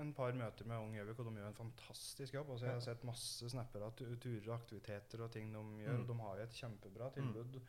en 0.01 0.13
par 0.13 0.35
møter 0.37 0.67
med 0.69 0.77
Ung 0.81 0.93
Gjøvik, 0.95 1.19
og 1.19 1.27
de 1.29 1.39
gjør 1.39 1.49
en 1.51 1.57
fantastisk 1.57 2.33
jobb. 2.37 2.49
Altså, 2.53 2.65
jeg 2.67 2.77
har 2.77 2.85
sett 2.85 3.03
masse 3.07 3.49
snapper 3.51 3.85
av 3.87 3.95
turer 3.97 4.47
og 4.49 4.55
aktiviteter 4.59 5.23
og 5.25 5.31
ting 5.31 5.51
de 5.53 5.63
gjør, 5.83 5.95
Mm. 5.97 6.01
og 6.01 6.07
de 6.11 6.19
har 6.21 6.37
jo 6.37 6.43
et 6.43 6.57
kjempebra 6.61 7.09
tilbud. 7.15 7.59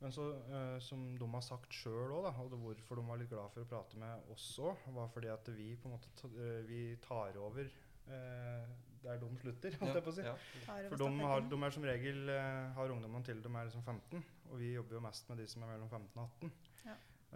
Men 0.00 0.12
så, 0.12 0.26
uh, 0.52 0.78
som 0.84 1.16
de 1.16 1.28
har 1.32 1.40
sagt 1.40 1.72
sjøl 1.72 2.12
òg, 2.12 2.26
og 2.28 2.58
hvorfor 2.60 2.96
de 3.00 3.06
var 3.08 3.16
litt 3.16 3.30
glad 3.30 3.48
for 3.54 3.64
å 3.64 3.68
prate 3.70 3.96
med 3.96 4.28
oss 4.34 4.58
òg, 4.60 4.76
var 4.92 5.08
fordi 5.08 5.30
at 5.32 5.48
vi 5.56 5.70
på 5.76 5.88
en 5.88 5.94
måte 5.96 6.10
ta, 6.20 6.28
eh, 6.28 6.62
vi 6.68 6.96
tar 7.00 7.38
over 7.40 7.64
uh, 7.64 8.66
der 9.02 9.18
de 9.22 9.30
slutter, 9.40 9.72
holdt 9.80 9.94
jeg 9.94 10.04
på 10.04 10.12
å 10.12 10.16
si. 10.18 10.26
Ja. 10.26 10.34
For 10.90 10.96
de, 11.00 11.08
har, 11.22 11.40
de 11.48 11.62
er 11.62 11.70
som 11.70 11.88
regel 11.88 12.28
uh, 12.28 12.74
har 12.76 12.92
ungdommene 12.92 13.24
til 13.24 13.40
de 13.40 13.48
er 13.48 13.70
liksom 13.70 13.82
15, 13.86 14.24
og 14.50 14.58
vi 14.60 14.74
jobber 14.74 14.98
jo 14.98 15.00
mest 15.06 15.28
med 15.30 15.38
de 15.38 15.46
som 15.48 15.62
er 15.64 15.72
mellom 15.72 15.88
15 15.88 16.20
og 16.20 16.28
18. 16.42 16.52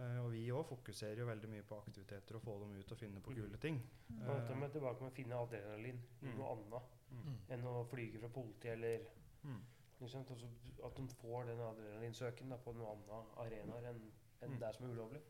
Eh, 0.01 0.18
og 0.24 0.30
vi 0.32 0.46
òg 0.55 0.64
fokuserer 0.64 1.18
jo 1.20 1.26
veldig 1.28 1.48
mye 1.53 1.62
på 1.68 1.76
aktiviteter 1.82 2.38
og 2.38 2.42
få 2.42 2.55
dem 2.62 2.72
ut 2.78 2.92
og 2.94 2.98
finne 2.98 3.20
på 3.20 3.34
kule 3.36 3.59
ting. 3.61 3.80
Mm. 4.09 4.22
Uh, 4.22 4.30
dette 4.38 4.57
med 4.57 4.72
tilbake 4.72 5.01
med 5.05 5.11
å 5.12 5.16
finne 5.16 5.36
adrenalin 5.42 5.98
i 6.22 6.26
Mm. 6.26 6.38
noe 6.38 6.53
annet 6.55 6.82
Mm. 7.11 7.36
enn 7.51 7.64
å 7.66 7.84
flyge 7.90 8.18
fra 8.20 8.28
politiet 8.28 8.72
eller 8.72 9.01
Mm. 9.44 9.61
Ikke 10.01 10.09
sant? 10.11 10.30
Altså, 10.30 10.46
at 10.84 10.94
de 10.96 11.07
får 11.20 11.44
den 11.46 11.59
adrenalinsøken 11.61 12.48
da, 12.48 12.57
på 12.57 12.72
noen 12.72 12.96
annen 13.09 13.26
arenaer 13.36 13.90
enn 13.90 14.12
enn 14.42 14.51
Mm. 14.55 14.59
det 14.61 14.74
som 14.74 14.86
er 14.86 14.94
ulovlig. 14.94 15.20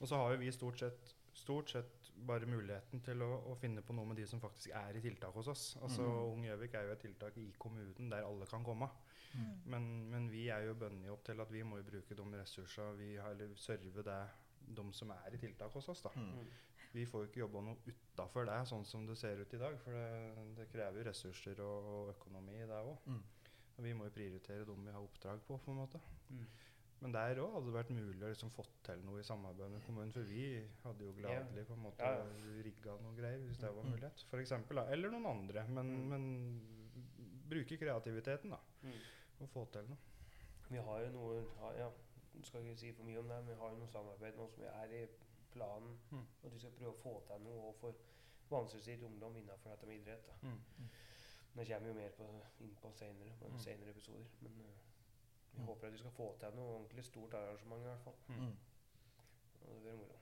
Og 0.00 0.08
så 0.08 0.16
har 0.16 0.30
jo 0.32 0.38
vi 0.38 0.50
stort 0.50 0.78
sett, 0.78 1.14
stort 1.34 1.68
sett 1.68 2.10
bare 2.26 2.46
muligheten 2.46 3.02
til 3.04 3.18
å, 3.20 3.42
å 3.52 3.54
finne 3.58 3.82
på 3.82 3.92
noe 3.92 4.06
med 4.06 4.16
de 4.16 4.26
som 4.26 4.40
faktisk 4.40 4.70
er 4.74 4.96
i 4.96 5.00
tiltak 5.00 5.34
hos 5.34 5.48
oss. 5.48 5.76
Altså 5.82 6.00
Mm. 6.00 6.32
Ung 6.32 6.42
Gjøvik 6.44 6.74
er 6.74 6.82
jo 6.86 6.92
et 6.92 6.98
tiltak 7.00 7.36
i 7.36 7.52
kommunen 7.58 8.08
der 8.10 8.24
alle 8.24 8.46
kan 8.46 8.64
komme. 8.64 8.86
Mm. 8.88 9.09
Men, 9.70 9.84
men 10.10 10.28
vi 10.30 10.48
er 10.50 10.64
jo 10.66 10.74
bundet 10.74 11.10
opp 11.12 11.22
til 11.24 11.40
at 11.40 11.50
vi 11.54 11.62
må 11.62 11.78
jo 11.78 11.86
bruke 11.86 12.14
de 12.18 12.24
ressursene 12.40 12.96
vi 12.98 13.12
har, 13.16 13.30
eller 13.36 13.54
serve 13.56 14.02
det 14.02 14.20
de 14.76 14.84
som 14.92 15.10
er 15.14 15.34
i 15.34 15.38
tiltak 15.38 15.72
hos 15.72 15.88
oss. 15.88 16.02
da. 16.02 16.10
Mm. 16.16 16.46
Vi 16.92 17.04
får 17.06 17.22
jo 17.22 17.28
ikke 17.30 17.40
jobba 17.44 17.60
noe 17.62 17.76
utafor 17.86 18.44
det, 18.46 18.56
sånn 18.66 18.84
som 18.84 19.04
det 19.06 19.16
ser 19.18 19.38
ut 19.40 19.54
i 19.54 19.58
dag. 19.58 19.76
For 19.84 19.92
det, 19.94 20.56
det 20.58 20.68
krever 20.72 20.98
jo 20.98 21.04
ressurser 21.06 21.60
og, 21.62 21.86
og 21.94 22.08
økonomi, 22.16 22.58
det 22.66 22.80
òg. 22.82 22.96
Mm. 23.06 23.22
Og 23.78 23.84
vi 23.86 23.92
må 23.94 24.08
jo 24.08 24.16
prioritere 24.16 24.66
dem 24.66 24.82
vi 24.84 24.90
har 24.92 25.00
oppdrag 25.06 25.40
på, 25.46 25.56
på 25.64 25.70
en 25.70 25.78
måte. 25.84 26.00
Mm. 26.30 26.42
Men 27.00 27.12
der 27.14 27.38
òg 27.40 27.54
hadde 27.54 27.70
det 27.70 27.76
vært 27.78 27.92
mulig 27.96 28.20
å 28.26 28.28
liksom 28.28 28.50
fått 28.52 28.74
til 28.84 28.98
noe 29.06 29.22
i 29.22 29.24
samarbeid 29.24 29.70
med 29.72 29.84
kommunen. 29.86 30.10
For 30.12 30.26
vi 30.28 30.42
hadde 30.82 31.06
jo 31.06 31.14
gladelig 31.16 31.64
på 31.70 31.72
en 31.78 31.84
måte 31.86 32.04
Ja, 32.04 32.18
ja. 32.18 32.58
rigga 32.66 32.98
noe 33.00 33.14
greier 33.16 33.38
hvis 33.46 33.62
det 33.62 33.70
var 33.72 33.86
Mm. 33.86 33.94
mulighet. 33.94 34.26
For 34.28 34.42
eksempel, 34.42 34.76
da. 34.82 34.84
Eller 34.92 35.08
noen 35.14 35.26
andre. 35.30 35.64
Men, 35.68 35.94
Mm. 35.94 36.10
men 36.10 37.40
bruke 37.48 37.78
kreativiteten, 37.80 38.50
da. 38.50 38.60
Mm. 39.40 39.44
Og 39.44 39.48
få 39.48 39.64
til 39.72 39.88
noe. 39.88 39.98
Vi 40.70 40.76
har 40.86 41.00
jo 41.00 41.10
noe 41.16 41.40
har, 41.58 41.72
ja, 41.80 41.88
skal 42.44 42.62
ikke 42.62 42.76
si 42.78 42.92
for 42.92 43.04
mye 43.04 43.18
om 43.18 43.28
det, 43.28 43.36
men 43.42 43.48
vi 43.48 43.54
har 43.60 43.70
jo 43.72 43.76
noe 43.80 43.88
samarbeid 43.90 44.36
nå 44.38 44.46
som 44.52 44.62
vi 44.62 44.68
er 44.70 44.92
i 45.02 45.06
planen. 45.52 45.96
Mm. 46.10 46.26
At 46.44 46.52
vi 46.54 46.58
skal 46.62 46.70
prøve 46.78 46.92
å 46.94 47.00
få 47.02 47.14
til 47.26 47.42
noe 47.48 47.72
for 47.80 47.94
vanskeligstilt 48.50 49.02
ungdom 49.08 49.36
innenfor 49.36 49.70
dette 49.72 49.86
med 49.86 49.96
idrett. 50.00 50.26
Da. 50.26 50.36
Mm. 50.48 50.90
Det 51.56 51.66
kommer 51.66 51.88
jo 51.88 51.94
mer 51.94 52.10
på, 52.14 52.28
inn 52.60 52.76
på 52.82 52.92
senere, 52.94 53.32
på 53.40 53.48
Mm. 53.48 53.58
senere 53.58 53.90
episoder. 53.90 54.26
Men 54.40 54.60
uh, 54.60 54.66
vi 55.52 55.60
Mm. 55.60 55.66
håper 55.66 55.86
at 55.86 55.92
vi 55.92 55.98
skal 55.98 56.10
få 56.10 56.36
til 56.40 56.54
noe 56.56 56.74
ordentlig 56.76 57.04
stort 57.04 57.34
arrangement 57.34 57.80
i 57.82 57.84
hvert 57.88 58.00
fall. 58.04 58.14
Mm. 58.28 58.56
Og 59.62 59.74
det 59.74 59.82
blir 59.82 59.96
moro. 59.96 60.16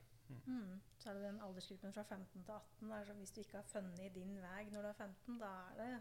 Mm. 0.47 0.81
Så 0.99 1.11
er 1.11 1.15
det 1.15 1.23
den 1.23 1.41
aldersgruppen 1.41 1.93
fra 1.93 2.03
15 2.03 2.45
til 2.45 2.53
18. 2.53 2.91
Der, 2.91 3.05
så 3.05 3.13
hvis 3.15 3.31
du 3.31 3.41
ikke 3.41 3.57
har 3.57 3.63
funnet 3.63 4.15
din 4.15 4.41
vei 4.43 4.71
når 4.71 4.83
du 4.83 4.89
er 4.89 4.93
15, 4.93 5.39
da 5.41 5.47
er 5.47 5.75
det 5.85 6.01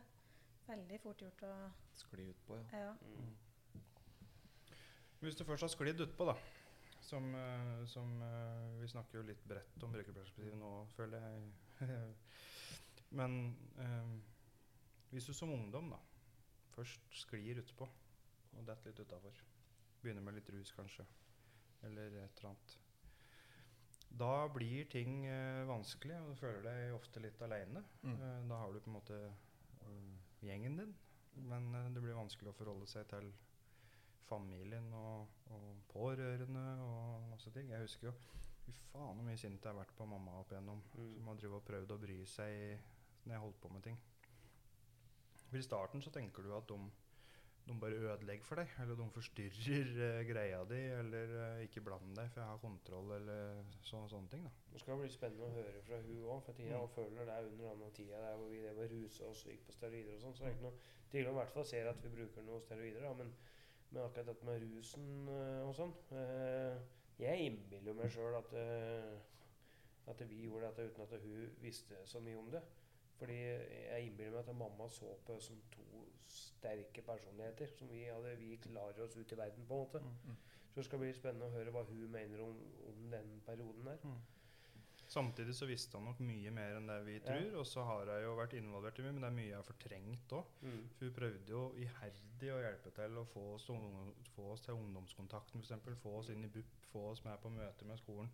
veldig 0.67 1.01
fort 1.03 1.21
gjort 1.25 1.43
å 1.47 1.55
Skli 1.97 2.29
utpå, 2.33 2.59
ja. 2.59 2.85
Ja. 2.85 2.93
Mm. 3.01 3.35
Hvis 5.23 5.35
du 5.39 5.43
først 5.47 5.65
har 5.65 5.73
sklidd 5.73 6.03
utpå, 6.05 6.27
da 6.29 6.37
som, 7.07 7.35
eh, 7.35 7.85
som 7.85 8.21
eh, 8.21 8.81
Vi 8.81 8.87
snakker 8.87 9.19
jo 9.19 9.27
litt 9.27 9.43
bredt 9.47 9.83
om 9.83 9.93
brukerperspektivet 9.95 10.59
nå, 10.59 10.71
føler 10.95 11.23
jeg. 11.23 11.85
Men 13.19 13.37
eh, 13.79 14.09
hvis 15.13 15.29
du 15.29 15.33
som 15.33 15.53
ungdom 15.55 15.93
da 15.93 16.01
først 16.75 17.07
sklir 17.15 17.61
utpå 17.63 17.87
og 17.87 18.67
detter 18.67 18.91
litt 18.91 18.99
utafor, 18.99 19.39
begynner 20.01 20.25
med 20.25 20.35
litt 20.37 20.51
rus 20.53 20.73
kanskje, 20.75 21.05
eller 21.87 22.19
et 22.25 22.39
eller 22.39 22.51
annet 22.51 22.75
Da 24.19 24.47
blir 24.51 24.87
ting 24.89 25.27
uh, 25.27 25.67
vanskelig, 25.69 26.15
og 26.21 26.31
du 26.31 26.39
føler 26.39 26.63
deg 26.65 26.93
ofte 26.95 27.21
litt 27.21 27.41
aleine. 27.45 27.83
Mm. 28.01 28.15
Uh, 28.17 28.39
da 28.49 28.59
har 28.61 28.73
du 28.73 28.79
på 28.79 28.89
en 28.89 28.95
måte 28.97 29.19
gjengen 30.45 30.77
din, 30.77 30.95
men 31.49 31.69
eh, 31.75 31.91
det 31.93 32.01
blir 32.03 32.17
vanskelig 32.17 32.51
å 32.51 32.57
forholde 32.57 32.87
seg 32.89 33.07
til 33.11 33.31
familien 34.27 34.89
og, 34.93 35.27
og 35.55 35.69
pårørende 35.91 36.65
og 36.83 37.29
masse 37.31 37.51
ting. 37.55 37.71
Jeg 37.71 37.85
husker 37.87 38.09
jo 38.11 38.17
Fy 38.67 38.73
faen 38.91 39.15
hvor 39.15 39.23
mye 39.23 39.39
sint 39.39 39.63
jeg 39.63 39.71
har 39.71 39.77
vært 39.77 39.95
på 39.95 40.05
mamma 40.09 40.33
opp 40.41 40.51
igjennom, 40.51 40.81
Mm. 40.97 41.13
som 41.15 41.27
har 41.29 41.37
og 41.55 41.63
prøvd 41.63 41.91
å 41.93 41.99
bry 42.01 42.17
seg 42.27 42.79
når 43.23 43.33
jeg 43.33 43.43
holdt 43.45 43.59
på 43.61 43.69
med 43.71 43.83
ting. 43.85 43.99
For 45.47 45.57
I 45.57 45.63
starten 45.63 46.01
så 46.03 46.11
tenker 46.11 46.43
du 46.43 46.51
at 46.55 46.67
de, 46.67 46.77
de 47.67 47.75
bare 47.81 47.97
ødelegger 47.99 48.45
for 48.47 48.55
deg, 48.61 48.69
eller 48.81 48.95
de 48.95 49.05
forstyrrer 49.11 49.89
uh, 49.97 50.21
greia 50.29 50.59
di, 50.69 50.77
eller 51.01 51.33
uh, 51.35 51.61
ikke 51.65 51.81
bland 51.83 52.13
deg, 52.15 52.29
for 52.31 52.41
jeg 52.41 52.49
har 52.51 52.61
kontroll, 52.61 53.11
eller 53.17 53.63
så, 53.81 53.99
sånne 54.07 54.31
ting. 54.31 54.45
da. 54.47 54.51
Det 54.73 54.79
skal 54.83 54.99
bli 55.01 55.09
spennende 55.11 55.49
å 55.49 55.55
høre 55.57 55.81
fra 55.83 55.99
hun 56.05 56.23
òg, 56.23 56.41
for 56.45 56.53
tida, 56.57 56.77
Mm. 56.77 56.81
og 56.85 56.89
føler 56.95 57.25
det 57.27 57.33
er 57.35 57.49
under 57.51 57.69
denne 57.73 57.91
tida 57.97 58.21
der 58.23 58.37
hvor 58.39 58.49
vi 58.53 58.61
det 58.63 58.75
var 58.77 58.91
rusa 58.93 59.27
og 59.27 59.35
gikk 59.51 59.65
på 59.67 59.75
steroider 59.75 60.15
og 60.15 60.21
sånn. 60.23 60.35
Så 60.37 60.43
det 60.43 60.49
er 60.49 60.55
ikke 60.55 60.67
noe 60.69 60.79
tvil 61.11 61.27
om 61.27 61.35
i 61.35 61.39
hvert 61.41 61.53
fall 61.57 61.65
ser 61.65 61.89
at 61.91 62.03
vi 62.03 62.13
bruker 62.15 62.47
noe 62.47 62.61
steroider, 62.63 63.01
da, 63.03 63.13
men, 63.19 63.33
men 63.91 64.03
akkurat 64.03 64.31
dette 64.31 64.45
med 64.47 64.63
rusen 64.63 65.27
eh, 65.31 65.61
og 65.67 65.75
sånn 65.75 65.93
eh, 66.11 66.77
Jeg 67.19 67.47
innbiller 67.49 67.95
meg 67.97 68.11
sjøl 68.13 68.35
at, 68.37 68.51
eh, 68.53 69.15
at 70.11 70.23
vi 70.29 70.43
gjorde 70.45 70.67
dette 70.69 70.87
uten 70.91 71.03
at 71.07 71.15
hun 71.23 71.55
visste 71.63 71.99
så 72.05 72.19
mye 72.23 72.37
om 72.37 72.51
det. 72.53 72.61
Fordi 73.17 73.37
jeg 73.41 74.03
innbiller 74.11 74.35
meg 74.35 74.43
at 74.43 74.55
mamma 74.55 74.85
så 74.93 75.15
på 75.25 75.33
oss 75.39 75.47
som 75.49 75.57
to 75.73 76.03
sterke 76.57 77.01
personligheter 77.05 77.69
som 77.77 77.89
vi 77.91 78.03
hadde 78.09 78.35
vi 78.41 78.57
klarer 78.63 79.05
oss 79.05 79.17
ut 79.17 79.31
i 79.31 79.37
verden 79.39 79.65
på. 79.69 79.73
en 79.73 79.85
måte. 79.85 80.01
Mm. 80.03 80.37
Så 80.71 80.81
det 80.81 80.85
skal 80.89 80.99
bli 81.01 81.13
spennende 81.13 81.47
å 81.47 81.53
høre 81.55 81.71
hva 81.73 81.85
hun 81.87 82.09
mener 82.13 82.41
om, 82.43 82.57
om 82.89 83.05
den 83.13 83.37
perioden 83.45 83.85
der. 83.87 84.03
Samtidig 85.07 85.53
så 85.55 85.65
visste 85.69 85.95
han 85.97 86.03
nok 86.09 86.19
mye 86.19 86.51
mer 86.51 86.75
enn 86.77 86.89
det 86.89 86.97
vi 87.05 87.13
Ja. 87.15 87.21
tror, 87.29 87.53
og 87.61 87.65
så 87.65 87.83
har 87.87 88.09
jeg 88.11 88.23
jo 88.25 88.33
vært 88.35 88.53
involvert 88.59 88.99
i 88.99 89.03
mye, 89.05 89.13
men 89.15 89.23
det 89.23 89.29
er 89.29 89.35
mye 89.37 89.47
jeg 89.47 89.55
har 89.55 89.63
fortrengt 89.63 90.33
òg. 90.35 90.49
Mm. 90.61 90.81
For 90.97 91.05
hun 91.07 91.13
prøvde 91.15 91.53
jo 91.53 91.61
iherdig 91.79 92.49
å 92.51 92.59
hjelpe 92.59 92.91
til 92.97 93.17
å 93.21 93.23
få 93.31 93.45
oss, 93.53 93.65
til 93.69 93.75
ungdom, 93.77 94.11
få 94.35 94.49
oss 94.51 94.65
til 94.65 94.73
ungdomskontakten 94.75 95.63
f.eks. 95.63 96.01
Få 96.03 96.17
oss 96.19 96.29
inn 96.33 96.43
i 96.43 96.51
BUP, 96.51 96.75
få 96.91 97.05
oss 97.13 97.23
med 97.23 97.39
på 97.39 97.49
møter 97.55 97.85
med 97.87 97.97
skolen. 98.03 98.29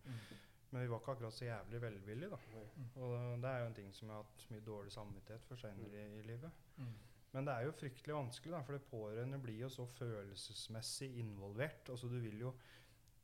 Men 0.72 0.82
vi 0.82 0.88
var 0.90 1.00
ikke 1.04 1.12
akkurat 1.14 1.34
så 1.38 1.46
jævlig 1.46 1.82
velvillige, 1.82 2.30
da. 2.34 2.38
Mm. 2.50 2.90
Og 2.96 3.42
det 3.44 3.50
er 3.52 3.60
jo 3.60 3.66
en 3.70 3.74
ting 3.78 3.94
som 3.94 4.08
jeg 4.10 4.16
har 4.16 4.24
hatt 4.26 4.50
mye 4.50 4.66
dårlig 4.66 4.92
samvittighet 4.92 5.46
for 5.46 5.56
seinere 5.62 6.08
i, 6.08 6.20
i 6.20 6.22
livet. 6.26 6.52
Mm. 6.78 6.96
Men 7.34 7.48
det 7.48 7.54
er 7.54 7.66
jo 7.66 7.74
fryktelig 7.74 8.16
vanskelig, 8.16 8.54
da, 8.54 8.62
for 8.62 8.78
det 8.78 8.86
pårørende 8.92 9.40
blir 9.42 9.64
jo 9.64 9.70
så 9.74 9.88
følelsesmessig 9.90 11.10
involvert. 11.24 11.90
Altså 11.90 12.10
Du 12.12 12.20
vil 12.22 12.44
jo 12.46 12.54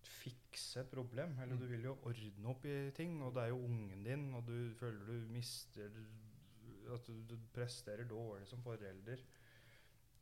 fikse 0.10 0.82
et 0.82 0.90
problem, 0.90 1.36
eller 1.44 1.60
du 1.60 1.68
vil 1.70 1.86
jo 1.86 1.98
ordne 2.10 2.50
opp 2.50 2.66
i 2.66 2.78
ting. 2.98 3.20
Og 3.22 3.36
det 3.36 3.44
er 3.44 3.54
jo 3.54 3.62
ungen 3.68 4.08
din, 4.08 4.32
og 4.34 4.48
du 4.48 4.74
føler 4.80 5.06
du 5.06 5.30
mister 5.34 5.94
At 6.90 7.06
du, 7.06 7.22
du 7.30 7.38
presterer 7.54 8.08
dårlig 8.10 8.48
som 8.50 8.64
forelder. 8.66 9.22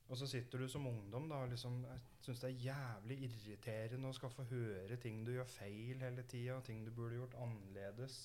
Og 0.07 0.17
så 0.17 0.27
sitter 0.27 0.59
du 0.59 0.67
som 0.71 0.87
ungdom 0.87 1.29
da, 1.29 1.41
og 1.43 1.49
liksom, 1.51 1.81
syns 2.23 2.39
det 2.43 2.49
er 2.49 2.65
jævlig 2.67 3.17
irriterende 3.27 4.07
å 4.07 4.15
skal 4.15 4.31
få 4.31 4.45
høre 4.51 4.95
ting 5.03 5.23
du 5.27 5.33
gjør 5.33 5.49
feil 5.51 5.99
hele 6.03 6.23
tida, 6.23 6.59
ting 6.63 6.85
du 6.85 6.91
burde 6.95 7.19
gjort 7.19 7.35
annerledes. 7.43 8.19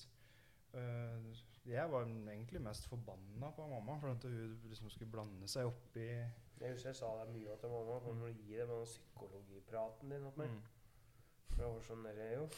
Eh, 0.73 1.41
jeg 1.69 1.91
var 1.91 2.07
egentlig 2.07 2.61
mest 2.61 2.87
forbanna 2.89 3.51
på 3.55 3.67
mamma 3.67 3.97
for 4.01 4.11
at 4.11 4.23
hun 4.23 4.55
liksom 4.69 4.89
skulle 4.89 5.11
blande 5.11 5.47
seg 5.47 5.69
opp 5.69 5.97
i 6.01 6.07
Jeg 6.09 6.71
husker 6.71 6.89
jeg 6.89 6.97
sa 6.97 7.11
det 7.19 7.27
mye 7.35 7.57
til 7.61 7.69
mamma. 7.69 7.99
for 8.01 8.17
Når 8.17 8.33
Gi 8.39 8.57
deg 8.57 8.71
den 8.71 8.87
psykologipraten 8.89 10.09
din 10.09 10.25
mm. 10.25 10.57
For 11.53 11.61
jeg 11.63 11.75
var 11.75 11.85
så 11.87 11.95
nede, 11.95 12.27
jo. 12.33 12.49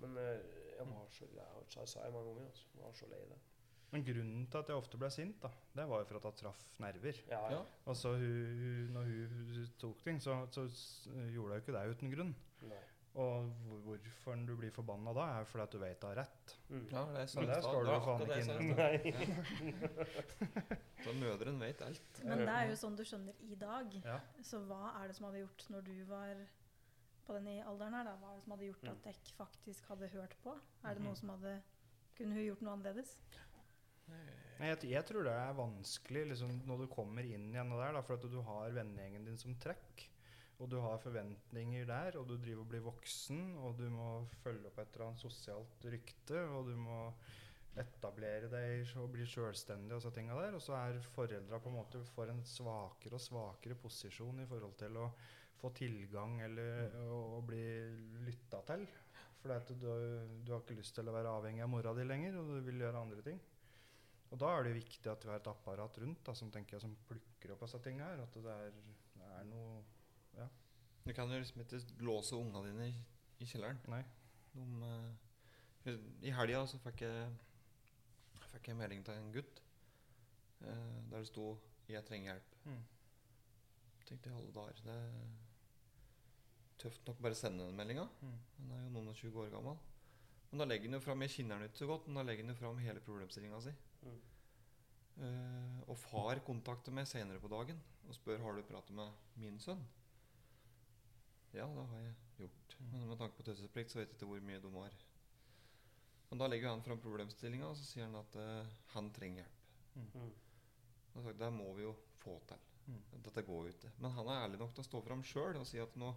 Men 0.00 0.16
eh, 0.22 0.40
jeg 0.78 0.88
var 0.92 1.10
så 1.10 1.28
lei 1.34 1.50
Jeg 1.74 1.88
sa 1.88 2.04
jeg 2.04 2.12
mange 2.12 2.32
ganger. 2.32 2.46
Altså. 2.46 2.66
Jeg 2.74 2.84
var 2.84 2.92
så 3.02 3.10
lei 3.10 3.22
det. 3.34 3.42
Men 3.90 4.04
grunnen 4.04 4.46
til 4.50 4.58
at 4.58 4.68
jeg 4.68 4.76
ofte 4.76 4.98
ble 4.98 5.10
sint, 5.14 5.36
da, 5.42 5.48
det 5.76 5.84
var 5.88 6.00
jo 6.02 6.08
for 6.08 6.18
at 6.18 6.24
jeg 6.24 6.38
traff 6.40 6.62
nerver. 6.82 7.20
Ja, 7.30 7.38
ja. 7.52 7.60
Og 7.60 7.92
Altså, 7.92 8.12
hun, 8.18 8.58
hun, 8.60 8.90
når 8.96 9.02
hun 9.02 9.68
tok 9.78 10.02
ting, 10.04 10.22
så, 10.22 10.46
så 10.50 10.66
gjorde 11.32 11.54
hun 11.54 11.56
ikke 11.62 11.76
det 11.76 11.84
uten 11.94 12.10
grunn. 12.14 12.34
Nei. 12.66 12.82
Og 13.16 13.46
hvorfor 13.86 14.40
du 14.44 14.52
blir 14.58 14.72
forbanna 14.74 15.12
da, 15.16 15.26
er 15.38 15.46
fordi 15.48 15.62
at 15.64 15.72
du 15.72 15.78
vet 15.80 16.00
du 16.02 16.06
har 16.08 16.18
rett. 16.18 16.52
Mm. 16.68 16.82
Ja, 16.90 17.04
det 17.14 17.22
er 17.22 17.30
Men 17.38 17.48
det 17.48 17.56
skal 17.64 17.78
du 17.86 17.90
jo 17.92 18.00
faen 18.04 18.24
ikke 18.26 18.36
inn 18.42 18.50
sa 18.50 18.88
i 18.92 19.12
innrømme. 19.12 20.06
Så 21.06 21.14
mødrene 21.16 21.64
vet 21.64 21.80
alt. 21.86 22.20
Men 22.26 22.42
det 22.44 22.56
er 22.56 22.68
jo 22.72 22.76
sånn 22.82 22.98
du 22.98 23.04
skjønner 23.08 23.40
i 23.46 23.56
dag. 23.60 23.96
Ja. 24.04 24.18
Så 24.44 24.60
hva 24.68 24.82
er 25.00 25.08
det 25.08 25.16
som 25.16 25.28
hadde 25.30 25.40
gjort 25.46 25.64
når 25.72 25.86
du 25.88 25.94
var 26.10 26.42
på 27.26 27.38
den 27.38 27.48
i 27.54 27.56
alderen 27.64 27.96
her, 27.96 28.10
da? 28.10 28.14
Hva 28.20 28.32
er 28.32 28.36
det 28.36 28.44
som 28.44 28.54
hadde 28.54 28.68
gjort 28.68 28.90
at 28.92 29.06
dere 29.08 29.32
faktisk 29.38 29.88
hadde 29.94 30.10
hørt 30.12 30.36
på? 30.44 30.54
Er 30.84 30.98
det 30.98 31.06
noe 31.06 31.16
som 31.18 31.32
hadde 31.34 31.56
Kunne 32.16 32.36
hun 32.36 32.46
gjort 32.46 32.62
noe 32.64 32.74
annerledes? 32.76 33.16
Nei, 34.06 34.20
Jeg, 34.60 34.78
jeg 34.88 35.04
tror 35.08 35.26
det 35.26 35.32
er 35.36 35.56
vanskelig 35.56 36.22
liksom, 36.30 36.52
når 36.68 36.84
du 36.84 36.86
kommer 36.92 37.26
inn 37.26 37.48
igjen 37.50 37.72
der, 37.74 37.96
da, 37.96 38.04
for 38.06 38.16
at 38.16 38.28
du 38.30 38.38
har 38.46 38.76
vennegjengen 38.76 39.26
din 39.28 39.40
som 39.40 39.56
trekk. 39.60 40.06
Og 40.56 40.70
du 40.72 40.78
har 40.80 41.00
forventninger 41.02 41.84
der, 41.88 42.16
og 42.16 42.28
du 42.30 42.36
driver 42.40 42.62
og 42.62 42.70
blir 42.70 42.84
voksen, 42.86 43.42
og 43.60 43.76
du 43.76 43.90
må 43.92 44.10
følge 44.40 44.70
opp 44.70 44.78
et 44.80 44.94
eller 44.94 45.10
annet 45.10 45.24
sosialt 45.24 45.84
rykte, 45.92 46.40
og 46.48 46.70
du 46.70 46.76
må 46.80 47.00
etablere 47.76 48.48
deg 48.48 48.94
og 48.96 49.10
bli 49.12 49.26
sjølstendig 49.28 49.92
og 49.96 50.00
så 50.04 50.12
tinga 50.14 50.36
der. 50.38 50.56
Og 50.56 50.62
så 50.64 50.76
er 50.78 51.00
foreldra 51.12 51.60
på 51.60 51.72
en 51.72 51.76
måte 51.76 52.00
får 52.14 52.32
en 52.32 52.44
svakere 52.48 53.18
og 53.18 53.24
svakere 53.24 53.76
posisjon 53.80 54.40
i 54.40 54.48
forhold 54.48 54.78
til 54.80 54.96
å 55.02 55.10
få 55.60 55.72
tilgang 55.76 56.40
eller 56.44 56.96
å, 57.04 57.20
å 57.36 57.42
bli 57.44 57.66
lytta 58.24 58.62
til. 58.70 58.86
For 59.42 59.52
du, 59.68 59.90
du 60.42 60.54
har 60.54 60.62
ikke 60.62 60.78
lyst 60.80 60.96
til 60.96 61.08
å 61.08 61.14
være 61.14 61.36
avhengig 61.36 61.64
av 61.64 61.70
mora 61.70 61.92
di 61.96 62.06
lenger, 62.06 62.40
og 62.40 62.48
du 62.50 62.56
vil 62.66 62.80
gjøre 62.82 63.04
andre 63.04 63.22
ting. 63.28 63.38
Og 64.32 64.40
da 64.42 64.50
er 64.56 64.66
det 64.66 64.78
viktig 64.80 65.10
at 65.12 65.22
vi 65.22 65.30
har 65.30 65.38
et 65.38 65.52
apparat 65.52 66.00
rundt 66.02 66.24
da, 66.26 66.34
som 66.34 66.50
jeg, 66.50 66.80
som 66.82 66.96
plukker 67.06 67.52
opp 67.54 67.62
disse 67.62 67.78
tinga 67.84 68.08
her. 68.08 68.24
At 68.24 68.40
det 68.42 68.56
er, 68.56 68.80
det 69.20 69.28
er 69.36 69.46
noe. 69.52 69.76
Du 71.06 71.12
kan 71.14 71.30
jo 71.30 71.38
liksom 71.38 71.62
ikke 71.62 71.80
låse 72.02 72.34
ungene 72.34 72.66
dine 72.66 72.88
i, 72.90 72.96
i 73.38 73.46
kjelleren. 73.46 73.78
Nei. 73.92 74.02
De, 74.56 74.64
uh, 74.82 75.92
I 76.26 76.34
helga 76.34 76.64
så 76.66 76.80
fikk 76.82 77.04
jeg, 77.06 77.28
fikk 78.50 78.72
jeg 78.72 78.78
melding 78.80 79.04
til 79.06 79.20
en 79.20 79.32
gutt 79.34 79.62
uh, 80.64 80.98
der 81.12 81.18
det 81.20 81.28
sto 81.30 81.54
'Jeg 81.86 82.02
trenger 82.04 82.32
hjelp'. 82.32 82.54
Mm. 82.64 82.84
tenkte 84.06 84.30
jeg 84.30 84.38
alle 84.38 84.54
dager. 84.54 84.80
Det 84.82 84.94
er 84.94 85.28
tøft 86.82 87.06
nok 87.06 87.20
bare 87.22 87.36
å 87.36 87.38
sende 87.38 87.66
den 87.66 87.76
meldinga. 87.78 88.06
Mm. 88.22 88.38
Han 88.56 88.72
er 88.72 88.80
jo 88.82 88.88
noen 88.96 89.12
og 89.12 89.20
20 89.20 89.42
år 89.44 89.52
gammel. 89.52 89.76
Men 90.50 90.62
da 90.62 90.66
legger 90.66 90.90
han 90.90 90.98
jo 90.98 91.04
fram 91.04 91.22
Jeg 91.22 91.34
kjenner 91.36 91.58
han 91.58 91.68
ikke 91.68 91.82
så 91.82 91.88
godt, 91.90 92.08
men 92.08 92.18
da 92.18 92.24
legger 92.26 92.44
han 92.44 92.54
jo 92.54 92.58
fram 92.58 92.80
hele 92.82 93.04
problemstillinga 93.06 93.60
si. 93.62 93.74
Mm. 94.02 94.18
Uh, 95.16 95.78
og 95.86 95.96
far 95.98 96.42
kontakter 96.44 96.92
meg 96.92 97.06
senere 97.08 97.40
på 97.40 97.48
dagen 97.48 97.78
og 98.06 98.14
spør 98.18 98.42
har 98.42 98.58
du 98.58 98.66
pratet 98.66 98.96
med 98.98 99.38
min 99.40 99.56
sønn. 99.62 99.86
Ja, 101.56 101.66
det 101.72 101.84
har 101.90 102.00
jeg 102.04 102.14
gjort. 102.42 102.76
Mm. 102.78 102.88
Men 102.92 103.08
med 103.08 103.18
tanke 103.20 103.38
på 103.38 103.46
taushetsplikt 103.46 103.92
så 103.92 104.00
vet 104.00 104.10
jeg 104.10 104.18
ikke 104.18 104.28
hvor 104.28 104.42
mye 104.44 104.60
de 104.60 104.72
har. 104.76 104.96
Men 106.28 106.42
da 106.42 106.48
legger 106.50 106.68
han 106.68 106.82
fram 106.84 107.00
problemstillinga, 107.00 107.68
og 107.70 107.78
så 107.78 107.86
sier 107.86 108.08
han 108.08 108.18
at 108.18 108.36
uh, 108.36 108.74
han 108.96 109.08
trenger 109.14 109.44
hjelp. 109.44 109.62
Mm. 109.94 110.08
Og 110.20 110.24
jeg 110.26 111.14
har 111.14 111.28
sagt, 111.28 111.38
Det 111.40 111.52
må 111.54 111.68
vi 111.78 111.86
jo 111.86 111.94
få 112.20 112.34
til. 112.50 112.64
Mm. 112.86 112.98
Dette 113.28 113.44
går 113.46 113.62
jo 113.62 113.72
ikke. 113.74 113.92
Men 114.02 114.16
han 114.18 114.28
er 114.28 114.42
ærlig 114.42 114.60
nok 114.60 114.74
til 114.74 114.84
å 114.84 114.88
stå 114.90 115.00
fram 115.06 115.22
sjøl 115.26 115.60
og 115.60 115.64
si 115.68 115.80
at 115.82 115.96
nå, 115.98 116.10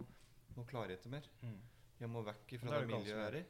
nå 0.56 0.66
klarer 0.68 0.94
jeg 0.94 1.00
ikke 1.00 1.14
mer. 1.14 1.30
Mm. 1.40 1.56
Jeg 2.00 2.10
må 2.10 2.24
vekk 2.26 2.54
fra 2.60 2.74
det 2.74 2.82
det 2.84 2.90
miljøet 2.90 3.16
jeg 3.16 3.30
er 3.30 3.38
i. 3.40 3.46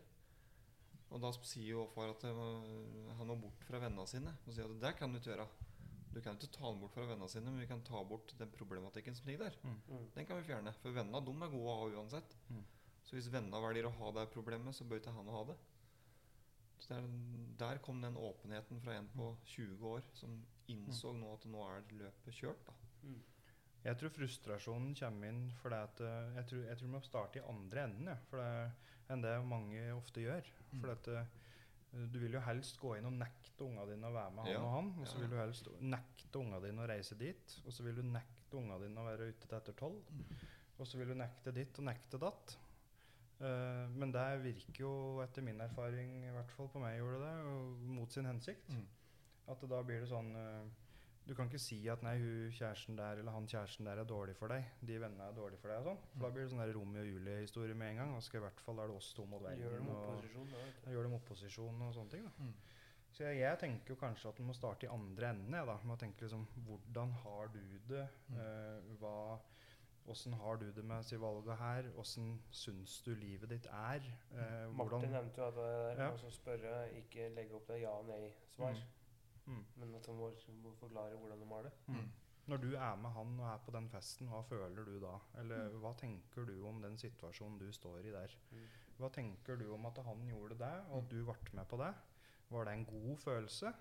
Og 1.11 1.23
da 1.25 1.33
sier 1.35 1.73
jo 1.73 1.89
far 1.91 2.13
at 2.13 2.29
uh, 2.31 3.11
han 3.19 3.33
må 3.33 3.39
bort 3.41 3.67
fra 3.67 3.83
vennene 3.83 4.07
sine. 4.07 4.37
Og 4.45 4.55
sier 4.55 4.71
at 4.71 4.79
det 4.85 4.95
kan 5.01 5.11
du 5.11 5.19
ikke 5.19 5.33
gjøre. 5.33 5.49
Du 6.11 6.19
kan 6.23 6.37
ikke 6.37 6.51
ta 6.57 6.67
den 6.71 6.81
bort 6.83 6.95
fra 6.97 7.07
vennene 7.07 7.31
sine, 7.31 7.53
men 7.53 7.63
vi 7.63 7.69
kan 7.71 7.83
ta 7.87 8.03
bort 8.05 8.33
den 8.39 8.51
problematikken 8.51 9.15
som 9.15 9.29
ligger 9.31 9.47
der. 9.47 9.59
Mm. 9.63 10.07
Den 10.17 10.27
kan 10.27 10.41
vi 10.41 10.49
fjerne. 10.49 10.73
For 10.83 10.95
vennene 10.97 11.23
de 11.27 11.35
er 11.37 11.53
gode 11.53 11.75
å 11.75 11.77
ha 11.81 11.91
uansett. 12.01 12.37
Mm. 12.51 12.65
Så 13.07 13.17
hvis 13.17 13.31
vennene 13.33 13.63
velger 13.63 13.89
å 13.89 13.95
ha 14.01 14.11
det 14.19 14.27
problemet, 14.35 14.77
så 14.77 14.87
bør 14.87 15.01
ikke 15.01 15.15
han 15.15 15.31
ha 15.31 15.45
det. 15.53 15.57
Så 16.81 16.93
det 16.93 16.99
er, 16.99 17.09
Der 17.61 17.83
kom 17.85 18.01
den 18.03 18.17
åpenheten 18.17 18.81
fra 18.81 18.97
en 18.97 19.09
på 19.15 19.37
20 19.45 19.87
år 19.95 20.07
som 20.17 20.39
innså 20.71 21.13
nå 21.13 21.35
at 21.35 21.47
nå 21.51 21.65
er 21.69 21.91
løpet 21.99 22.35
kjørt. 22.35 22.67
da. 22.67 22.77
Mm. 23.03 23.21
Jeg 23.85 23.97
tror 23.97 24.13
frustrasjonen 24.13 24.95
kommer 24.99 25.31
inn 25.33 25.45
fordi 25.63 25.77
at 25.81 26.01
eh, 26.05 26.35
Jeg 26.37 26.49
tror, 26.51 26.65
jeg 26.69 26.79
tror 26.79 26.87
vi 26.87 26.93
må 26.93 27.01
starte 27.05 27.41
i 27.41 27.45
andre 27.49 27.85
enden 27.89 28.11
ja, 28.13 28.17
for 28.29 28.43
det, 28.43 28.91
enn 29.11 29.25
det 29.25 29.37
mange 29.49 29.87
ofte 29.97 30.25
gjør. 30.25 30.51
Mm. 30.71 30.81
For 30.81 30.93
at 30.95 31.09
eh, 31.15 31.31
du 31.91 32.19
vil 32.23 32.37
jo 32.37 32.43
helst 32.47 32.79
gå 32.79 32.95
inn 32.97 33.09
og 33.09 33.17
nekte 33.19 33.67
unga 33.67 33.85
dine 33.89 34.09
å 34.09 34.15
være 34.15 34.35
med 34.37 34.45
han 34.47 34.53
Ja, 34.53 34.63
og 34.63 34.75
han. 34.77 34.91
Og 35.03 35.09
så 35.11 35.21
vil 35.21 35.33
du 35.33 35.37
helst 35.41 35.71
nekte 35.83 36.41
unga 36.41 36.61
dine 36.63 36.85
å 36.85 36.89
reise 36.91 37.19
dit. 37.19 37.57
Og 37.65 37.75
så 37.75 37.87
vil 37.87 37.99
du 37.99 38.05
nekte 38.07 38.59
unga 38.61 38.79
dine 38.83 39.03
å 39.03 39.07
være 39.09 39.31
ute 39.33 39.47
til 39.49 39.59
etter 39.59 39.77
tolv. 39.79 40.19
Og 40.81 40.89
så 40.89 41.01
vil 41.01 41.13
du 41.13 41.19
nekte 41.19 41.53
ditt 41.57 41.81
og 41.83 41.89
nekte 41.91 42.21
datt. 42.23 42.57
Uh, 43.41 43.89
men 43.97 44.13
det 44.13 44.27
virker 44.45 44.85
jo, 44.85 44.93
etter 45.25 45.45
min 45.45 45.61
erfaring, 45.65 46.19
i 46.29 46.33
hvert 46.35 46.53
fall 46.53 46.69
på 46.73 46.83
meg 46.83 46.99
gjorde 46.99 47.21
det, 47.25 47.35
mot 47.97 48.13
sin 48.13 48.29
hensikt. 48.29 48.69
Mm. 48.71 48.87
At 49.51 49.65
da 49.73 49.81
blir 49.83 50.05
det 50.05 50.11
sånn 50.11 50.29
eh, 50.37 50.67
Du 51.29 51.35
kan 51.37 51.47
ikke 51.47 51.61
si 51.63 51.77
at 51.93 52.03
nei, 52.03 52.17
hun 52.19 52.51
kjæresten 52.57 52.97
der 52.99 53.21
eller 53.21 53.31
han 53.33 53.47
kjæresten 53.47 53.87
der 53.87 54.01
er 54.03 54.05
dårlig 54.09 54.35
for 54.37 54.49
deg. 54.49 54.65
De 54.83 54.97
vennene 54.99 55.29
er 55.29 55.37
dårlige 55.37 55.61
for 55.63 55.69
deg 55.71 55.79
og 55.79 55.85
sånn. 55.91 56.01
For 56.17 56.25
da 56.27 56.31
blir 56.35 56.43
det 56.47 56.51
sånn 56.51 56.63
der 56.65 56.73
Romeo 56.75 57.03
og 57.05 57.07
Julie-historie 57.13 57.75
med 57.75 57.91
en 57.93 57.97
gang. 58.03 58.15
Og 58.17 58.23
skal 58.27 58.41
i 58.41 58.45
hvert 58.47 58.61
fall 58.65 58.81
er 58.83 58.91
det 58.91 58.97
oss 58.97 59.13
to 59.15 59.27
mot 59.31 59.43
verden. 59.45 59.63
Gjør 59.63 59.77
dem 59.79 59.89
og- 59.89 60.03
opposisjon, 60.09 60.51
da. 60.51 60.91
gjør 60.91 61.03
dem 61.09 61.15
opposisjon 61.21 61.83
og 61.87 61.95
sånne 61.95 62.11
ting. 62.11 62.25
da. 62.25 62.33
Mm. 62.45 62.55
Så 63.13 63.25
jeg, 63.27 63.39
jeg 63.41 63.59
tenker 63.59 63.95
jo 63.95 63.97
kanskje 64.01 64.29
at 64.29 64.39
man 64.39 64.47
må 64.49 64.55
starte 64.55 64.87
i 64.87 64.91
andre 64.91 65.31
enden. 65.31 65.55
Jeg, 65.55 65.67
da, 65.67 65.77
med 65.85 65.97
å 65.97 66.01
tenke 66.01 66.21
liksom, 66.27 66.47
Hvordan 66.67 67.13
har 67.23 67.49
du 67.55 67.61
det? 67.89 68.09
Mm. 68.29 68.37
Uh, 68.37 68.95
hva, 69.01 69.41
hvordan 70.07 70.35
har 70.41 70.57
du 70.57 70.71
det 70.73 70.85
med 70.85 71.05
si, 71.05 71.17
valget 71.17 71.59
her? 71.59 71.83
Hvordan 71.95 72.39
syns 72.51 73.03
du 73.03 73.15
livet 73.15 73.49
ditt 73.51 73.67
er? 73.67 74.01
Uh, 74.33 74.71
Martin 74.75 75.11
nevnte 75.11 75.43
jo 75.43 75.47
at 75.47 75.55
det 75.55 75.99
er 75.99 76.03
Ja. 76.07 76.17
som 76.17 76.31
spørre, 76.31 76.89
ikke 77.03 77.29
legge 77.35 77.55
opp 77.55 77.67
det 77.69 77.81
ja-nei-svar. 77.83 78.73
Mm. 78.73 78.97
Men 79.77 79.95
at 79.95 80.07
han 80.07 80.17
må, 80.17 80.31
må 80.63 80.73
forklare 80.81 81.17
hvordan 81.19 81.41
de 81.41 81.49
har 81.55 81.63
det. 81.69 81.73
Mm. 81.87 82.11
Når 82.51 82.57
du 82.63 82.69
er 82.75 82.97
med 82.97 83.11
han 83.15 83.35
og 83.41 83.47
er 83.53 83.59
på 83.65 83.71
den 83.77 83.89
festen, 83.93 84.29
hva 84.29 84.41
føler 84.43 84.85
du 84.85 84.97
da? 85.03 85.19
Eller 85.41 85.69
hva 85.83 85.93
tenker 86.01 86.47
du 86.49 86.55
om 86.67 86.81
den 86.83 86.97
situasjonen 86.99 87.59
du 87.61 87.69
står 87.73 87.99
i 88.09 88.15
der? 88.15 88.33
Mm. 88.51 88.65
Hva 88.99 89.11
tenker 89.15 89.57
du 89.61 89.69
om 89.75 89.87
at 89.87 90.01
han 90.05 90.25
gjorde 90.29 90.57
det, 90.59 90.73
og 90.91 91.03
at 91.05 91.11
du 91.13 91.21
ble 91.25 91.37
med 91.61 91.69
på 91.69 91.77
det? 91.83 91.93
Var 92.51 92.65
det 92.65 92.73
en 92.75 92.85
god 92.89 93.17
følelse? 93.23 93.73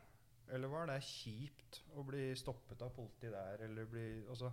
Eller 0.49 0.67
var 0.67 0.85
det 0.89 0.99
kjipt 1.05 1.81
å 1.95 2.03
bli 2.05 2.35
stoppet 2.35 2.81
av 2.81 2.89
politiet 2.95 3.31
der, 3.33 3.63
eller 3.65 3.85
bli 3.85 4.05
altså, 4.29 4.51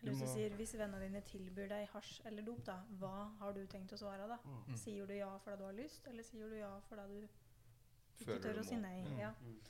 Eller 0.00 0.12
hvis 0.12 0.20
du 0.20 0.24
må- 0.26 0.34
sier 0.34 0.56
hvis 0.56 0.74
vennene 0.78 1.00
dine 1.04 1.20
tilbyr 1.20 1.68
deg 1.68 1.88
hasj 1.88 2.20
eller 2.26 2.42
dop, 2.42 2.64
da, 2.64 2.78
hva 2.98 3.30
har 3.38 3.52
du 3.52 3.66
tenkt 3.66 3.92
å 3.92 3.98
svare 3.98 4.26
da? 4.28 4.38
Mm. 4.44 4.76
Sier 4.76 5.06
du 5.06 5.14
ja 5.14 5.36
fordi 5.38 5.58
du 5.58 5.64
har 5.64 5.72
lyst, 5.72 6.06
eller 6.08 6.22
sier 6.22 6.48
du 6.48 6.56
ja 6.56 6.78
fordi 6.88 7.20
du 7.20 7.26
ikke 7.26 8.24
Føler 8.24 8.40
tør 8.42 8.54
du 8.54 8.60
å 8.60 8.64
si 8.64 8.76
nei? 8.76 9.02
Mm. 9.04 9.18
Ja. 9.18 9.30
Mm. 9.40 9.60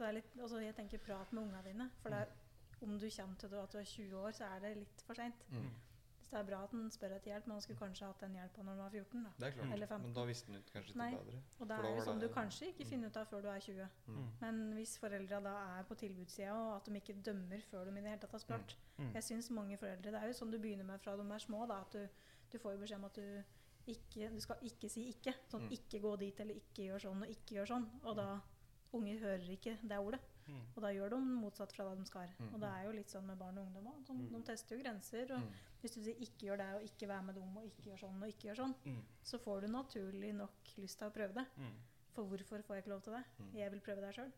Så 0.00 0.06
det 0.06 0.08
er 0.08 0.14
litt, 0.16 0.32
altså 0.40 0.60
jeg 0.64 0.74
tenker 0.78 0.98
prat 1.04 1.32
med 1.36 1.42
ungene 1.42 1.60
dine. 1.66 1.90
For 2.00 2.08
det 2.08 2.22
er, 2.24 2.30
om 2.80 2.94
du 2.96 3.04
kommer 3.12 3.36
til 3.36 3.50
det 3.52 3.58
at 3.60 3.72
du 3.74 3.78
er 3.78 3.84
20 3.84 4.16
år, 4.16 4.30
så 4.32 4.46
er 4.48 4.60
det 4.64 4.76
litt 4.78 5.02
for 5.04 5.18
seint. 5.18 5.42
Mm. 5.52 5.66
Så 6.24 6.30
det 6.30 6.38
er 6.40 6.46
bra 6.48 6.60
at 6.64 6.72
en 6.72 6.86
spør 6.94 7.12
etter 7.16 7.32
hjelp, 7.34 7.46
men 7.46 7.56
han 7.58 7.60
skulle 7.66 7.80
kanskje 7.82 8.06
hatt 8.06 8.20
den 8.22 8.36
hjelpa 8.38 8.62
når 8.62 8.70
han 8.70 8.80
var 8.80 8.90
14. 8.94 9.24
da. 9.26 9.32
Det 9.36 9.46
er 9.50 9.54
klart. 9.58 9.72
Eller 9.76 9.86
15. 9.90 10.06
Men 10.06 10.14
da 10.16 10.24
visste 10.30 10.52
han 10.54 10.62
kanskje 10.72 10.92
ikke 10.94 11.00
Nei. 11.02 11.10
bedre. 11.18 11.42
Og 11.60 11.68
det 11.68 11.76
er 11.80 11.90
jo 11.98 12.04
sånn 12.06 12.22
du 12.22 12.28
kanskje 12.32 12.68
ikke 12.70 12.86
finner 12.88 13.10
ut 13.12 13.16
av 13.20 13.26
før 13.28 13.42
du 13.44 13.48
er 13.52 13.60
20. 13.66 13.88
Mm. 14.06 14.28
Men 14.40 14.60
hvis 14.78 14.94
foreldra 15.02 15.40
da 15.44 15.54
er 15.80 15.82
på 15.90 15.98
tilbudssida, 16.00 16.54
og 16.54 16.76
at 16.78 16.86
de 16.88 16.96
ikke 17.02 17.18
dømmer 17.28 17.60
før 17.68 17.84
de 17.84 17.90
i 17.90 18.00
det 18.00 18.12
hele 18.14 18.22
tatt 18.24 18.32
har 18.38 18.44
spurt 18.46 18.76
Mm. 19.00 19.14
Jeg 19.14 19.24
syns 19.24 19.46
mange 19.50 19.76
foreldre 19.80 20.10
Det 20.12 20.18
er 20.20 20.26
jo 20.28 20.32
sånn 20.36 20.50
du 20.52 20.58
begynner 20.60 20.84
med 20.84 21.00
fra 21.00 21.14
de 21.16 21.22
er 21.32 21.38
små, 21.40 21.66
da, 21.66 21.78
at 21.80 21.92
du, 21.92 22.08
du 22.52 22.58
får 22.58 22.72
jo 22.74 22.80
beskjed 22.82 22.98
om 22.98 23.04
at 23.04 23.14
du 23.14 23.42
ikke 23.88 24.28
Du 24.34 24.40
skal 24.40 24.56
ikke 24.62 24.88
si 24.92 25.06
ikke. 25.08 25.32
Sånn 25.48 25.62
Mm. 25.66 25.72
ikke 25.72 26.00
gå 26.00 26.16
dit, 26.18 26.40
eller 26.40 26.54
ikke 26.54 26.84
gjør 26.84 27.00
sånn, 27.00 27.22
og 27.22 27.28
ikke 27.28 27.54
gjør 27.56 27.66
sånn. 27.66 27.86
Og 28.04 28.16
da 28.16 28.40
Unger 28.92 29.18
hører 29.22 29.50
ikke 29.54 29.76
det 29.88 29.98
ordet. 29.98 30.20
Mm. 30.48 30.62
Og 30.74 30.82
da 30.82 30.88
gjør 30.90 31.10
de 31.10 31.18
motsatt 31.20 31.72
fra 31.72 31.84
det 31.90 31.98
de 32.00 32.04
skal. 32.08 32.28
Mm. 32.40 32.54
Og 32.54 32.60
det 32.60 32.68
er 32.74 32.82
jo 32.84 32.92
litt 32.96 33.08
sånn 33.12 33.26
med 33.26 33.38
barn 33.38 33.58
og 33.58 33.66
ungdom 33.68 33.86
òg. 33.86 34.08
Mm. 34.10 34.24
De 34.32 34.40
tester 34.48 34.76
jo 34.76 34.82
grenser. 34.82 35.30
Og 35.36 35.40
Mm. 35.40 35.52
hvis 35.80 35.94
du 35.94 36.00
sier 36.02 36.14
'ikke 36.18 36.46
gjør 36.48 36.56
det', 36.58 36.74
og 36.74 36.82
'ikke 36.82 37.06
vær 37.08 37.22
med 37.22 37.34
dem', 37.36 37.56
og 37.56 37.64
'ikke 37.64 37.84
gjør 37.86 37.98
sånn', 38.02 38.22
og 38.22 38.28
'ikke 38.28 38.48
gjør 38.48 38.56
sånn', 38.56 38.74
Mm. 38.84 39.02
så 39.22 39.38
får 39.38 39.60
du 39.60 39.66
naturlig 39.68 40.34
nok 40.34 40.50
lyst 40.78 40.98
til 40.98 41.06
å 41.08 41.12
prøve 41.12 41.34
det. 41.34 41.46
Mm. 41.56 41.72
For 42.14 42.24
hvorfor 42.24 42.62
får 42.62 42.74
jeg 42.74 42.84
ikke 42.84 42.90
lov 42.90 43.02
til 43.02 43.12
det? 43.12 43.24
Mm. 43.38 43.54
Jeg 43.54 43.70
vil 43.70 43.80
prøve 43.80 44.00
det 44.00 44.14
sjøl. 44.14 44.32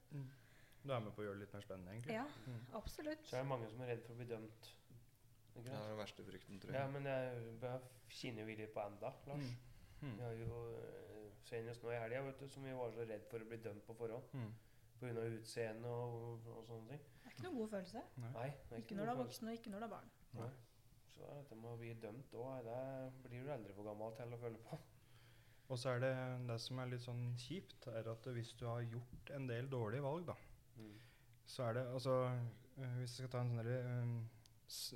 Du 0.84 0.90
er 0.92 1.00
med 1.00 1.12
på 1.14 1.22
å 1.22 1.24
gjøre 1.24 1.38
det 1.38 1.40
litt 1.40 1.52
mer 1.54 1.62
spennende, 1.62 1.90
egentlig? 1.92 2.12
Ja, 2.12 2.24
Mm. 2.46 2.66
absolutt. 2.74 3.24
Så 3.24 3.36
er 3.36 3.40
det 3.42 3.48
mange 3.48 3.70
som 3.70 3.80
er 3.80 3.86
redd 3.86 4.02
for 4.04 4.12
å 4.12 4.16
bli 4.16 4.26
dømt. 4.26 4.74
Ikke 5.56 5.64
Det 5.64 5.72
er 5.72 5.88
den 5.88 5.96
verste 5.98 6.24
frykten, 6.24 6.60
tror 6.60 6.72
jeg. 6.72 6.80
Ja, 6.80 6.86
men 6.88 7.04
jeg 7.04 7.60
jeg 7.62 7.80
kjenner 8.10 8.44
vi 8.46 8.56
litt 8.56 8.74
på 8.74 8.80
enda, 8.86 9.12
Lars. 9.26 9.54
Mm. 10.02 10.16
Vi 10.16 10.22
har 10.22 10.32
jo 10.32 10.76
senest 11.48 11.82
nå 11.82 11.90
i 11.92 11.98
helga, 12.00 12.48
som 12.48 12.64
vi 12.64 12.72
var 12.76 12.90
så 12.94 13.04
redd 13.08 13.24
for 13.30 13.42
å 13.42 13.48
bli 13.48 13.56
dømt 13.64 13.84
på 13.86 13.94
forhånd. 13.98 14.24
Mm. 14.32 14.52
Pga. 15.02 15.22
utseende 15.34 15.88
og, 15.90 16.44
og 16.46 16.64
sånne 16.68 16.88
ting. 16.92 17.00
Det 17.22 17.26
er 17.26 17.32
ikke 17.34 17.42
noen 17.48 17.56
god 17.58 17.70
følelse. 17.72 18.02
Nei, 18.22 18.30
Nei 18.36 18.48
ikke, 18.52 18.76
Ikke 18.78 18.94
når 18.98 19.04
du 19.08 19.10
er 19.12 19.20
voksen, 19.24 19.48
og 19.48 19.54
ikke 19.58 19.70
når 19.72 19.82
du 19.82 19.86
er 19.88 19.92
barn. 19.96 20.10
Nei. 20.38 20.50
Så 21.12 21.26
dette 21.36 21.56
med 21.58 21.70
å 21.72 21.76
bli 21.80 21.92
dømt 22.02 22.34
òg, 22.38 22.68
det 22.68 22.82
blir 23.26 23.42
du 23.46 23.50
aldri 23.52 23.74
for 23.76 23.88
gammel 23.90 24.14
til 24.16 24.36
å 24.36 24.38
føle 24.44 24.60
på. 24.68 24.78
Og 25.72 25.78
så 25.78 25.90
er 25.94 26.00
det 26.04 26.12
det 26.48 26.58
som 26.60 26.78
er 26.82 26.90
litt 26.92 27.02
sånn 27.04 27.24
kjipt, 27.40 27.86
er 27.88 28.08
at 28.12 28.26
hvis 28.36 28.52
du 28.60 28.66
har 28.68 28.82
gjort 28.84 29.30
en 29.36 29.46
del 29.50 29.68
dårlige 29.72 30.02
valg, 30.06 30.26
da, 30.30 30.36
Mm. 30.76 30.94
så 31.44 31.62
er 31.66 31.72
det 31.76 31.82
altså 31.92 32.12
øh, 32.78 32.94
Hvis 32.98 33.18
jeg 33.18 33.28
skal 33.28 33.28
ta 33.28 33.40
en 33.42 33.50
sånn 33.58 34.14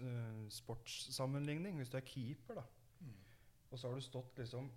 øh, 0.03 0.47
sportssammenligning 0.51 1.77
Hvis 1.77 1.91
du 1.93 1.97
er 1.99 2.07
keeper, 2.09 2.55
da, 2.55 2.63
Mm. 3.01 3.13
og 3.71 3.79
så 3.79 3.89
har 3.89 3.95
du 3.95 4.01
stått 4.01 4.39
liksom 4.39 4.71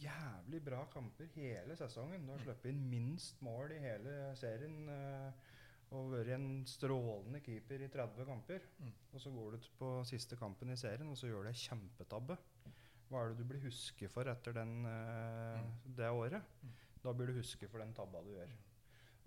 jævlig 0.00 0.60
bra 0.64 0.84
kamper 0.92 1.30
hele 1.34 1.76
sesongen. 1.78 2.26
Du 2.26 2.34
har 2.34 2.44
sluppet 2.44 2.72
inn 2.72 2.84
minst 2.90 3.40
mål 3.44 3.74
i 3.76 3.80
hele 3.82 4.14
serien. 4.40 4.84
Uh, 4.88 5.56
og 5.90 6.12
vært 6.12 6.36
en 6.36 6.50
strålende 6.70 7.40
keeper 7.42 7.82
i 7.82 7.90
30 7.90 8.26
kamper. 8.28 8.66
Mm. 8.78 8.92
Og 9.10 9.22
så 9.22 9.32
går 9.34 9.56
du 9.56 9.70
på 9.80 9.90
siste 10.06 10.38
kampen 10.38 10.70
i 10.70 10.78
serien, 10.78 11.08
og 11.10 11.18
så 11.18 11.30
gjør 11.30 11.48
du 11.48 11.50
ei 11.50 11.62
kjempetabbe. 11.64 12.36
Hva 13.10 13.24
er 13.24 13.32
det 13.32 13.40
du 13.40 13.48
blir 13.50 13.64
husket 13.64 14.12
for 14.12 14.30
etter 14.30 14.54
den, 14.54 14.84
øh, 14.86 15.64
det 15.98 16.10
året? 16.14 16.46
Mm. 16.62 16.76
Da 17.02 17.14
blir 17.16 17.32
du 17.32 17.40
husket 17.40 17.70
for 17.72 17.82
den 17.82 17.94
tabba 17.96 18.22
du 18.22 18.30
gjør. 18.36 18.52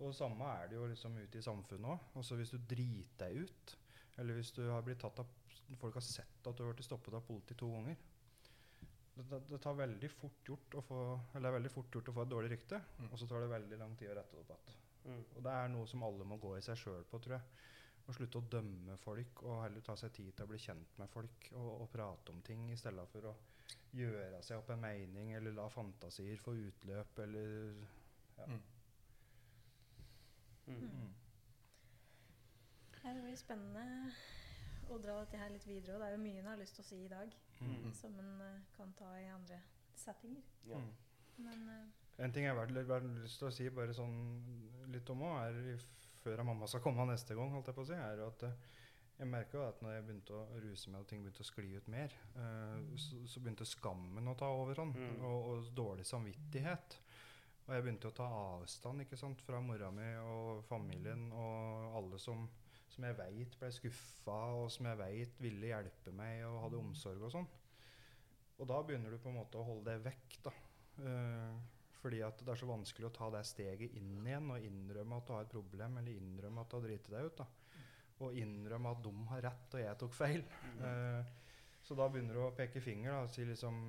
Og 0.04 0.14
samme 0.16 0.48
er 0.56 0.70
det 0.70 0.78
jo 0.78 0.86
liksom 0.88 1.18
ute 1.20 1.38
i 1.38 1.44
samfunnet 1.44 1.90
òg. 1.92 2.08
Altså 2.16 2.38
hvis 2.38 2.54
du 2.54 2.58
driter 2.58 3.26
deg 3.26 3.44
ut, 3.44 3.76
eller 4.18 4.38
hvis 4.38 4.52
du 4.56 4.64
har 4.70 4.84
blitt 4.86 5.02
tatt 5.04 5.20
av 5.20 5.40
Folk 5.80 5.94
har 5.96 6.04
sett 6.04 6.46
at 6.46 6.58
du 6.58 6.60
har 6.60 6.74
blitt 6.74 6.84
stoppet 6.84 7.14
av 7.16 7.22
politiet 7.24 7.56
to 7.58 7.70
ganger. 7.72 7.96
Det, 9.14 9.40
det, 9.48 9.58
tar 9.62 9.76
veldig 9.78 10.08
fort 10.10 10.48
gjort 10.48 10.74
å 10.74 10.80
få 10.82 10.96
Eller 11.34 11.44
det 11.44 11.50
er 11.50 11.56
veldig 11.58 11.70
fort 11.70 11.94
gjort 11.94 12.08
å 12.10 12.14
få 12.16 12.24
et 12.24 12.32
dårlig 12.32 12.50
rykte, 12.50 12.80
Mm. 12.98 13.12
og 13.12 13.18
så 13.18 13.28
tar 13.30 13.44
det 13.44 13.52
veldig 13.52 13.78
lang 13.78 13.94
tid 13.96 14.10
å 14.10 14.16
rette 14.18 14.34
det 14.34 14.42
opp 14.42 14.50
igjen. 14.50 14.80
Mm. 15.04 15.24
Og 15.36 15.42
det 15.46 15.52
er 15.52 15.68
noe 15.68 15.86
som 15.86 16.02
alle 16.02 16.24
må 16.24 16.38
gå 16.42 16.56
i 16.58 16.64
seg 16.64 16.80
sjøl 16.80 17.04
på, 17.10 17.20
tror 17.22 17.36
jeg. 17.36 17.62
Å 18.04 18.12
slutte 18.12 18.38
å 18.38 18.48
dømme 18.52 18.96
folk, 19.00 19.42
og 19.42 19.62
heller 19.62 19.80
ta 19.80 19.94
seg 19.96 20.12
tid 20.12 20.34
til 20.34 20.44
å 20.44 20.50
bli 20.50 20.58
kjent 20.58 20.98
med 20.98 21.08
folk 21.08 21.48
og, 21.54 21.70
og 21.84 21.90
prate 21.92 22.32
om 22.34 22.42
ting, 22.42 22.66
i 22.72 22.76
stedet 22.76 23.06
for 23.12 23.30
å 23.30 23.34
gjøre 23.94 24.42
seg 24.42 24.58
opp 24.58 24.70
en 24.74 24.82
mening 24.82 25.32
eller 25.38 25.54
la 25.54 25.68
fantasier 25.70 26.40
få 26.42 26.56
utløp 26.58 27.18
eller 27.24 27.74
ja. 28.36 28.46
Mm. 28.50 28.62
Mm. 30.66 30.88
Mm. 30.90 31.12
Det 33.04 33.22
blir 33.22 33.36
spennende 33.36 34.12
å 34.90 34.98
dra 35.02 35.18
dette 35.20 35.38
her 35.40 35.50
litt 35.50 35.66
videre. 35.66 35.94
Og 35.96 36.00
det 36.02 36.06
er 36.08 36.16
jo 36.16 36.22
mye 36.24 36.38
en 36.42 36.46
har 36.52 36.56
lyst 36.60 36.74
til 36.76 36.84
å 36.84 36.88
si 36.88 37.00
i 37.04 37.08
dag, 37.08 37.34
Mm. 37.64 37.92
som 37.94 38.18
en 38.18 38.40
uh, 38.42 38.60
kan 38.76 38.92
ta 38.98 39.12
i 39.20 39.28
andre 39.30 39.60
settinger. 39.96 40.42
Ja. 40.68 40.76
Mm. 40.76 40.90
Men 41.38 41.68
uh, 41.68 41.84
En 42.24 42.32
ting 42.32 42.44
jeg 42.44 42.54
har 42.54 42.66
lyst 43.22 43.38
til 43.38 43.48
å 43.48 43.52
si 43.54 43.68
bare 43.70 43.94
sånn 43.94 44.16
litt 44.92 45.08
om 45.10 45.22
òg, 45.22 45.38
er 45.48 45.78
før 46.22 46.42
mamma 46.44 46.66
skal 46.66 46.80
komme 46.84 47.06
neste 47.08 47.34
gang, 47.34 47.50
holdt 47.54 47.66
jeg 47.70 47.74
på 47.78 47.82
å 47.82 47.88
si, 47.88 47.94
er 47.94 48.18
jo 48.20 48.26
at 48.28 48.42
uh, 48.42 48.52
Jeg 49.18 49.28
merka 49.30 49.68
at 49.68 49.80
når 49.82 49.92
jeg 49.94 50.04
begynte 50.08 50.34
å 50.34 50.58
ruse 50.60 50.90
meg 50.90 51.00
og 51.04 51.06
ting 51.06 51.22
begynte 51.22 51.44
å 51.44 51.46
skli 51.46 51.68
ut 51.78 51.86
mer, 51.88 52.10
uh, 52.34 52.82
så, 52.98 53.20
så 53.30 53.40
begynte 53.40 53.64
skammen 53.64 54.26
å 54.28 54.34
ta 54.36 54.48
overhånd, 54.50 54.96
Mm. 54.98 55.22
og, 55.24 55.48
og 55.54 55.68
dårlig 55.74 56.04
samvittighet. 56.06 56.98
Og 57.68 57.74
jeg 57.74 57.82
begynte 57.86 58.10
å 58.10 58.16
ta 58.18 58.26
avstand 58.58 59.00
ikke 59.06 59.16
sant, 59.16 59.40
fra 59.40 59.60
mora 59.62 59.90
mi 59.94 60.10
og 60.20 60.64
familien 60.68 61.30
og 61.32 61.94
alle 61.96 62.18
som, 62.20 62.42
som 62.94 63.06
jeg 63.08 63.18
veit 63.18 63.58
ble 63.60 63.70
skuffa, 63.74 64.38
og 64.60 64.70
som 64.72 64.88
jeg 64.90 65.00
veit 65.00 65.42
ville 65.42 65.70
hjelpe 65.70 66.14
meg 66.14 66.44
og 66.48 66.62
hadde 66.64 66.80
omsorg 66.80 67.26
og 67.26 67.34
sånn. 67.34 67.48
Og 68.54 68.68
da 68.70 68.80
begynner 68.86 69.10
du 69.10 69.18
på 69.18 69.32
en 69.32 69.40
måte 69.40 69.58
å 69.58 69.66
holde 69.66 69.90
det 69.90 70.04
vekk, 70.06 70.38
da. 70.46 70.54
Uh, 71.02 71.58
fordi 71.98 72.20
at 72.22 72.42
det 72.44 72.52
er 72.52 72.60
så 72.60 72.68
vanskelig 72.68 73.08
å 73.08 73.14
ta 73.16 73.30
det 73.32 73.42
steget 73.48 73.94
inn 73.98 74.18
igjen 74.22 74.50
og 74.52 74.62
innrømme 74.62 75.18
at 75.18 75.26
du 75.26 75.32
har 75.34 75.46
et 75.46 75.54
problem, 75.54 75.98
eller 75.98 76.18
innrømme 76.20 76.62
at 76.62 76.70
du 76.70 76.76
har 76.78 76.84
driti 76.86 77.14
deg 77.14 77.30
ut. 77.30 77.42
da. 77.42 77.46
Og 78.24 78.36
innrømme 78.38 78.92
at 78.94 79.00
de 79.02 79.14
har 79.32 79.46
rett 79.48 79.76
og 79.78 79.82
jeg 79.82 80.00
tok 80.04 80.14
feil. 80.14 80.44
Uh, 80.78 81.22
så 81.84 81.96
da 81.98 82.08
begynner 82.08 82.38
du 82.38 82.44
å 82.46 82.52
peke 82.56 82.80
finger 82.80 83.10
da, 83.10 83.22
og 83.24 83.32
si 83.32 83.44
liksom 83.48 83.80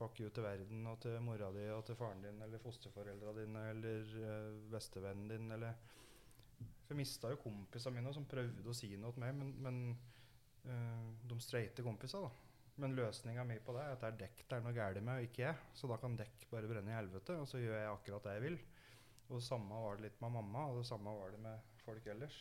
fuck 0.00 0.20
you 0.22 0.30
til 0.32 0.46
verden 0.46 0.86
og 0.88 1.00
til 1.04 1.18
mora 1.20 1.50
di 1.52 1.66
og 1.74 1.82
til 1.84 1.96
faren 1.98 2.22
din 2.24 2.38
eller 2.44 2.62
fosterforeldra 2.62 3.34
dine 3.36 3.64
eller 3.74 4.12
eh, 4.16 4.60
bestevennen 4.72 5.28
din 5.28 5.50
eller 5.52 5.74
For 6.90 6.98
jeg 6.98 7.04
mista 7.04 7.28
jo 7.30 7.36
kompisene 7.38 8.00
mine 8.00 8.10
som 8.10 8.24
prøvde 8.26 8.66
å 8.66 8.72
si 8.74 8.88
noe 8.98 9.14
til 9.14 9.22
meg, 9.22 9.36
men, 9.38 9.50
men 9.62 9.76
eh, 10.66 11.04
de 11.30 11.36
streite 11.38 11.84
kompisene, 11.86 12.26
da. 12.26 12.48
Men 12.82 12.96
løsninga 12.98 13.44
mi 13.46 13.60
på 13.62 13.76
det 13.76 13.84
er 13.84 13.92
at 13.94 14.02
det 14.02 14.08
er 14.08 14.16
dekk 14.24 14.40
det 14.42 14.56
er 14.56 14.64
noe 14.64 14.74
galt 14.74 14.98
med, 14.98 15.20
og 15.20 15.28
ikke 15.28 15.44
jeg. 15.44 15.60
Så 15.78 15.86
da 15.86 16.00
kan 16.02 16.16
dekk 16.18 16.48
bare 16.50 16.70
brenne 16.72 16.90
i 16.90 16.96
helvete, 16.96 17.36
og 17.38 17.46
så 17.46 17.60
gjør 17.62 17.76
jeg 17.78 17.92
akkurat 17.92 18.26
det 18.26 18.34
jeg 18.34 18.44
vil. 18.48 18.58
Og 19.28 19.36
det 19.36 19.44
samme 19.46 19.78
var 19.84 20.00
det 20.00 20.08
litt 20.08 20.18
med 20.24 20.34
mamma, 20.34 20.66
og 20.66 20.80
det 20.80 20.88
samme 20.90 21.14
var 21.14 21.30
det 21.36 21.40
med 21.46 21.76
folk 21.84 22.10
ellers. 22.10 22.40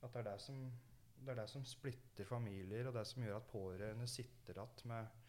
At 0.00 0.10
det 0.10 0.24
er 0.24 0.28
det 0.32 0.36
som, 0.42 0.62
det 1.20 1.30
er 1.36 1.38
det 1.44 1.48
som 1.52 1.66
splitter 1.70 2.26
familier, 2.26 2.90
og 2.90 2.98
det 2.98 3.04
som 3.06 3.22
gjør 3.22 3.38
at 3.38 3.50
pårørende 3.52 4.08
sitter 4.10 4.58
igjen 4.58 4.90
med, 4.90 5.20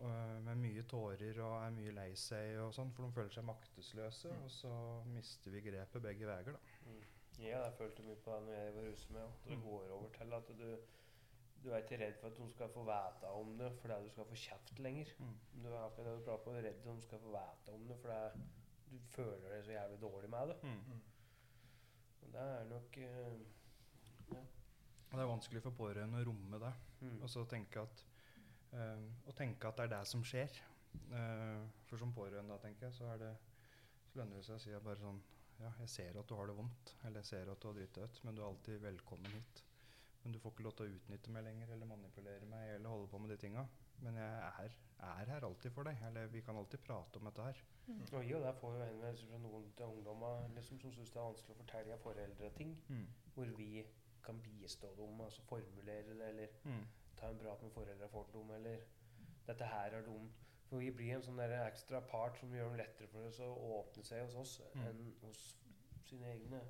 øh, 0.00 0.38
med 0.48 0.64
mye 0.64 0.86
tårer 0.90 1.38
og 1.46 1.60
er 1.60 1.76
mye 1.78 1.94
lei 1.94 2.08
seg 2.18 2.58
og 2.64 2.74
sånn, 2.74 2.90
for 2.96 3.06
de 3.06 3.18
føler 3.20 3.38
seg 3.38 3.46
maktesløse, 3.46 4.34
og 4.42 4.50
så 4.50 4.72
mister 5.14 5.54
vi 5.54 5.62
grepet 5.68 6.10
begge 6.10 6.26
veier, 6.32 6.58
da. 6.58 6.80
Ja, 7.38 7.58
jeg 7.64 7.72
følte 7.78 8.02
mye 8.06 8.16
på 8.24 8.32
det 8.36 8.42
når 8.46 8.54
jeg 8.60 8.74
var 8.74 8.86
ruset 8.90 9.10
med. 9.10 9.20
At 9.26 9.48
det 9.48 9.56
Mm. 9.58 9.62
går 9.64 9.90
over 9.96 10.08
til 10.18 10.32
at 10.32 10.48
du 10.58 10.68
du 11.64 11.70
er 11.72 11.82
ikke 11.82 11.96
redd 11.98 12.18
for 12.20 12.28
at 12.30 12.36
de 12.38 12.46
skal 12.52 12.68
få 12.68 12.82
vite 12.86 13.30
om 13.34 13.58
det 13.58 13.72
fordi 13.80 13.94
du 14.04 14.08
skal 14.12 14.26
få 14.28 14.34
kjeft 14.38 14.78
lenger. 14.78 15.08
Mm. 15.18 15.32
Du 15.62 15.68
er 15.68 15.78
akkurat 15.86 16.06
det 16.06 16.18
du 16.18 16.24
prater 16.24 16.44
på, 16.44 16.52
redd 16.52 16.84
de 16.84 17.02
skal 17.02 17.18
få 17.18 17.32
vite 17.34 17.72
om 17.74 17.88
det 17.88 17.96
fordi 18.02 18.44
du 18.90 18.98
føler 19.10 19.48
deg 19.54 19.64
så 19.64 19.72
jævlig 19.72 20.00
dårlig 20.00 20.30
med 20.30 20.52
det. 20.52 20.56
Mm. 20.62 21.00
Og 22.22 22.32
det 22.32 22.44
er 22.44 22.64
nok 22.70 22.98
uh, 22.98 23.40
ja. 24.36 24.44
det 25.12 25.20
er 25.24 25.32
vanskelig 25.32 25.62
for 25.62 25.70
pårørende 25.80 26.22
å 26.22 26.28
romme 26.28 26.60
det. 26.62 26.72
mm. 27.00 27.18
Og 27.22 27.30
så 27.30 27.44
tenke 27.50 27.82
at, 27.82 28.04
uh, 28.72 29.02
å 29.26 29.34
tenke 29.36 29.68
at 29.68 29.76
det 29.80 29.88
er 29.88 29.94
det 29.96 30.02
som 30.06 30.24
skjer. 30.24 30.60
Uh, 31.10 31.66
for 31.88 31.98
som 32.00 32.14
pårørende 32.14 32.54
da, 32.54 32.60
tenker 32.62 32.86
jeg, 32.86 32.94
så, 32.94 33.10
er 33.12 33.18
det, 33.24 33.32
så 34.06 34.20
lønner 34.22 34.36
det 34.38 34.46
seg 34.46 34.54
å 34.56 34.62
si 34.62 34.78
bare 34.86 35.02
sånn 35.02 35.18
Ja, 35.60 35.70
jeg 35.80 35.88
ser 35.88 36.18
at 36.20 36.28
du 36.28 36.34
har 36.36 36.46
det 36.50 36.56
vondt, 36.58 36.90
eller 37.04 37.22
jeg 37.22 37.28
ser 37.30 37.50
at 37.52 37.62
du 37.62 37.68
har 37.70 37.74
dritt 37.78 37.94
deg 37.96 38.04
ut, 38.10 38.18
men 38.24 38.36
du 38.36 38.42
er 38.42 38.48
alltid 38.50 38.78
velkommen 38.82 39.32
hit. 39.32 39.62
Men 40.22 40.32
du 40.34 40.38
får 40.42 40.52
ikke 40.52 40.64
lov 40.66 40.74
til 40.76 40.86
å 40.88 40.96
utnytte 40.98 41.30
meg 41.32 41.44
lenger, 41.46 41.70
eller 41.72 41.86
manipulere 41.86 42.48
meg, 42.50 42.74
eller 42.74 42.90
holde 42.92 43.08
på 43.12 43.18
med 43.22 43.30
de 43.30 43.36
tinga. 43.44 43.62
Men 44.02 44.18
jeg 44.18 44.50
er, 44.66 44.74
er 45.06 45.30
her 45.30 45.44
alltid 45.46 45.72
for 45.72 45.86
deg. 45.88 46.00
Eller 46.08 46.26
vi 46.32 46.40
kan 46.44 46.58
alltid 46.60 46.82
prate 46.84 47.20
om 47.20 47.28
dette 47.30 47.46
her. 47.46 47.60
Og 48.12 48.24
i 48.26 48.32
og 48.34 48.42
der 48.42 48.56
får 48.58 48.74
jo 48.76 48.82
henvendelser 48.84 49.30
fra 49.30 49.38
noen 49.38 49.68
til 49.78 49.86
ungdommer 49.94 50.48
liksom, 50.56 50.80
som 50.82 50.92
syns 50.92 51.12
det 51.14 51.20
er 51.22 51.28
vanskelig 51.30 51.54
å 51.54 51.60
fortelle 51.62 51.98
foreldre 52.02 52.50
ting. 52.58 52.74
Hvor 53.36 53.52
vi 53.56 53.84
kan 54.26 54.40
bistå 54.42 54.90
dem, 54.98 55.20
altså 55.22 55.42
formulere 55.46 56.02
det, 56.18 56.28
eller 56.32 56.48
Mm. 56.66 56.84
ta 57.16 57.30
en 57.30 57.38
prat 57.38 57.62
med 57.62 57.70
foreldra 57.72 58.08
for 58.12 58.26
dem, 58.34 58.50
eller 58.50 58.82
dette 59.46 59.64
her 59.64 59.94
er 59.94 60.02
de 60.02 60.16
For 60.66 60.78
vi 60.82 60.90
blir 60.90 61.14
en 61.14 61.22
sånn 61.22 61.36
der 61.38 61.52
ekstra 61.66 62.00
part 62.10 62.38
som 62.40 62.50
gjør 62.54 62.72
det 62.74 62.78
lettere 62.82 63.08
for 63.12 63.28
oss 63.28 63.38
å 63.40 63.50
åpne 63.80 64.04
seg 64.04 64.24
hos 64.24 64.34
oss 64.34 64.60
Mm. 64.74 64.82
enn 64.88 65.14
hos 65.22 65.56
sine 66.04 66.26
egne. 66.32 66.60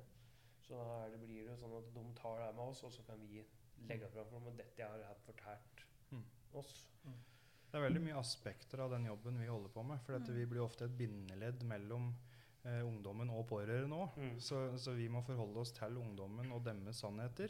Så 0.61 0.75
da 0.75 1.05
er 1.05 1.09
det, 1.11 1.19
blir 1.27 1.43
det 1.45 1.51
jo 1.51 1.55
sånn 1.63 1.77
at 1.77 1.93
de 1.93 2.03
tar 2.21 2.37
det 2.39 2.55
med 2.55 2.65
oss, 2.69 2.83
og 2.83 2.91
så 2.91 3.03
kan 3.07 3.19
vi 3.21 3.43
legge 3.87 3.99
det 4.05 4.11
fram 4.11 4.25
for 4.29 4.39
dem. 4.39 4.47
at 4.49 4.57
dette 4.57 4.83
har 4.83 4.97
jeg 4.97 5.17
fortalt 5.25 5.83
Mm. 6.11 6.23
oss. 6.53 6.85
Det 7.71 7.75
er 7.81 7.89
veldig 7.89 8.01
mye 8.01 8.19
aspekter 8.19 8.79
av 8.79 8.91
den 8.91 9.05
jobben 9.05 9.37
vi 9.39 9.45
holder 9.47 9.69
på 9.69 9.83
med. 9.85 9.99
For 10.01 10.17
dette, 10.19 10.33
vi 10.33 10.45
blir 10.45 10.61
ofte 10.63 10.85
et 10.85 10.97
bindeledd 10.97 11.63
mellom 11.63 12.13
eh, 12.65 12.81
ungdommen 12.83 13.29
og 13.29 13.47
pårørende 13.47 13.95
òg. 13.95 14.15
Mm. 14.17 14.39
Så, 14.39 14.77
så 14.77 14.93
vi 14.95 15.07
må 15.07 15.21
forholde 15.21 15.57
oss 15.57 15.71
til 15.71 15.97
ungdommen 15.97 16.51
og 16.51 16.63
deres 16.63 16.95
sannheter. 16.99 17.49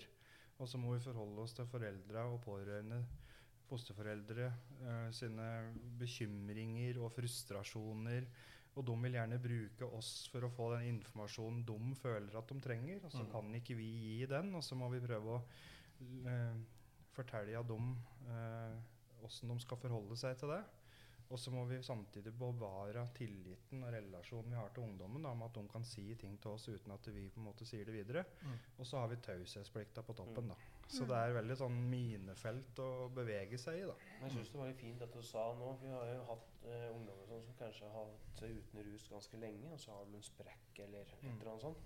Og 0.60 0.68
så 0.68 0.78
må 0.78 0.93
vi 0.93 1.00
forholde 1.00 1.39
oss 1.41 1.54
til 1.54 1.66
foreldra 1.66 2.26
og 2.34 2.41
pårørende, 2.41 3.06
fosterforeldre, 3.68 4.47
eh, 4.82 5.09
sine 5.11 5.47
bekymringer 5.99 6.99
og 7.03 7.11
frustrasjoner. 7.15 8.28
Og 8.78 8.86
de 8.86 8.95
vil 9.01 9.13
gjerne 9.18 9.39
bruke 9.41 9.88
oss 9.97 10.28
for 10.32 10.45
å 10.45 10.51
få 10.53 10.68
den 10.76 10.91
informasjonen 10.95 11.63
de 11.65 11.95
føler 11.97 12.36
at 12.38 12.47
de 12.47 12.59
trenger. 12.61 13.03
Og 13.05 13.11
så 13.11 13.24
Mm. 13.26 13.32
kan 13.32 13.55
ikke 13.55 13.76
vi 13.76 13.88
gi 13.89 14.26
den, 14.26 14.53
og 14.55 14.61
så 14.63 14.76
må 14.76 14.89
vi 14.91 14.99
prøve 14.99 15.39
å 15.39 15.43
eh, 16.28 16.53
fortelle 17.15 17.63
dem 17.68 17.95
åssen 19.26 19.49
de 19.49 19.59
skal 19.59 19.78
forholde 19.78 20.15
seg 20.15 20.38
til 20.38 20.49
det. 20.49 20.63
Og 21.30 21.39
så 21.39 21.51
må 21.51 21.65
vi 21.67 21.82
samtidig 21.84 22.32
bevare 22.39 23.01
tilliten 23.13 23.82
og 23.84 23.91
relasjonen 23.91 24.49
vi 24.53 24.55
har 24.55 24.69
til 24.69 24.84
ungdommen, 24.84 25.23
da, 25.23 25.34
med 25.36 25.45
at 25.49 25.53
de 25.59 25.67
kan 25.67 25.84
si 25.84 26.15
ting 26.15 26.38
til 26.41 26.51
oss 26.51 26.69
uten 26.69 26.91
at 26.93 27.07
vi 27.11 27.25
på 27.30 27.41
en 27.41 27.47
måte 27.49 27.65
sier 27.67 27.84
det 27.86 27.93
videre. 27.97 28.23
Mm. 28.43 28.53
Og 28.80 28.86
så 28.88 28.97
har 29.01 29.07
vi 29.11 29.17
taushetsplikta 29.25 30.01
på 30.07 30.13
toppen. 30.15 30.45
Mm. 30.47 30.49
da. 30.53 30.55
Så 30.88 31.03
det 31.03 31.17
er 31.19 31.34
veldig 31.36 31.57
sånn 31.59 31.75
minefelt 31.91 32.80
å 32.80 33.09
bevege 33.11 33.57
seg 33.59 33.82
i. 33.82 33.86
da. 33.89 33.95
Men 34.21 34.30
jeg 34.30 34.38
syns 34.38 34.51
det 34.53 34.59
var 34.61 34.67
litt 34.71 34.80
fint 34.80 35.01
at 35.03 35.11
du 35.13 35.21
sa 35.21 35.43
nå. 35.59 35.73
for 35.75 35.84
Vi 35.84 35.91
har 35.91 36.13
jo 36.13 36.23
hatt 36.30 36.63
eh, 36.63 36.88
ungdommer 36.95 37.28
sånn 37.28 37.43
som 37.43 37.57
kanskje 37.59 37.89
har 37.91 38.05
hatt 38.07 38.39
seg 38.39 38.55
uten 38.61 38.84
rus 38.88 39.07
ganske 39.11 39.38
lenge, 39.41 39.71
og 39.73 39.80
så 39.84 39.91
har 39.97 40.05
de 40.07 40.15
en 40.15 40.23
sprekk 40.32 40.80
eller 40.86 41.01
et 41.01 41.23
Mm. 41.23 41.39
eller 41.41 41.51
annet 41.51 41.61
sånt. 41.61 41.78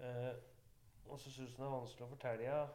Eh, 0.00 0.34
og 1.06 1.18
så 1.20 1.30
syns 1.30 1.50
jeg 1.54 1.56
det 1.56 1.66
er 1.70 1.76
vanskelig 1.78 2.06
å 2.08 2.14
fortelle, 2.16 2.68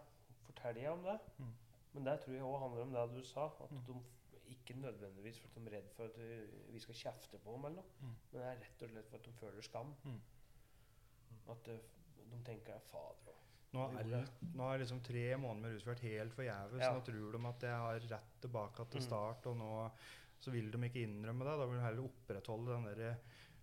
fortelle 0.47 0.87
om 0.91 1.03
det. 1.03 1.19
Mm. 1.39 1.53
Men 1.93 2.03
det 2.05 2.19
tror 2.23 2.33
jeg 2.33 2.43
òg 2.47 2.59
handler 2.63 2.81
om 2.87 2.93
det 2.93 3.05
du 3.19 3.23
sa. 3.27 3.45
At 3.59 3.71
Mm. 3.71 3.83
de 3.87 3.93
ikke 4.53 4.75
nødvendigvis 4.79 5.39
for 5.41 5.49
at 5.49 5.57
de 5.57 5.67
er 5.67 5.75
redd 5.77 5.89
for 5.95 6.09
at 6.09 6.17
eh, 6.23 6.55
vi 6.73 6.79
skal 6.83 6.95
kjefte 6.95 7.39
på 7.43 7.55
dem, 7.55 7.65
eller 7.69 7.81
noe. 7.81 7.93
Mm. 8.01 8.15
men 8.31 8.41
det 8.41 8.45
er 8.51 8.61
rett 8.63 8.85
og 8.85 8.93
slett 8.93 9.09
for 9.11 9.19
at 9.19 9.27
de 9.27 9.33
føler 9.41 9.67
skam. 9.67 9.93
Mm. 10.03 10.21
At 11.53 11.65
de, 11.69 11.77
de 12.31 12.39
tenker 12.47 12.79
fader 12.91 13.33
òg. 13.33 13.43
Nå 13.75 13.83
har, 14.63 14.79
liksom 14.79 15.01
tre 15.03 15.25
måneder 15.37 15.63
med 15.67 15.75
rusført 15.75 15.99
helt 16.07 16.33
forgjeves. 16.33 16.81
Ja. 16.81 16.93
Nå 16.95 17.03
tror 17.05 17.35
de 17.35 17.41
at 17.49 17.65
jeg 17.67 17.81
har 17.83 17.99
rett 18.13 18.37
tilbake 18.41 18.85
til 18.93 19.01
Mm. 19.01 19.07
start, 19.07 19.49
og 19.51 19.57
nå 19.59 19.71
så 20.39 20.51
vil 20.53 20.71
de 20.71 20.79
ikke 20.85 21.03
innrømme 21.03 21.45
det. 21.45 21.57
Da 21.59 21.65
vil 21.65 21.77
de 21.77 21.83
heller 21.83 22.07
opprettholde 22.07 22.73
den 22.73 22.87
derre 22.91 23.17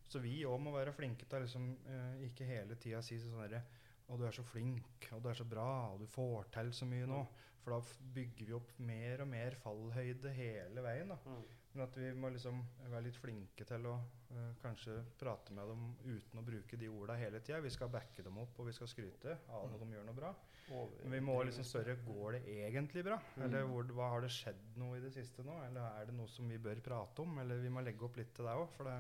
Så 0.05 0.21
vi 0.21 0.45
òg 0.45 0.61
må 0.61 0.71
være 0.71 0.93
flinke 0.93 1.25
til 1.25 1.39
å 1.39 1.43
liksom, 1.43 1.65
eh, 1.89 2.27
ikke 2.29 2.45
hele 2.45 2.77
tida 2.77 3.01
si 3.03 3.17
sånn 3.19 3.41
derre 3.41 3.63
Å, 4.05 4.19
du 4.21 4.27
er 4.29 4.37
så 4.37 4.45
flink, 4.45 5.09
og 5.17 5.25
du 5.25 5.31
er 5.31 5.39
så 5.39 5.47
bra, 5.49 5.69
og 5.95 6.03
du 6.03 6.07
får 6.11 6.51
til 6.55 6.73
så 6.77 6.89
mye 6.89 7.09
nå. 7.09 7.25
For 7.65 7.73
da 7.73 8.01
bygger 8.15 8.49
vi 8.51 8.57
opp 8.59 8.73
mer 8.85 9.23
og 9.25 9.31
mer 9.31 9.55
fallhøyde 9.63 10.33
hele 10.37 10.83
veien. 10.85 11.15
da. 11.15 11.17
Mm. 11.25 11.45
Men 11.75 11.83
at 11.89 11.97
vi 11.99 12.11
må 12.15 12.29
liksom 12.31 12.61
være 12.85 13.07
litt 13.09 13.17
flinke 13.19 13.65
til 13.67 13.87
å 13.91 13.95
uh, 13.97 14.51
kanskje 14.63 14.99
prate 15.19 15.57
med 15.57 15.73
dem 15.73 15.87
uten 16.05 16.39
å 16.39 16.45
bruke 16.47 16.79
de 16.79 16.91
orda 16.93 17.17
hele 17.19 17.41
tida. 17.43 17.63
Vi 17.65 17.73
skal 17.73 17.91
backe 17.91 18.23
dem 18.23 18.37
opp, 18.39 18.61
og 18.61 18.69
vi 18.69 18.75
skal 18.77 18.91
skryte 18.93 19.39
av 19.49 19.65
når 19.73 19.81
de 19.81 19.97
gjør 19.97 20.07
noe 20.07 20.19
bra. 20.21 20.35
Men 20.69 21.17
vi 21.17 21.23
må 21.25 21.41
liksom 21.45 21.67
spørre 21.67 21.97
går 22.05 22.37
det 22.37 22.43
egentlig 22.69 23.03
bra. 23.09 23.19
Mm. 23.35 23.43
Eller 23.49 23.67
hvor, 23.73 23.91
hva 23.97 24.13
har 24.13 24.25
det 24.25 24.33
skjedd 24.37 24.79
noe 24.81 25.01
i 25.01 25.03
det 25.03 25.11
siste 25.17 25.45
nå? 25.45 25.57
Eller 25.67 25.99
er 25.99 26.09
det 26.09 26.15
noe 26.21 26.31
som 26.31 26.53
vi 26.53 26.61
bør 26.63 26.85
prate 26.85 27.25
om? 27.25 27.41
Eller 27.43 27.65
vi 27.65 27.73
må 27.73 27.83
legge 27.85 28.07
opp 28.07 28.21
litt 28.21 28.31
til 28.37 28.49
deg 28.49 28.61
òg. 28.61 28.71
For 28.77 28.93
det, 28.93 28.99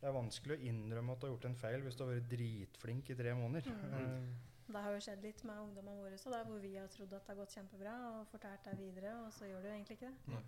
det 0.00 0.06
er 0.08 0.14
vanskelig 0.14 0.54
å 0.58 0.62
innrømme 0.70 1.12
at 1.12 1.20
du 1.20 1.26
har 1.26 1.32
gjort 1.34 1.44
en 1.48 1.56
feil 1.58 1.82
hvis 1.82 1.96
du 1.98 2.04
har 2.04 2.12
vært 2.14 2.28
dritflink 2.30 3.10
i 3.10 3.16
tre 3.18 3.32
måneder. 3.34 3.66
Mm. 3.72 4.28
Det 4.68 4.82
har 4.84 4.92
jo 4.92 5.00
skjedd 5.00 5.22
litt 5.24 5.42
med 5.48 5.56
ungdommene 5.64 6.02
våre 6.04 6.18
så 6.20 6.30
hvor 6.44 6.60
vi 6.60 6.74
har 6.76 6.86
trodd 6.92 7.12
at 7.16 7.24
det 7.24 7.32
har 7.32 7.38
gått 7.40 7.54
kjempebra, 7.56 7.94
og 8.20 8.26
fortalt 8.28 8.64
det 8.68 8.76
videre, 8.78 9.14
og 9.24 9.32
så 9.32 9.48
gjør 9.48 9.62
det 9.64 9.70
jo 9.70 9.74
egentlig 9.78 9.96
ikke 9.98 10.10
det. 10.12 10.34
Nei. 10.34 10.42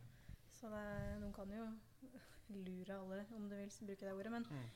Så 0.60 0.68
det, 0.68 0.84
noen 1.22 1.32
kan 1.32 1.50
jo 1.56 1.66
lure 2.66 2.98
alle, 3.00 3.24
om 3.36 3.48
du 3.48 3.56
vil 3.56 3.72
bruke 3.88 4.06
det 4.06 4.12
ordet. 4.12 4.32
Men 4.36 4.44
Mm. 4.50 4.66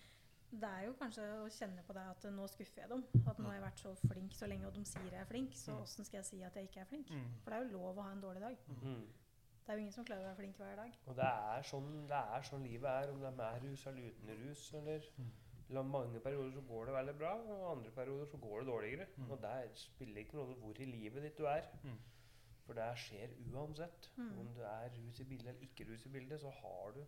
det 0.60 0.68
er 0.70 0.84
jo 0.86 0.94
kanskje 0.98 1.22
å 1.42 1.48
kjenne 1.50 1.82
på 1.86 1.92
det 1.92 2.02
at 2.14 2.24
nå 2.32 2.46
skuffer 2.48 2.80
jeg 2.82 2.88
dem. 2.88 3.04
At 3.28 3.38
nå 3.38 3.46
har 3.50 3.54
jeg 3.58 3.64
vært 3.66 3.80
så 3.84 3.94
flink 4.08 4.32
så 4.38 4.46
lenge, 4.48 4.66
og 4.66 4.74
de 4.74 4.84
sier 4.84 5.10
jeg 5.10 5.20
er 5.20 5.28
flink, 5.28 5.52
så 5.54 5.72
Mm. 5.76 5.82
åssen 5.82 6.04
skal 6.08 6.18
jeg 6.18 6.24
si 6.24 6.42
at 6.42 6.54
jeg 6.56 6.64
ikke 6.70 6.80
er 6.80 6.84
flink? 6.90 7.10
Mm. 7.10 7.28
For 7.44 7.50
det 7.50 7.58
er 7.60 7.64
jo 7.68 7.78
lov 7.78 7.98
å 7.98 8.02
ha 8.02 8.12
en 8.12 8.20
dårlig 8.22 8.40
dag. 8.40 8.56
Mm. 8.82 9.04
Det 9.64 9.72
er 9.72 9.78
jo 9.78 9.80
ingen 9.80 9.92
som 9.96 10.04
klarer 10.04 10.20
å 10.20 10.28
være 10.28 10.36
flink 10.36 10.56
hver 10.60 10.76
dag. 10.76 10.96
Og 11.08 11.16
det 11.16 11.24
er 11.24 11.62
sånn, 11.64 12.06
det 12.10 12.18
er 12.36 12.42
sånn 12.44 12.64
livet 12.68 12.90
er, 12.90 13.10
om 13.14 13.20
det 13.22 13.28
er 13.30 13.36
med 13.38 13.62
rus 13.64 13.86
eller 13.86 14.10
uten 14.10 14.32
rus. 14.42 14.64
Eller, 14.74 15.06
eller 15.70 15.82
mange 15.88 16.20
perioder 16.20 16.52
så 16.52 16.60
går 16.68 16.84
det 16.90 16.94
veldig 16.98 17.14
bra, 17.18 17.30
og 17.40 17.62
andre 17.70 17.90
perioder 17.90 18.26
så 18.26 18.36
går 18.42 18.60
det 18.60 18.68
dårligere. 18.68 19.06
Mm. 19.16 19.30
Og 19.30 19.40
det 19.42 19.54
spiller 19.80 20.20
ikke 20.20 20.36
noe 20.36 20.58
hvor 20.60 20.80
i 20.84 20.84
livet 20.90 21.22
ditt 21.24 21.38
du 21.38 21.46
er. 21.48 21.70
Mm. 21.82 21.96
For 22.66 22.76
det 22.76 22.90
skjer 23.00 23.32
uansett. 23.54 24.10
Mm. 24.16 24.38
Om 24.40 24.52
du 24.56 24.60
er 24.68 24.90
rus 24.98 25.20
i 25.20 25.24
bildet 25.32 25.48
eller 25.54 25.62
ikke 25.70 25.88
rus 25.92 26.04
i 26.06 26.12
bildet, 26.12 26.40
så 26.44 26.50
har 26.60 26.92
du 26.98 27.04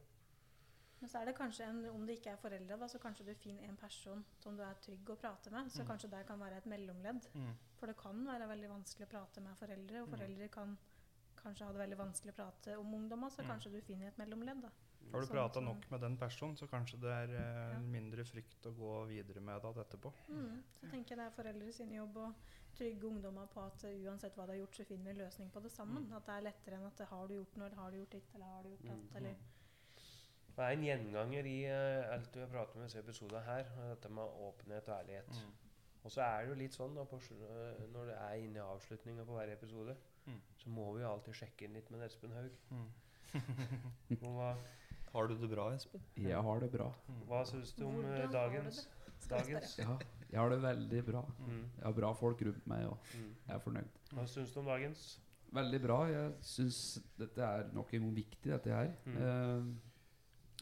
Men 0.98 1.10
så 1.12 1.18
er 1.20 1.26
det 1.28 1.34
kanskje 1.36 1.64
en, 1.68 1.82
om 1.92 2.06
det 2.08 2.14
ikke 2.16 2.30
er 2.32 2.36
foreldre, 2.40 2.76
da, 2.80 2.86
så 2.88 2.98
kanskje 2.98 3.26
du 3.26 3.34
finner 3.36 3.68
en 3.68 3.76
person 3.76 4.22
som 4.40 4.56
du 4.56 4.62
er 4.64 4.78
trygg 4.80 5.10
å 5.12 5.16
prate 5.20 5.50
med. 5.52 5.68
Så 5.70 5.82
Mm. 5.82 5.88
kanskje 5.90 6.08
det 6.10 6.22
kan 6.26 6.40
være 6.40 6.56
et 6.56 6.66
mellomledd. 6.66 7.26
Mm. 7.34 7.50
For 7.76 7.86
det 7.86 7.96
kan 8.00 8.24
være 8.26 8.48
veldig 8.48 8.68
vanskelig 8.70 9.04
å 9.06 9.10
prate 9.10 9.40
med 9.44 9.56
foreldre, 9.60 10.00
og 10.02 10.08
Mm. 10.08 10.14
foreldre 10.16 10.48
kan 10.48 10.78
kanskje 11.42 11.64
har 11.66 11.72
det 11.72 11.80
veldig 11.84 11.98
vanskelig 11.98 12.32
å 12.32 12.36
prate 12.36 12.76
om 12.78 12.94
ungdommer, 12.94 13.28
så 13.30 13.42
Mm. 13.42 13.48
kanskje 13.50 13.72
du 13.72 13.80
finner 13.80 14.08
et 14.08 14.18
mellomledd. 14.18 14.62
da. 14.62 14.70
Har 15.12 15.20
du 15.20 15.26
Sånn 15.26 15.36
prata 15.36 15.60
nok 15.60 15.90
med 15.90 16.00
den 16.00 16.16
personen, 16.18 16.56
så 16.56 16.66
kanskje 16.66 16.98
det 17.00 17.10
er 17.12 17.34
eh, 17.38 17.78
mindre 17.80 18.24
frykt 18.24 18.66
å 18.66 18.72
gå 18.74 19.06
videre 19.06 19.40
med 19.40 19.62
det 19.62 19.76
etterpå. 19.86 20.12
Mm. 20.28 20.62
Så 20.80 20.90
tenker 20.90 21.14
jeg 21.14 21.18
det 21.18 21.26
er 21.26 21.42
foreldre 21.42 21.72
sin 21.72 21.92
jobb 21.92 22.16
å 22.16 22.34
trygge 22.76 23.04
ungdommer 23.06 23.46
på 23.46 23.60
at 23.64 23.84
uh, 23.84 23.90
uansett 24.10 24.34
hva 24.36 24.46
de 24.46 24.52
har 24.52 24.58
gjort, 24.66 24.74
så 24.76 24.84
finner 24.84 25.04
vi 25.04 25.10
en 25.10 25.26
løsning 25.26 25.50
på 25.52 25.62
det 25.62 25.70
sammen. 25.72 26.06
Mm. 26.08 26.16
At 26.16 26.26
det 26.26 26.34
er 26.34 26.42
lettere 26.42 26.74
enn 26.76 26.86
at 26.86 26.96
det 26.96 27.06
har 27.06 27.28
du 27.28 27.34
gjort 27.34 27.56
eller 27.56 27.76
har 27.76 27.90
du 27.90 27.96
gjort 27.98 28.10
ditt, 28.10 28.34
eller 28.34 28.46
har 28.46 28.62
du 28.62 28.68
gjort 28.68 28.82
datt, 28.82 29.10
Mm. 29.10 29.16
eller 29.16 29.34
Det 30.56 30.64
er 30.64 30.72
en 30.72 30.84
gjenganger 30.84 31.44
i 31.46 31.58
uh, 31.68 32.12
alt 32.14 32.32
du 32.32 32.40
har 32.40 32.48
pratet 32.48 32.76
om 32.76 32.82
i 32.82 32.84
disse 32.86 32.98
episodene 32.98 33.42
her, 33.44 33.64
er 33.78 33.94
dette 33.94 34.08
med 34.08 34.24
åpenhet 34.24 34.88
og 34.88 34.94
ærlighet. 35.04 35.28
Mm. 35.28 35.52
Og 36.04 36.10
så 36.10 36.20
er 36.22 36.42
det 36.42 36.48
jo 36.48 36.54
litt 36.54 36.72
sånn 36.72 36.94
da, 36.94 37.04
på, 37.04 37.18
når 37.92 38.06
det 38.06 38.16
er 38.16 38.34
inne 38.40 38.56
i 38.56 38.62
avslutninga 38.74 39.24
på 39.26 39.34
hver 39.36 39.52
episode, 39.52 39.96
Mm. 40.26 40.40
så 40.58 40.70
må 40.70 40.92
vi 40.96 41.02
jo 41.02 41.10
alltid 41.12 41.34
sjekke 41.38 41.64
inn 41.68 41.74
litt 41.78 41.90
med 41.90 42.02
Espen 42.06 42.32
Haug. 42.34 42.50
Mm. 42.70 42.88
Hva, 44.22 44.56
Har 45.12 45.28
du 45.30 45.34
det 45.40 45.48
bra, 45.50 45.68
Espen? 45.74 46.02
Jeg 46.20 46.42
har 46.48 46.60
det 46.60 46.70
bra. 46.72 46.90
hva 47.28 47.44
syns 47.48 47.72
du 47.76 47.84
om 47.86 47.94
Hvordan 48.02 48.26
du 48.26 48.32
dagens? 48.34 48.80
det? 48.84 49.28
Dagens? 49.30 49.76
Ja, 49.80 49.94
jeg 50.30 50.38
har 50.40 50.50
det 50.52 50.58
veldig 50.62 51.04
bra. 51.06 51.22
Mm. 51.38 51.62
Jeg 51.78 51.84
har 51.86 51.92
bra 51.96 52.10
folk 52.14 52.42
rundt 52.42 52.66
meg, 52.66 52.84
og 52.86 52.98
Mm. 53.14 53.30
jeg 53.46 53.54
er 53.54 53.58
fornøyd. 53.64 53.88
Hva 54.12 54.26
syns 54.28 54.52
du 54.52 54.60
om 54.60 54.66
dagens? 54.66 55.06
Veldig 55.52 55.80
bra. 55.82 55.98
Jeg 56.10 56.32
syns 56.42 56.98
dette 57.18 57.38
er 57.42 57.70
nok 57.72 57.94
en 57.94 58.00
gang 58.02 58.14
viktig, 58.16 58.50
dette 58.52 58.70
her. 58.74 58.92
Mm. 59.06 59.16
Eh, 59.16 59.74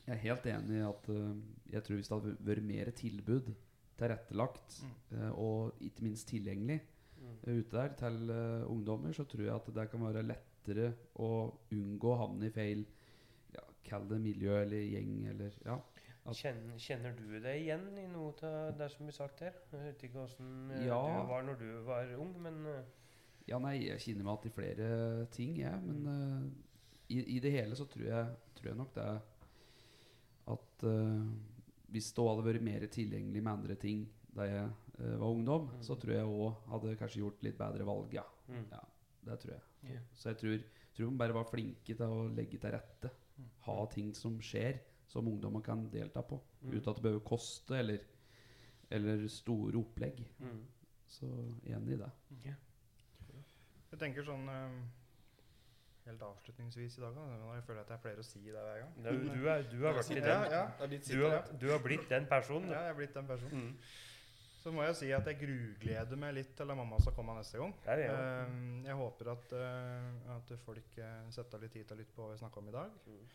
jeg 0.07 0.15
er 0.15 0.23
helt 0.29 0.47
enig 0.47 0.77
i 0.79 0.85
at 0.89 1.09
eh, 1.09 1.35
jeg 1.73 1.83
tror 1.85 1.97
hvis 1.97 2.09
det 2.09 2.19
hadde 2.21 2.37
vært 2.47 2.63
mer 2.63 2.91
tilbud 2.93 3.55
tilrettelagt, 3.99 4.83
mm. 5.11 5.33
og 5.35 5.73
ikke 5.81 6.03
minst 6.03 6.29
tilgjengelig 6.29 6.81
Mm. 6.81 6.81
eh, 6.81 6.94
ute 7.47 7.75
der 7.75 7.95
til 7.99 8.31
uh, 8.31 8.71
ungdommer, 8.71 9.13
så 9.17 9.27
tror 9.29 9.45
jeg 9.47 9.55
at 9.55 9.71
det 9.77 9.89
kan 9.93 10.05
være 10.05 10.25
lettere 10.27 10.93
å 11.21 11.31
unngå 11.75 12.13
å 12.13 12.21
havne 12.23 12.49
i 12.49 12.55
feil 12.55 12.85
ja, 13.55 13.65
Kall 13.87 14.09
det 14.11 14.21
miljø 14.25 14.57
eller 14.63 14.85
gjeng 14.85 15.17
eller 15.33 15.59
ja. 15.65 15.79
Kjenner, 16.25 16.79
kjenner 16.81 17.13
du 17.19 17.35
det 17.45 17.53
igjen 17.61 17.83
i 18.01 18.07
noe 18.09 18.33
av 18.49 18.79
det 18.79 18.87
som 18.95 19.05
blir 19.05 19.17
sagt 19.17 19.43
her? 19.45 19.59
Jeg 19.75 19.91
vet 19.91 20.07
ikke 20.07 20.23
åssen 20.23 20.71
øh, 20.73 20.87
Ja. 20.87 21.03
du 21.05 21.29
var 21.29 21.45
når 21.45 21.59
du 21.61 21.69
var 21.85 22.15
ung, 22.17 22.33
men 22.41 22.63
uh. 22.65 22.79
Ja, 23.45 23.59
nei, 23.61 23.75
jeg 23.91 24.01
kjenner 24.01 24.25
meg 24.25 24.39
igjen 24.39 24.49
i 24.49 24.55
flere 24.57 24.87
ting, 25.35 25.59
jeg. 25.61 25.83
Men 25.85 26.07
uh, 26.09 26.47
i, 27.13 27.21
i 27.37 27.41
det 27.45 27.53
hele 27.53 27.77
så 27.77 27.85
tror 27.85 28.07
jeg, 28.09 28.37
tror 28.57 28.71
jeg 28.71 28.81
nok 28.81 28.95
det 28.97 29.09
at 30.55 30.85
eh, 30.89 31.27
hvis 31.95 32.11
det 32.17 32.27
hadde 32.29 32.47
vært 32.47 32.65
mer 32.65 32.87
tilgjengelig 32.93 33.43
med 33.43 33.53
andre 33.53 33.77
ting 33.81 34.05
da 34.35 34.49
jeg 34.49 34.65
eh, 34.99 35.17
var 35.21 35.29
ungdom, 35.29 35.69
Mm. 35.71 35.83
så 35.83 35.97
tror 36.01 36.15
jeg 36.15 36.25
òg 36.25 36.71
hadde 36.71 36.97
kanskje 36.97 37.21
gjort 37.21 37.43
litt 37.43 37.59
bedre 37.59 37.87
valg, 37.87 38.15
ja. 38.15 38.25
mm. 38.49 38.67
ja 38.73 38.81
det 39.25 39.39
tror 39.41 39.53
jeg. 39.55 39.63
Yeah. 39.91 40.03
Så 40.15 40.29
jeg 40.29 40.37
tror, 40.39 40.59
tror 40.95 41.11
man 41.11 41.19
bare 41.19 41.35
var 41.35 41.45
flinke 41.51 41.95
til 41.95 42.07
å 42.07 42.29
legge 42.29 42.59
til 42.61 42.71
rette. 42.75 43.11
Ha 43.67 43.87
ting 43.91 44.15
som 44.15 44.37
skjer, 44.41 44.79
som 45.09 45.27
ungdommer 45.29 45.61
kan 45.65 45.89
delta 45.91 46.23
på. 46.23 46.39
Mm. 46.63 46.75
Uten 46.75 46.91
at 46.91 46.97
det 46.97 47.03
behøver 47.03 47.25
koste 47.25 47.79
eller, 47.79 48.05
eller 48.91 49.29
store 49.29 49.79
opplegg. 49.81 50.21
Mm. 50.39 50.61
Så 51.07 51.27
enig 51.65 51.97
i 51.97 52.03
det. 52.03 52.11
Jeg 53.91 53.99
tenker 53.99 54.27
sånn 54.27 54.49
um 54.49 54.85
Helt 56.05 56.21
avslutningsvis 56.21 56.99
i 56.99 57.01
dag, 57.01 57.15
da. 57.17 57.53
Jeg 57.55 57.63
føler 57.65 57.81
at 57.81 57.91
jeg 57.95 58.01
pleier 58.03 58.19
å 58.21 58.25
si 58.27 58.41
det 58.45 58.53
hver 58.53 58.81
gang. 58.83 58.91
Er 59.09 59.15
Du, 59.25 59.47
er, 59.49 59.63
du 59.71 59.79
har 59.87 59.95
vært 59.97 60.11
i 60.13 60.19
Ja, 60.19 60.35
ja. 60.53 60.89
Du 61.09 61.23
har, 61.23 61.47
du 61.63 61.65
har 61.71 61.79
blitt 61.81 62.11
den 62.11 62.27
personen. 62.29 62.69
Ja, 62.69 62.83
jeg 62.85 62.93
er 62.93 62.99
blitt 62.99 63.15
den 63.17 63.31
personen. 63.31 63.63
Mm. 63.71 63.95
Så 64.65 64.73
må 64.73 64.81
jeg 64.87 64.97
si 64.97 65.11
at 65.13 65.27
jeg 65.29 65.37
grugleder 65.43 66.17
meg 66.17 66.31
litt 66.39 66.55
til 66.57 66.71
at 66.73 66.79
mamma 66.79 66.97
skal 67.03 67.13
komme 67.13 67.35
neste 67.37 67.59
gang. 67.61 67.75
Er 67.93 68.01
ja. 68.01 68.15
Eh, 68.17 68.55
jeg 68.87 68.97
håper 68.97 69.29
at, 69.35 69.53
eh, 69.59 70.31
at 70.39 70.53
folk 70.65 70.97
uh, 71.05 71.27
setter 71.37 71.61
litt 71.61 71.75
tid 71.77 71.85
til 71.85 71.99
å 71.99 72.01
lytte 72.01 72.17
på 72.17 72.25
hva 72.25 72.31
vi 72.33 72.41
snakka 72.41 72.63
om 72.63 72.71
i 72.71 72.75
dag. 72.79 72.97
Mm. 73.05 73.27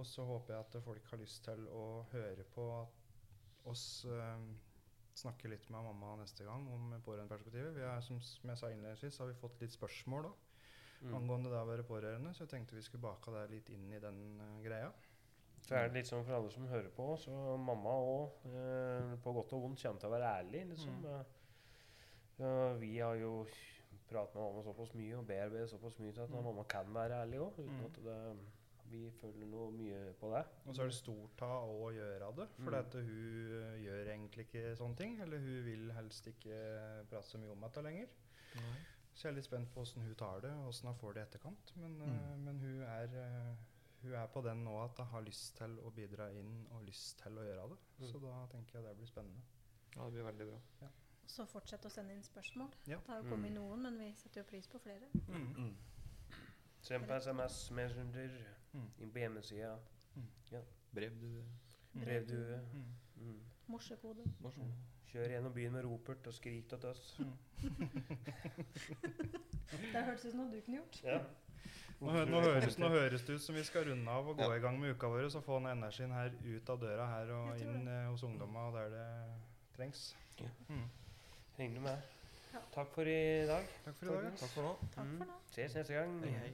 Og 0.00 0.08
så 0.08 0.24
håper 0.24 0.54
jeg 0.54 0.64
at 0.64 0.78
folk 0.86 1.12
har 1.12 1.20
lyst 1.20 1.44
til 1.44 1.66
å 1.76 1.84
høre 2.14 2.46
på 2.54 2.64
oss 3.68 3.84
eh, 4.08 4.44
snakke 5.20 5.50
litt 5.52 5.66
med 5.68 5.84
mamma 5.84 6.14
neste 6.22 6.46
gang 6.46 6.64
om 6.72 6.94
pårørendeperspektivet. 7.04 7.74
Vi 7.76 7.84
er, 7.84 8.00
som, 8.06 8.20
som 8.24 8.48
jeg 8.48 8.62
sa 8.62 8.70
innledningsvis, 8.72 9.20
har 9.20 9.28
vi 9.28 9.36
fått 9.42 9.60
litt 9.60 9.76
spørsmål 9.76 10.30
da, 10.30 10.36
Mm. 11.00 11.14
angående 11.16 11.48
det 11.48 11.56
å 11.56 11.64
være 11.64 11.84
pårørende, 11.88 12.30
så 12.36 12.42
jeg 12.44 12.50
tenkte 12.50 12.76
vi 12.76 12.82
skulle 12.84 13.06
baka 13.06 13.32
det 13.32 13.46
litt 13.54 13.70
inn 13.72 13.86
i 13.88 14.00
den 14.02 14.18
eh, 14.44 14.56
greia. 14.66 14.90
Så 15.62 15.74
er 15.76 15.88
det 15.88 15.94
litt 16.00 16.06
sånn 16.08 16.24
for 16.24 16.34
alle 16.34 16.50
som 16.50 16.66
hører 16.66 16.88
på, 16.90 17.16
så 17.20 17.30
mamma 17.60 17.90
òg, 17.90 18.30
eh, 18.50 19.16
på 19.22 19.32
godt 19.36 19.52
og 19.52 19.62
vondt, 19.62 19.82
kommer 19.82 20.00
til 20.00 20.08
å 20.08 20.12
være 20.16 20.30
ærlig. 20.40 20.68
liksom. 20.72 20.96
Mm. 21.04 21.24
Uh, 22.40 22.72
vi 22.80 22.94
har 22.98 23.14
jo 23.20 23.44
pratet 24.08 24.34
med 24.34 24.42
mamma 24.46 24.62
såpass 24.64 24.94
mye 24.96 25.18
og 25.18 25.26
bearbeidet 25.28 25.68
såpass 25.70 25.98
mye 26.00 26.12
til 26.12 26.22
at 26.22 26.30
Mm. 26.30 26.42
mamma 26.44 26.62
kan 26.64 26.86
være 26.94 27.20
ærlig 27.22 27.38
òg, 27.38 27.52
uten 27.58 27.78
Mm. 27.78 27.84
at 27.84 27.94
det, 28.04 28.36
vi 28.90 29.10
føler 29.20 29.46
noe 29.46 29.70
mye 29.70 30.12
på 30.18 30.30
det. 30.34 30.44
Og 30.66 30.74
så 30.74 30.82
er 30.82 30.86
det 30.86 30.94
stort 30.94 31.42
av 31.42 31.68
å 31.68 31.92
gjøre 31.92 32.34
det, 32.36 32.48
for 32.58 32.70
Mm. 32.70 32.78
at 32.78 32.92
hun 32.92 33.62
eh, 33.62 33.84
gjør 33.84 34.08
egentlig 34.08 34.46
ikke 34.48 34.76
sånne 34.76 34.96
ting. 34.96 35.20
Eller 35.20 35.38
hun 35.38 35.64
vil 35.64 35.92
helst 35.92 36.26
ikke 36.26 37.04
prate 37.10 37.26
så 37.28 37.38
mye 37.38 37.52
om 37.52 37.60
dette 37.60 37.82
lenger. 37.82 38.06
Så 39.14 39.22
jeg 39.28 39.32
er 39.32 39.36
litt 39.36 39.44
spent 39.44 39.68
på 39.74 39.80
åssen 39.82 40.02
hun 40.02 40.14
tar 40.14 40.40
det, 40.40 40.50
og 40.50 40.68
åssen 40.68 40.86
hun 40.88 40.94
får 40.98 41.14
det 41.14 41.20
i 41.20 41.26
etterkant. 41.38 41.76
Men, 41.76 42.00
eh, 42.02 42.36
men 42.38 42.58
hun, 42.58 42.82
er, 42.82 43.04
eh, 43.04 43.54
hun 44.02 44.14
er 44.16 44.26
på 44.32 44.40
den 44.44 44.64
nå 44.64 44.74
at 44.84 44.96
hun 44.98 45.06
har 45.12 45.20
lyst 45.26 45.56
til 45.58 45.78
å 45.84 45.90
bidra 45.90 46.30
inn 46.32 46.66
og 46.70 46.82
lyst 46.86 47.18
til 47.22 47.38
å 47.38 47.44
gjøre 47.44 47.68
det. 47.72 47.78
Mm. 48.00 48.06
Så 48.12 48.18
da 48.22 48.34
tenker 48.52 48.78
jeg 48.78 48.86
det 48.88 48.96
blir 48.96 49.06
spennende. 49.10 49.42
Ja, 49.96 50.04
det 50.04 50.12
blir 50.14 50.22
veldig 50.28 50.46
bra. 50.52 50.88
Så 51.30 51.44
fortsett 51.46 51.84
å 51.86 51.90
sende 51.92 52.14
inn 52.16 52.22
spørsmål. 52.26 52.70
Ja. 52.90 52.96
Det 52.98 53.12
har 53.12 53.20
jo 53.22 53.28
kommet 53.30 53.52
noen, 53.54 53.82
men 53.86 53.98
vi 54.00 54.08
setter 54.18 54.40
jo 54.42 54.46
pris 54.50 54.66
på 54.70 54.78
flere. 54.82 55.06
Mm. 55.28 55.76
Send 56.82 57.06
på 57.06 57.18
SMS, 57.20 57.60
Messenger, 57.76 58.40
Mm. 58.72 58.86
inn 59.02 59.10
på 59.12 59.18
hjemmesida. 59.18 59.72
Brevdue. 60.94 61.44
Brevdue. 61.92 62.58
Mm. 62.74 62.84
Mm. 63.16 63.40
Morsekode. 63.66 64.24
Morsomt. 64.40 64.74
Kjør 65.10 65.28
gjennom 65.34 65.52
byen 65.54 65.72
med 65.74 65.84
ropert 65.84 66.26
og 66.30 66.34
skrik 66.34 66.68
til 66.70 66.86
oss. 66.86 67.20
Det 69.92 70.02
hørtes 70.04 70.24
ut 70.24 70.30
som 70.32 70.40
noe 70.40 70.50
du 70.52 70.60
kunne 70.64 70.78
gjort. 70.80 71.00
Ja. 71.04 71.18
Nå, 72.00 72.08
hø- 72.14 72.24
nå, 72.24 72.40
høres, 72.40 72.78
nå 72.80 72.88
høres 72.88 73.22
det 73.26 73.34
ut 73.36 73.42
som 73.44 73.54
vi 73.54 73.62
skal 73.64 73.84
runde 73.90 74.08
av 74.10 74.28
og 74.28 74.36
gå 74.38 74.46
Ja. 74.48 74.56
i 74.56 74.60
gang 74.60 74.78
med 74.80 74.94
uka 74.96 75.06
vår 75.12 75.26
og 75.36 75.44
få 75.44 75.58
den 75.60 75.66
energien 75.78 76.10
her 76.12 76.30
ut 76.44 76.70
av 76.70 76.80
døra 76.80 77.06
her 77.06 77.32
og 77.36 77.58
inn 77.60 77.88
eh, 77.88 78.06
hos 78.08 78.22
ungdomma 78.22 78.70
der 78.72 78.88
det 78.88 79.06
trengs. 79.76 80.14
Ja. 80.40 80.48
Mm. 80.70 80.86
Regner 81.58 81.80
med. 81.80 81.98
Ja. 82.54 82.58
Takk 82.74 82.88
for 82.94 83.02
i 83.02 83.46
dag. 83.46 83.66
Takk 83.84 83.94
for 84.00 84.06
i 84.06 84.22
dag. 84.22 84.32
Takk 84.40 84.48
for 84.54 84.62
nå. 84.62 84.72
Takk 84.94 85.04
Mm. 85.04 85.18
for 85.18 85.24
nå. 85.26 85.32
Ses 85.52 85.74
neste 85.74 85.92
gang. 85.94 86.22
Hei, 86.24 86.30
hei. 86.30 86.52